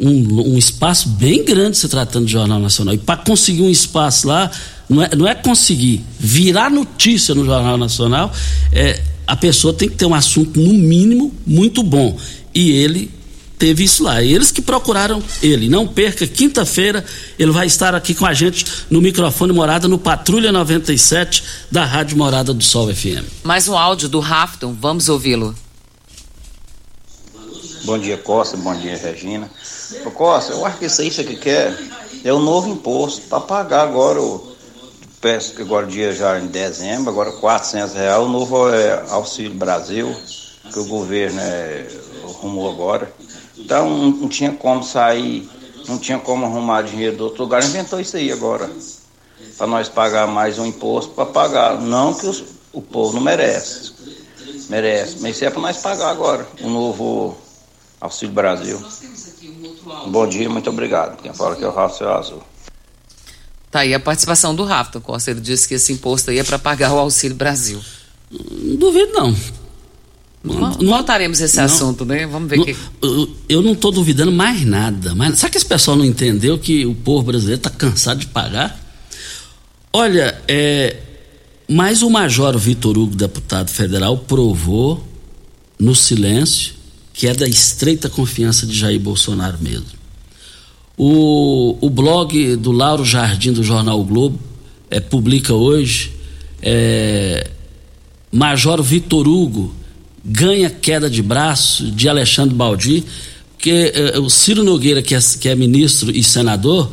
um, 0.00 0.54
um 0.54 0.58
espaço 0.58 1.08
bem 1.10 1.44
grande 1.44 1.76
se 1.76 1.88
tratando 1.88 2.26
de 2.26 2.32
Jornal 2.32 2.58
Nacional. 2.58 2.94
E 2.94 2.98
para 2.98 3.18
conseguir 3.18 3.62
um 3.62 3.70
espaço 3.70 4.26
lá, 4.26 4.50
não 4.88 5.02
é, 5.02 5.10
não 5.14 5.28
é 5.28 5.34
conseguir 5.34 6.02
virar 6.18 6.70
notícia 6.70 7.34
no 7.34 7.44
Jornal 7.44 7.76
Nacional, 7.76 8.32
é, 8.72 9.00
a 9.26 9.36
pessoa 9.36 9.72
tem 9.72 9.88
que 9.88 9.96
ter 9.96 10.06
um 10.06 10.14
assunto, 10.14 10.58
no 10.58 10.72
mínimo, 10.72 11.32
muito 11.46 11.82
bom. 11.82 12.16
E 12.54 12.70
ele 12.70 13.10
teve 13.62 13.84
isso 13.84 14.02
lá. 14.02 14.20
Eles 14.20 14.50
que 14.50 14.60
procuraram 14.60 15.22
ele. 15.40 15.68
Não 15.68 15.86
perca, 15.86 16.26
quinta-feira 16.26 17.04
ele 17.38 17.52
vai 17.52 17.64
estar 17.64 17.94
aqui 17.94 18.12
com 18.12 18.26
a 18.26 18.34
gente 18.34 18.66
no 18.90 19.00
microfone 19.00 19.52
Morada 19.52 19.86
no 19.86 20.00
Patrulha 20.00 20.50
97 20.50 21.44
da 21.70 21.84
Rádio 21.84 22.18
Morada 22.18 22.52
do 22.52 22.64
Sol 22.64 22.92
FM. 22.92 23.22
Mais 23.44 23.68
um 23.68 23.78
áudio 23.78 24.08
do 24.08 24.18
Rafton, 24.18 24.74
vamos 24.80 25.08
ouvi-lo. 25.08 25.54
Bom 27.84 27.96
dia, 27.98 28.18
Costa. 28.18 28.56
Bom 28.56 28.74
dia, 28.74 28.96
Regina. 28.96 29.48
Ô, 30.04 30.10
Costa, 30.10 30.54
eu 30.54 30.66
acho 30.66 30.78
que 30.78 30.86
isso 30.86 31.00
aí 31.00 31.12
você 31.12 31.22
que 31.22 31.36
quer 31.36 31.72
é 32.24 32.32
o 32.32 32.40
novo 32.40 32.68
imposto 32.68 33.20
para 33.28 33.38
pagar 33.38 33.82
agora 33.82 34.20
o 34.20 34.56
peço 35.20 35.54
que 35.54 35.62
agora 35.62 35.86
dia 35.86 36.12
já 36.12 36.36
em 36.40 36.48
dezembro, 36.48 37.10
agora 37.10 37.30
400 37.30 37.94
reais, 37.94 38.24
o 38.24 38.28
novo 38.28 38.68
é, 38.70 39.04
Auxílio 39.10 39.54
Brasil, 39.54 40.12
que 40.72 40.80
o 40.80 40.84
governo 40.86 41.40
é, 41.40 41.86
arrumou 42.24 42.68
agora. 42.68 43.08
Então 43.64 44.10
não, 44.10 44.28
tinha 44.28 44.52
como 44.52 44.82
sair, 44.82 45.48
não 45.86 45.98
tinha 45.98 46.18
como 46.18 46.44
arrumar 46.44 46.82
dinheiro 46.82 47.16
do 47.16 47.24
outro 47.24 47.44
lugar, 47.44 47.64
inventou 47.64 48.00
isso 48.00 48.16
aí 48.16 48.32
agora. 48.32 48.70
Para 49.56 49.66
nós 49.66 49.88
pagar 49.88 50.26
mais 50.26 50.58
um 50.58 50.66
imposto 50.66 51.12
para 51.12 51.26
pagar. 51.26 51.80
Não 51.80 52.12
que 52.12 52.26
os, 52.26 52.44
o 52.72 52.82
povo 52.82 53.14
não 53.14 53.20
merece. 53.20 53.92
Merece. 54.68 55.18
Mas 55.20 55.36
isso 55.36 55.44
é 55.44 55.50
para 55.50 55.60
nós 55.60 55.76
pagar 55.78 56.10
agora. 56.10 56.46
O 56.60 56.68
novo 56.68 57.36
Auxílio 58.00 58.34
Brasil. 58.34 58.82
Bom 60.06 60.26
dia, 60.26 60.48
muito 60.48 60.70
obrigado. 60.70 61.20
Quem 61.20 61.32
fala 61.32 61.54
que 61.54 61.64
é 61.64 61.68
o 61.68 61.72
Rafael 61.72 62.14
Azul. 62.14 62.42
Tá 63.70 63.80
aí 63.80 63.94
a 63.94 64.00
participação 64.00 64.54
do 64.54 64.64
Rafa 64.64 65.00
Costa. 65.00 65.30
Ele 65.30 65.40
disse 65.40 65.68
que 65.68 65.74
esse 65.74 65.92
imposto 65.92 66.30
aí 66.30 66.38
é 66.38 66.44
para 66.44 66.58
pagar 66.58 66.92
o 66.92 66.98
Auxílio 66.98 67.36
Brasil. 67.36 67.80
Não 68.30 68.76
duvido, 68.76 69.12
não. 69.12 69.34
Não, 70.44 70.72
voltaremos 70.72 71.40
esse 71.40 71.56
não, 71.56 71.64
assunto, 71.64 72.04
né? 72.04 72.26
Vamos 72.26 72.50
ver 72.50 72.56
não, 72.58 72.64
que. 72.64 72.76
Eu 73.48 73.62
não 73.62 73.72
estou 73.72 73.92
duvidando 73.92 74.32
mais 74.32 74.64
nada. 74.64 75.14
Mas 75.14 75.38
sabe 75.38 75.52
que 75.52 75.58
esse 75.58 75.66
pessoal 75.66 75.96
não 75.96 76.04
entendeu 76.04 76.58
que 76.58 76.84
o 76.84 76.94
povo 76.94 77.26
brasileiro 77.26 77.58
está 77.58 77.70
cansado 77.70 78.18
de 78.18 78.26
pagar? 78.26 78.80
Olha, 79.92 80.40
é, 80.48 80.96
mas 81.68 82.02
o 82.02 82.10
Major 82.10 82.58
Vitor 82.58 82.98
Hugo, 82.98 83.14
deputado 83.14 83.70
federal, 83.70 84.18
provou 84.18 85.06
no 85.78 85.94
silêncio 85.94 86.74
que 87.12 87.28
é 87.28 87.34
da 87.34 87.46
estreita 87.46 88.08
confiança 88.08 88.66
de 88.66 88.76
Jair 88.76 88.98
Bolsonaro 88.98 89.58
mesmo. 89.60 89.86
O, 90.96 91.76
o 91.80 91.90
blog 91.90 92.56
do 92.56 92.72
Lauro 92.72 93.04
Jardim 93.04 93.52
do 93.52 93.62
Jornal 93.62 94.00
o 94.00 94.04
Globo 94.04 94.38
é, 94.90 95.00
publica 95.00 95.54
hoje 95.54 96.12
é, 96.60 97.50
Major 98.30 98.82
Vitor 98.82 99.26
Hugo 99.26 99.74
ganha 100.24 100.70
queda 100.70 101.10
de 101.10 101.22
braço 101.22 101.90
de 101.90 102.08
Alexandre 102.08 102.54
Baldi, 102.54 103.04
porque 103.52 103.92
eh, 103.94 104.18
o 104.18 104.30
Ciro 104.30 104.62
Nogueira, 104.62 105.02
que 105.02 105.14
é, 105.14 105.18
que 105.40 105.48
é 105.48 105.54
ministro 105.54 106.10
e 106.10 106.22
senador, 106.22 106.90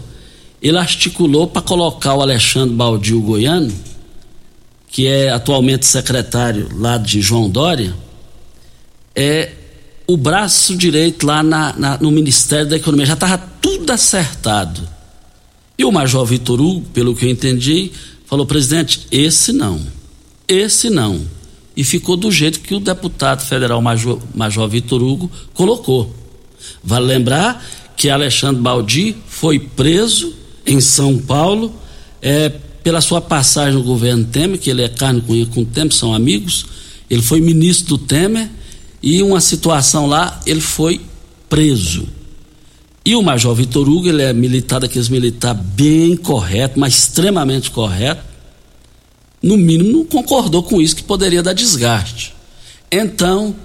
ele 0.62 0.78
articulou 0.78 1.48
para 1.48 1.62
colocar 1.62 2.16
o 2.16 2.22
Alexandre 2.22 2.76
Baldi, 2.76 3.14
o 3.14 3.22
goiano, 3.22 3.74
que 4.88 5.08
é 5.08 5.30
atualmente 5.30 5.86
secretário 5.86 6.70
lá 6.78 6.98
de 6.98 7.22
João 7.22 7.50
Dória, 7.50 7.96
é 9.16 9.52
o 10.08 10.18
braço 10.18 10.76
direito 10.76 11.26
lá 11.26 11.44
na, 11.44 11.74
na, 11.78 11.98
no 12.00 12.10
Ministério 12.10 12.68
da 12.68 12.78
Economia. 12.78 13.06
Já 13.06 13.14
estava 13.14 13.38
tudo 13.38 13.92
acertado. 13.92 14.88
E 15.78 15.86
o 15.86 15.92
Major 15.92 16.26
Vitor 16.26 16.60
Hugo, 16.60 16.88
pelo 16.94 17.16
que 17.16 17.26
eu 17.26 17.30
entendi, 17.30 17.92
falou, 18.26 18.46
presidente, 18.46 19.08
esse 19.12 19.54
não. 19.54 19.80
Esse 20.48 20.90
não 20.90 21.39
e 21.80 21.84
ficou 21.86 22.18
do 22.18 22.30
jeito 22.30 22.60
que 22.60 22.76
o 22.76 22.80
deputado 22.82 23.42
federal 23.42 23.82
Major, 23.82 24.20
Major 24.36 24.68
Vitor 24.68 25.02
Hugo 25.02 25.32
colocou. 25.54 26.14
Vale 26.84 27.06
lembrar 27.06 27.66
que 27.96 28.10
Alexandre 28.10 28.62
Baldi 28.62 29.16
foi 29.26 29.60
preso 29.60 30.34
em 30.66 30.82
São 30.82 31.18
Paulo 31.18 31.74
é, 32.22 32.50
pela 32.84 33.00
sua 33.00 33.22
passagem 33.22 33.76
no 33.76 33.84
governo 33.84 34.26
Temer, 34.26 34.60
que 34.60 34.70
ele 34.70 34.82
é 34.82 34.90
carne 34.90 35.22
com, 35.22 35.46
com 35.46 35.62
o 35.62 35.66
Temer, 35.66 35.94
são 35.94 36.14
amigos. 36.14 36.66
Ele 37.10 37.22
foi 37.22 37.40
ministro 37.40 37.96
do 37.96 37.98
Temer 37.98 38.50
e 39.02 39.24
uma 39.24 39.40
situação 39.40 40.06
lá 40.06 40.38
ele 40.46 40.60
foi 40.60 41.00
preso. 41.48 42.10
E 43.06 43.16
o 43.16 43.24
Major 43.24 43.56
Vitor 43.56 43.88
Hugo, 43.88 44.10
ele 44.10 44.22
é 44.22 44.34
militar 44.34 44.82
daqueles 44.82 45.08
militar 45.08 45.54
bem 45.54 46.18
correto, 46.18 46.78
mas 46.78 46.98
extremamente 46.98 47.72
correto 47.72 48.22
no 49.42 49.58
mínimo, 49.58 49.92
não 49.92 50.06
concordou 50.06 50.62
com 50.62 50.82
isso, 50.82 50.96
que 50.96 51.04
poderia 51.04 51.42
dar 51.42 51.54
desgaste. 51.54 52.34
Então, 52.92 53.56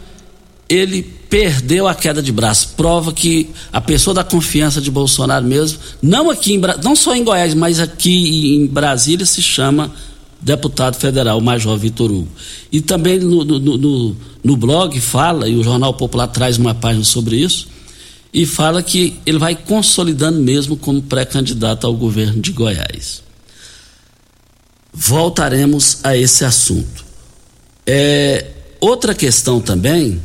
ele 0.68 1.02
perdeu 1.02 1.88
a 1.88 1.94
queda 1.94 2.22
de 2.22 2.30
braço. 2.30 2.74
Prova 2.76 3.12
que 3.12 3.50
a 3.72 3.80
pessoa 3.80 4.14
da 4.14 4.22
confiança 4.22 4.80
de 4.80 4.90
Bolsonaro 4.90 5.44
mesmo, 5.44 5.78
não 6.00 6.30
aqui 6.30 6.54
em, 6.54 6.60
não 6.82 6.94
só 6.94 7.14
em 7.14 7.24
Goiás, 7.24 7.54
mas 7.54 7.80
aqui 7.80 8.54
em 8.54 8.66
Brasília, 8.66 9.26
se 9.26 9.42
chama 9.42 9.92
deputado 10.40 10.94
federal, 10.96 11.40
Major 11.40 11.76
Vitor 11.76 12.10
Hugo. 12.10 12.28
E 12.70 12.80
também 12.80 13.18
no, 13.18 13.44
no, 13.44 13.58
no, 13.58 14.16
no 14.44 14.56
blog 14.56 15.00
fala, 15.00 15.48
e 15.48 15.56
o 15.56 15.64
Jornal 15.64 15.94
Popular 15.94 16.28
traz 16.28 16.56
uma 16.58 16.74
página 16.74 17.04
sobre 17.04 17.36
isso, 17.36 17.66
e 18.32 18.44
fala 18.44 18.82
que 18.82 19.16
ele 19.24 19.38
vai 19.38 19.54
consolidando 19.54 20.40
mesmo 20.40 20.76
como 20.76 21.00
pré-candidato 21.00 21.86
ao 21.86 21.94
governo 21.94 22.40
de 22.40 22.52
Goiás 22.52 23.23
voltaremos 24.94 25.98
a 26.04 26.16
esse 26.16 26.44
assunto. 26.44 27.04
É, 27.84 28.52
outra 28.80 29.12
questão 29.12 29.60
também, 29.60 30.22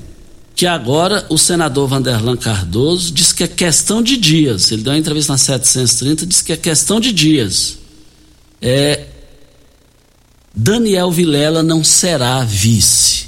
que 0.56 0.68
agora 0.68 1.26
o 1.30 1.38
senador 1.38 1.88
Vanderlan 1.88 2.38
Cardoso 2.38 3.12
diz 3.12 3.34
que 3.34 3.44
é 3.44 3.48
questão 3.48 4.04
de 4.04 4.16
dias. 4.16 4.72
Ele 4.72 4.84
deu 4.84 4.94
uma 4.94 5.00
entrevista 5.00 5.34
na 5.34 5.38
730, 5.38 6.26
diz 6.28 6.42
que 6.42 6.54
é 6.54 6.58
questão 6.58 7.00
de 7.00 7.12
dias. 7.12 7.80
É, 8.62 9.06
Daniel 10.54 11.10
Vilela 11.12 11.64
não 11.64 11.84
será 11.84 12.44
vice. 12.44 13.28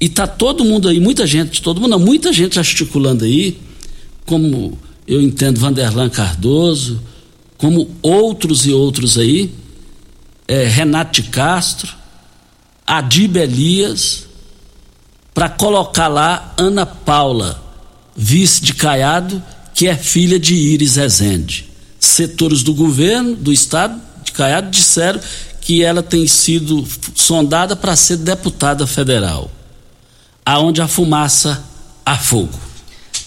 E 0.00 0.08
tá 0.08 0.26
todo 0.26 0.64
mundo 0.64 0.88
aí, 0.88 0.98
muita 0.98 1.26
gente, 1.26 1.60
todo 1.60 1.80
mundo, 1.80 1.98
muita 2.00 2.32
gente 2.32 2.58
articulando 2.58 3.24
aí, 3.24 3.58
como 4.24 4.78
eu 5.06 5.20
entendo 5.20 5.60
Vanderlan 5.60 6.08
Cardoso, 6.08 7.02
como 7.58 7.90
outros 8.00 8.64
e 8.64 8.72
outros 8.72 9.18
aí, 9.18 9.52
é, 10.50 10.64
Renato 10.64 11.22
de 11.22 11.28
Castro, 11.28 11.94
Adib 12.84 13.36
Elias, 13.36 14.26
para 15.32 15.48
colocar 15.48 16.08
lá 16.08 16.52
Ana 16.56 16.84
Paula, 16.84 17.62
vice 18.16 18.60
de 18.60 18.74
Caiado, 18.74 19.40
que 19.72 19.86
é 19.86 19.96
filha 19.96 20.40
de 20.40 20.56
Iris 20.56 20.96
Rezende. 20.96 21.70
Setores 22.00 22.64
do 22.64 22.74
governo, 22.74 23.36
do 23.36 23.52
estado 23.52 23.96
de 24.24 24.32
Caiado, 24.32 24.70
disseram 24.70 25.20
que 25.60 25.84
ela 25.84 26.02
tem 26.02 26.26
sido 26.26 26.84
sondada 27.14 27.76
para 27.76 27.94
ser 27.94 28.16
deputada 28.16 28.88
federal. 28.88 29.48
aonde 30.44 30.82
a 30.82 30.88
fumaça 30.88 31.62
a 32.04 32.16
fogo. 32.16 32.58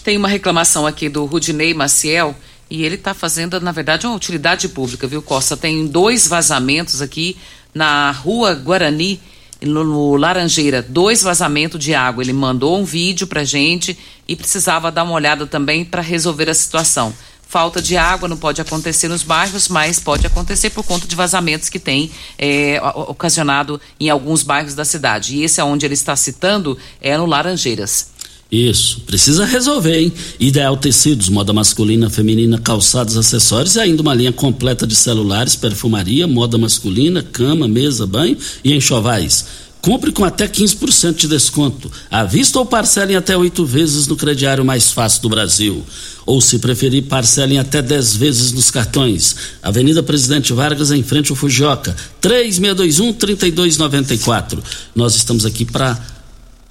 Tem 0.02 0.18
uma 0.18 0.28
reclamação 0.28 0.86
aqui 0.86 1.08
do 1.08 1.24
Rudinei 1.24 1.72
Maciel 1.72 2.36
e 2.74 2.84
ele 2.84 2.96
está 2.96 3.14
fazendo, 3.14 3.60
na 3.60 3.70
verdade, 3.70 4.04
uma 4.04 4.16
utilidade 4.16 4.68
pública, 4.68 5.06
viu, 5.06 5.22
Costa? 5.22 5.56
Tem 5.56 5.86
dois 5.86 6.26
vazamentos 6.26 7.00
aqui 7.00 7.36
na 7.72 8.10
rua 8.10 8.52
Guarani, 8.52 9.20
no, 9.62 9.84
no 9.84 10.16
Laranjeira, 10.16 10.82
dois 10.82 11.22
vazamentos 11.22 11.78
de 11.78 11.94
água. 11.94 12.24
Ele 12.24 12.32
mandou 12.32 12.76
um 12.76 12.84
vídeo 12.84 13.28
pra 13.28 13.44
gente 13.44 13.96
e 14.26 14.34
precisava 14.34 14.90
dar 14.90 15.04
uma 15.04 15.14
olhada 15.14 15.46
também 15.46 15.84
para 15.84 16.02
resolver 16.02 16.50
a 16.50 16.54
situação. 16.54 17.14
Falta 17.46 17.80
de 17.80 17.96
água 17.96 18.28
não 18.28 18.36
pode 18.36 18.60
acontecer 18.60 19.06
nos 19.06 19.22
bairros, 19.22 19.68
mas 19.68 20.00
pode 20.00 20.26
acontecer 20.26 20.70
por 20.70 20.82
conta 20.82 21.06
de 21.06 21.14
vazamentos 21.14 21.68
que 21.68 21.78
tem 21.78 22.10
é, 22.36 22.80
ocasionado 22.82 23.80
em 24.00 24.10
alguns 24.10 24.42
bairros 24.42 24.74
da 24.74 24.84
cidade. 24.84 25.36
E 25.36 25.44
esse 25.44 25.60
é 25.60 25.64
onde 25.64 25.86
ele 25.86 25.94
está 25.94 26.16
citando 26.16 26.76
é 27.00 27.16
no 27.16 27.24
Laranjeiras. 27.24 28.13
Isso, 28.50 29.00
precisa 29.00 29.44
resolver, 29.44 29.98
hein? 29.98 30.12
Ideal 30.38 30.76
Tecidos, 30.76 31.28
moda 31.28 31.52
masculina, 31.52 32.08
feminina, 32.08 32.58
calçados, 32.58 33.16
acessórios 33.16 33.74
e 33.74 33.80
ainda 33.80 34.02
uma 34.02 34.14
linha 34.14 34.32
completa 34.32 34.86
de 34.86 34.94
celulares, 34.94 35.56
perfumaria, 35.56 36.26
moda 36.26 36.56
masculina, 36.56 37.22
cama, 37.22 37.66
mesa, 37.66 38.06
banho 38.06 38.36
e 38.62 38.72
enxovais. 38.72 39.44
Compre 39.84 40.10
com 40.12 40.24
até 40.24 40.48
15% 40.48 41.14
de 41.14 41.28
desconto. 41.28 41.92
À 42.10 42.24
vista 42.24 42.58
ou 42.58 42.64
parcelem 42.64 43.16
até 43.16 43.36
oito 43.36 43.66
vezes 43.66 44.06
no 44.06 44.16
crediário 44.16 44.64
mais 44.64 44.90
fácil 44.90 45.20
do 45.20 45.28
Brasil. 45.28 45.84
Ou, 46.24 46.40
se 46.40 46.58
preferir, 46.58 47.02
parcelem 47.02 47.58
até 47.58 47.82
10 47.82 48.16
vezes 48.16 48.50
nos 48.52 48.70
cartões. 48.70 49.36
Avenida 49.62 50.02
Presidente 50.02 50.54
Vargas, 50.54 50.90
em 50.90 51.02
frente 51.02 51.30
ao 51.30 51.36
Fujioka. 51.36 51.94
3621-3294. 52.22 54.58
Nós 54.94 55.16
estamos 55.16 55.44
aqui 55.44 55.66
para. 55.66 56.13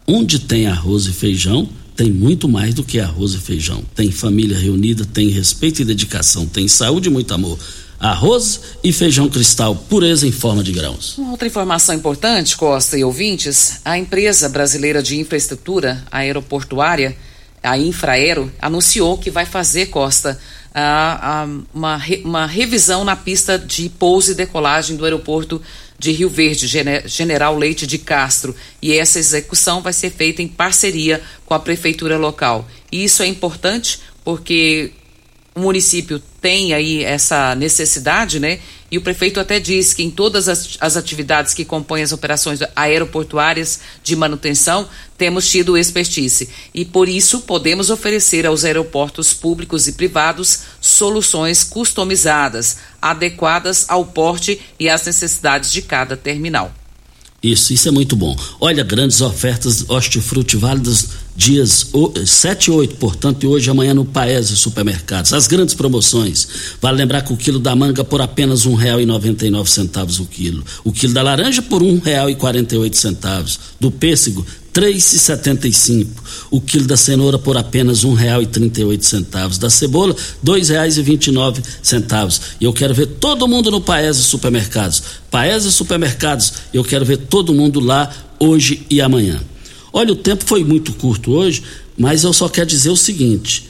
Onde 0.07 0.39
tem 0.39 0.67
arroz 0.67 1.05
e 1.05 1.11
feijão, 1.11 1.69
tem 1.95 2.11
muito 2.11 2.47
mais 2.49 2.73
do 2.73 2.83
que 2.83 2.99
arroz 2.99 3.33
e 3.33 3.37
feijão. 3.37 3.83
Tem 3.95 4.11
família 4.11 4.57
reunida, 4.57 5.05
tem 5.05 5.29
respeito 5.29 5.81
e 5.81 5.85
dedicação, 5.85 6.45
tem 6.45 6.67
saúde 6.67 7.09
e 7.09 7.11
muito 7.11 7.33
amor 7.33 7.59
arroz 8.03 8.59
e 8.83 8.91
feijão 8.91 9.29
cristal, 9.29 9.73
pureza 9.73 10.27
em 10.27 10.31
forma 10.31 10.61
de 10.61 10.73
grãos. 10.73 11.17
Uma 11.17 11.31
outra 11.31 11.47
informação 11.47 11.95
importante, 11.95 12.57
Costa 12.57 12.97
e 12.97 13.03
ouvintes, 13.03 13.79
a 13.85 13.97
empresa 13.97 14.49
brasileira 14.49 15.01
de 15.01 15.17
infraestrutura 15.17 16.03
aeroportuária, 16.11 17.15
a 17.63 17.77
Infraero, 17.77 18.51
anunciou 18.61 19.17
que 19.17 19.31
vai 19.31 19.45
fazer, 19.45 19.85
Costa, 19.85 20.37
a, 20.73 21.43
a, 21.43 21.47
uma, 21.73 22.01
uma 22.25 22.45
revisão 22.45 23.05
na 23.05 23.15
pista 23.15 23.57
de 23.57 23.87
pouso 23.87 24.31
e 24.31 24.35
decolagem 24.35 24.97
do 24.97 25.05
aeroporto 25.05 25.61
de 26.03 26.11
Rio 26.11 26.29
Verde, 26.29 26.67
General 27.05 27.57
Leite 27.57 27.87
de 27.87 27.97
Castro. 27.97 28.53
E 28.81 28.93
essa 28.93 29.17
execução 29.17 29.81
vai 29.81 29.93
ser 29.93 30.11
feita 30.11 30.41
em 30.41 30.47
parceria 30.47 31.21
com 31.45 31.53
a 31.53 31.59
prefeitura 31.59 32.17
local. 32.17 32.67
E 32.91 33.05
isso 33.05 33.23
é 33.23 33.27
importante 33.27 34.01
porque 34.23 34.91
o 35.55 35.59
município 35.59 36.21
tem 36.41 36.73
aí 36.73 37.03
essa 37.03 37.53
necessidade, 37.55 38.39
né? 38.39 38.59
E 38.89 38.97
o 38.97 39.01
prefeito 39.01 39.39
até 39.39 39.59
diz 39.59 39.93
que 39.93 40.03
em 40.03 40.09
todas 40.09 40.47
as, 40.47 40.77
as, 40.79 40.97
atividades 40.97 41.53
que 41.53 41.65
compõem 41.65 42.03
as 42.03 42.11
operações 42.11 42.59
aeroportuárias 42.75 43.79
de 44.03 44.15
manutenção, 44.15 44.87
temos 45.17 45.49
tido 45.49 45.77
expertise. 45.77 46.49
E 46.73 46.85
por 46.85 47.07
isso 47.07 47.41
podemos 47.41 47.89
oferecer 47.89 48.45
aos 48.45 48.63
aeroportos 48.63 49.33
públicos 49.33 49.87
e 49.87 49.93
privados 49.93 50.61
soluções 50.81 51.63
customizadas, 51.63 52.77
adequadas 53.01 53.85
ao 53.89 54.05
porte 54.05 54.61
e 54.79 54.89
às 54.89 55.05
necessidades 55.05 55.71
de 55.71 55.81
cada 55.81 56.15
terminal. 56.17 56.73
Isso, 57.43 57.73
isso 57.73 57.89
é 57.89 57.91
muito 57.91 58.15
bom. 58.15 58.33
Olha, 58.61 58.83
grandes 58.83 59.19
ofertas 59.19 59.83
hortifruti 59.89 60.55
válidas 60.55 61.09
dias 61.35 61.87
7 62.25 62.67
e 62.67 62.71
8, 62.71 62.95
portanto, 62.95 63.43
e 63.43 63.47
hoje 63.47 63.67
e 63.67 63.71
amanhã 63.71 63.93
no 63.93 64.05
Paese 64.05 64.55
Supermercados. 64.55 65.33
As 65.33 65.45
grandes 65.45 65.73
promoções. 65.73 66.47
Vale 66.81 66.97
lembrar 66.97 67.21
que 67.21 67.33
o 67.33 67.37
quilo 67.37 67.59
da 67.59 67.75
manga 67.75 68.03
por 68.03 68.21
apenas 68.21 68.65
nove 69.49 69.69
centavos 69.69 70.19
o 70.19 70.25
quilo. 70.25 70.63
O 70.85 70.91
quilo 70.93 71.13
da 71.13 71.21
laranja 71.21 71.61
por 71.61 71.81
oito 72.77 72.95
centavos. 72.95 73.59
Do 73.77 73.91
pêssego, 73.91 74.45
três 74.73 75.13
e 75.13 75.19
setenta 75.19 75.67
e 75.67 75.71
cinco. 75.71 76.21
O 76.49 76.59
quilo 76.59 76.85
da 76.85 76.97
cenoura 76.97 77.37
por 77.37 77.55
apenas 77.55 78.03
oito 78.83 79.05
centavos. 79.05 79.57
Da 79.59 79.69
cebola, 79.69 80.15
nove 81.31 81.61
centavos. 81.81 82.41
E 82.59 82.65
eu 82.65 82.73
quero 82.73 82.93
ver 82.93 83.05
todo 83.05 83.47
mundo 83.47 83.69
no 83.69 83.79
Paese 83.79 84.23
Supermercados. 84.23 85.03
Paese 85.29 85.71
Supermercados, 85.71 86.53
eu 86.73 86.83
quero 86.83 87.05
ver 87.05 87.17
todo 87.17 87.53
mundo 87.53 87.79
lá 87.79 88.11
hoje 88.39 88.85
e 88.89 88.99
amanhã. 88.99 89.39
Olha, 89.93 90.11
o 90.11 90.15
tempo 90.15 90.43
foi 90.43 90.63
muito 90.63 90.91
curto 90.93 91.31
hoje, 91.31 91.61
mas 91.95 92.23
eu 92.23 92.33
só 92.33 92.49
quero 92.49 92.67
dizer 92.67 92.89
o 92.89 92.97
seguinte: 92.97 93.69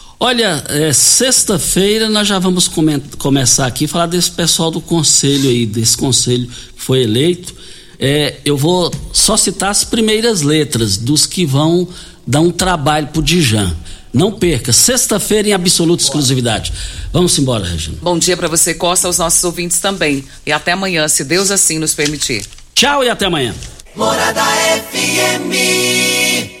Olha, 0.23 0.63
é, 0.69 0.93
sexta-feira 0.93 2.07
nós 2.07 2.27
já 2.27 2.37
vamos 2.37 2.69
começar 3.17 3.65
aqui 3.65 3.87
falar 3.87 4.05
desse 4.05 4.29
pessoal 4.29 4.69
do 4.69 4.79
conselho 4.79 5.49
aí, 5.49 5.65
desse 5.65 5.97
conselho 5.97 6.45
que 6.45 6.79
foi 6.83 7.01
eleito. 7.01 7.55
É, 7.99 8.35
eu 8.45 8.55
vou 8.55 8.91
só 9.11 9.35
citar 9.35 9.71
as 9.71 9.83
primeiras 9.83 10.43
letras 10.43 10.95
dos 10.95 11.25
que 11.25 11.43
vão 11.43 11.87
dar 12.25 12.41
um 12.41 12.51
trabalho 12.51 13.07
pro 13.07 13.19
Dijan. 13.19 13.75
Não 14.13 14.31
perca, 14.31 14.71
sexta-feira 14.71 15.49
em 15.49 15.53
absoluta 15.53 16.03
exclusividade. 16.03 16.71
Vamos 17.11 17.35
embora, 17.39 17.65
Regina. 17.65 17.97
Bom 17.99 18.19
dia 18.19 18.37
para 18.37 18.47
você, 18.47 18.75
Costa, 18.75 19.07
aos 19.07 19.17
nossos 19.17 19.43
ouvintes 19.43 19.79
também. 19.79 20.23
E 20.45 20.51
até 20.51 20.73
amanhã, 20.73 21.07
se 21.07 21.23
Deus 21.23 21.49
assim 21.49 21.79
nos 21.79 21.95
permitir. 21.95 22.45
Tchau 22.75 23.03
e 23.03 23.09
até 23.09 23.25
amanhã. 23.25 23.55
Morada 23.95 24.43
FM. 24.91 26.60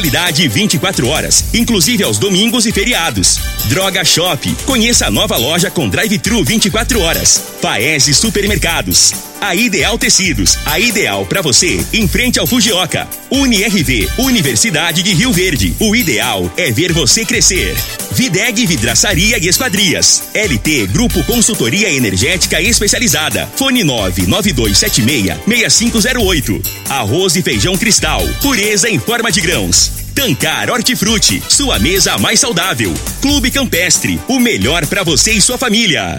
qualidade 0.00 0.48
24 0.48 1.06
horas, 1.08 1.44
inclusive 1.52 2.02
aos 2.02 2.18
domingos 2.18 2.64
e 2.64 2.72
feriados. 2.72 3.38
Droga 3.66 4.02
Shop, 4.02 4.50
conheça 4.64 5.06
a 5.06 5.10
nova 5.10 5.36
loja 5.36 5.70
com 5.70 5.90
drive-thru 5.90 6.42
24 6.42 7.00
horas. 7.00 7.42
Paese 7.60 8.14
Supermercados. 8.14 9.12
A 9.40 9.54
Ideal 9.54 9.96
Tecidos, 9.98 10.58
a 10.66 10.78
ideal 10.78 11.24
para 11.24 11.40
você, 11.40 11.82
em 11.94 12.06
frente 12.06 12.38
ao 12.38 12.46
Fujioka. 12.46 13.08
UniRV, 13.30 14.08
Universidade 14.18 15.02
de 15.02 15.14
Rio 15.14 15.32
Verde. 15.32 15.74
O 15.78 15.96
ideal 15.96 16.50
é 16.58 16.70
ver 16.70 16.92
você 16.92 17.24
crescer. 17.24 17.74
Videg 18.12 18.66
Vidraçaria 18.66 19.38
e 19.38 19.48
Esquadrias. 19.48 20.24
LT 20.34 20.88
Grupo 20.88 21.24
Consultoria 21.24 21.90
Energética 21.90 22.60
Especializada. 22.60 23.48
Fone 23.56 23.82
99276 23.82 25.38
6508. 25.46 26.62
Arroz 26.90 27.36
e 27.36 27.42
feijão 27.42 27.78
cristal. 27.78 28.26
Pureza 28.42 28.90
em 28.90 28.98
forma 28.98 29.32
de 29.32 29.40
grãos. 29.40 29.89
Tancar 30.20 30.68
Hortifruti, 30.68 31.42
sua 31.48 31.78
mesa 31.78 32.18
mais 32.18 32.38
saudável. 32.40 32.92
Clube 33.22 33.50
Campestre, 33.50 34.20
o 34.28 34.38
melhor 34.38 34.86
para 34.86 35.02
você 35.02 35.32
e 35.32 35.40
sua 35.40 35.56
família. 35.56 36.18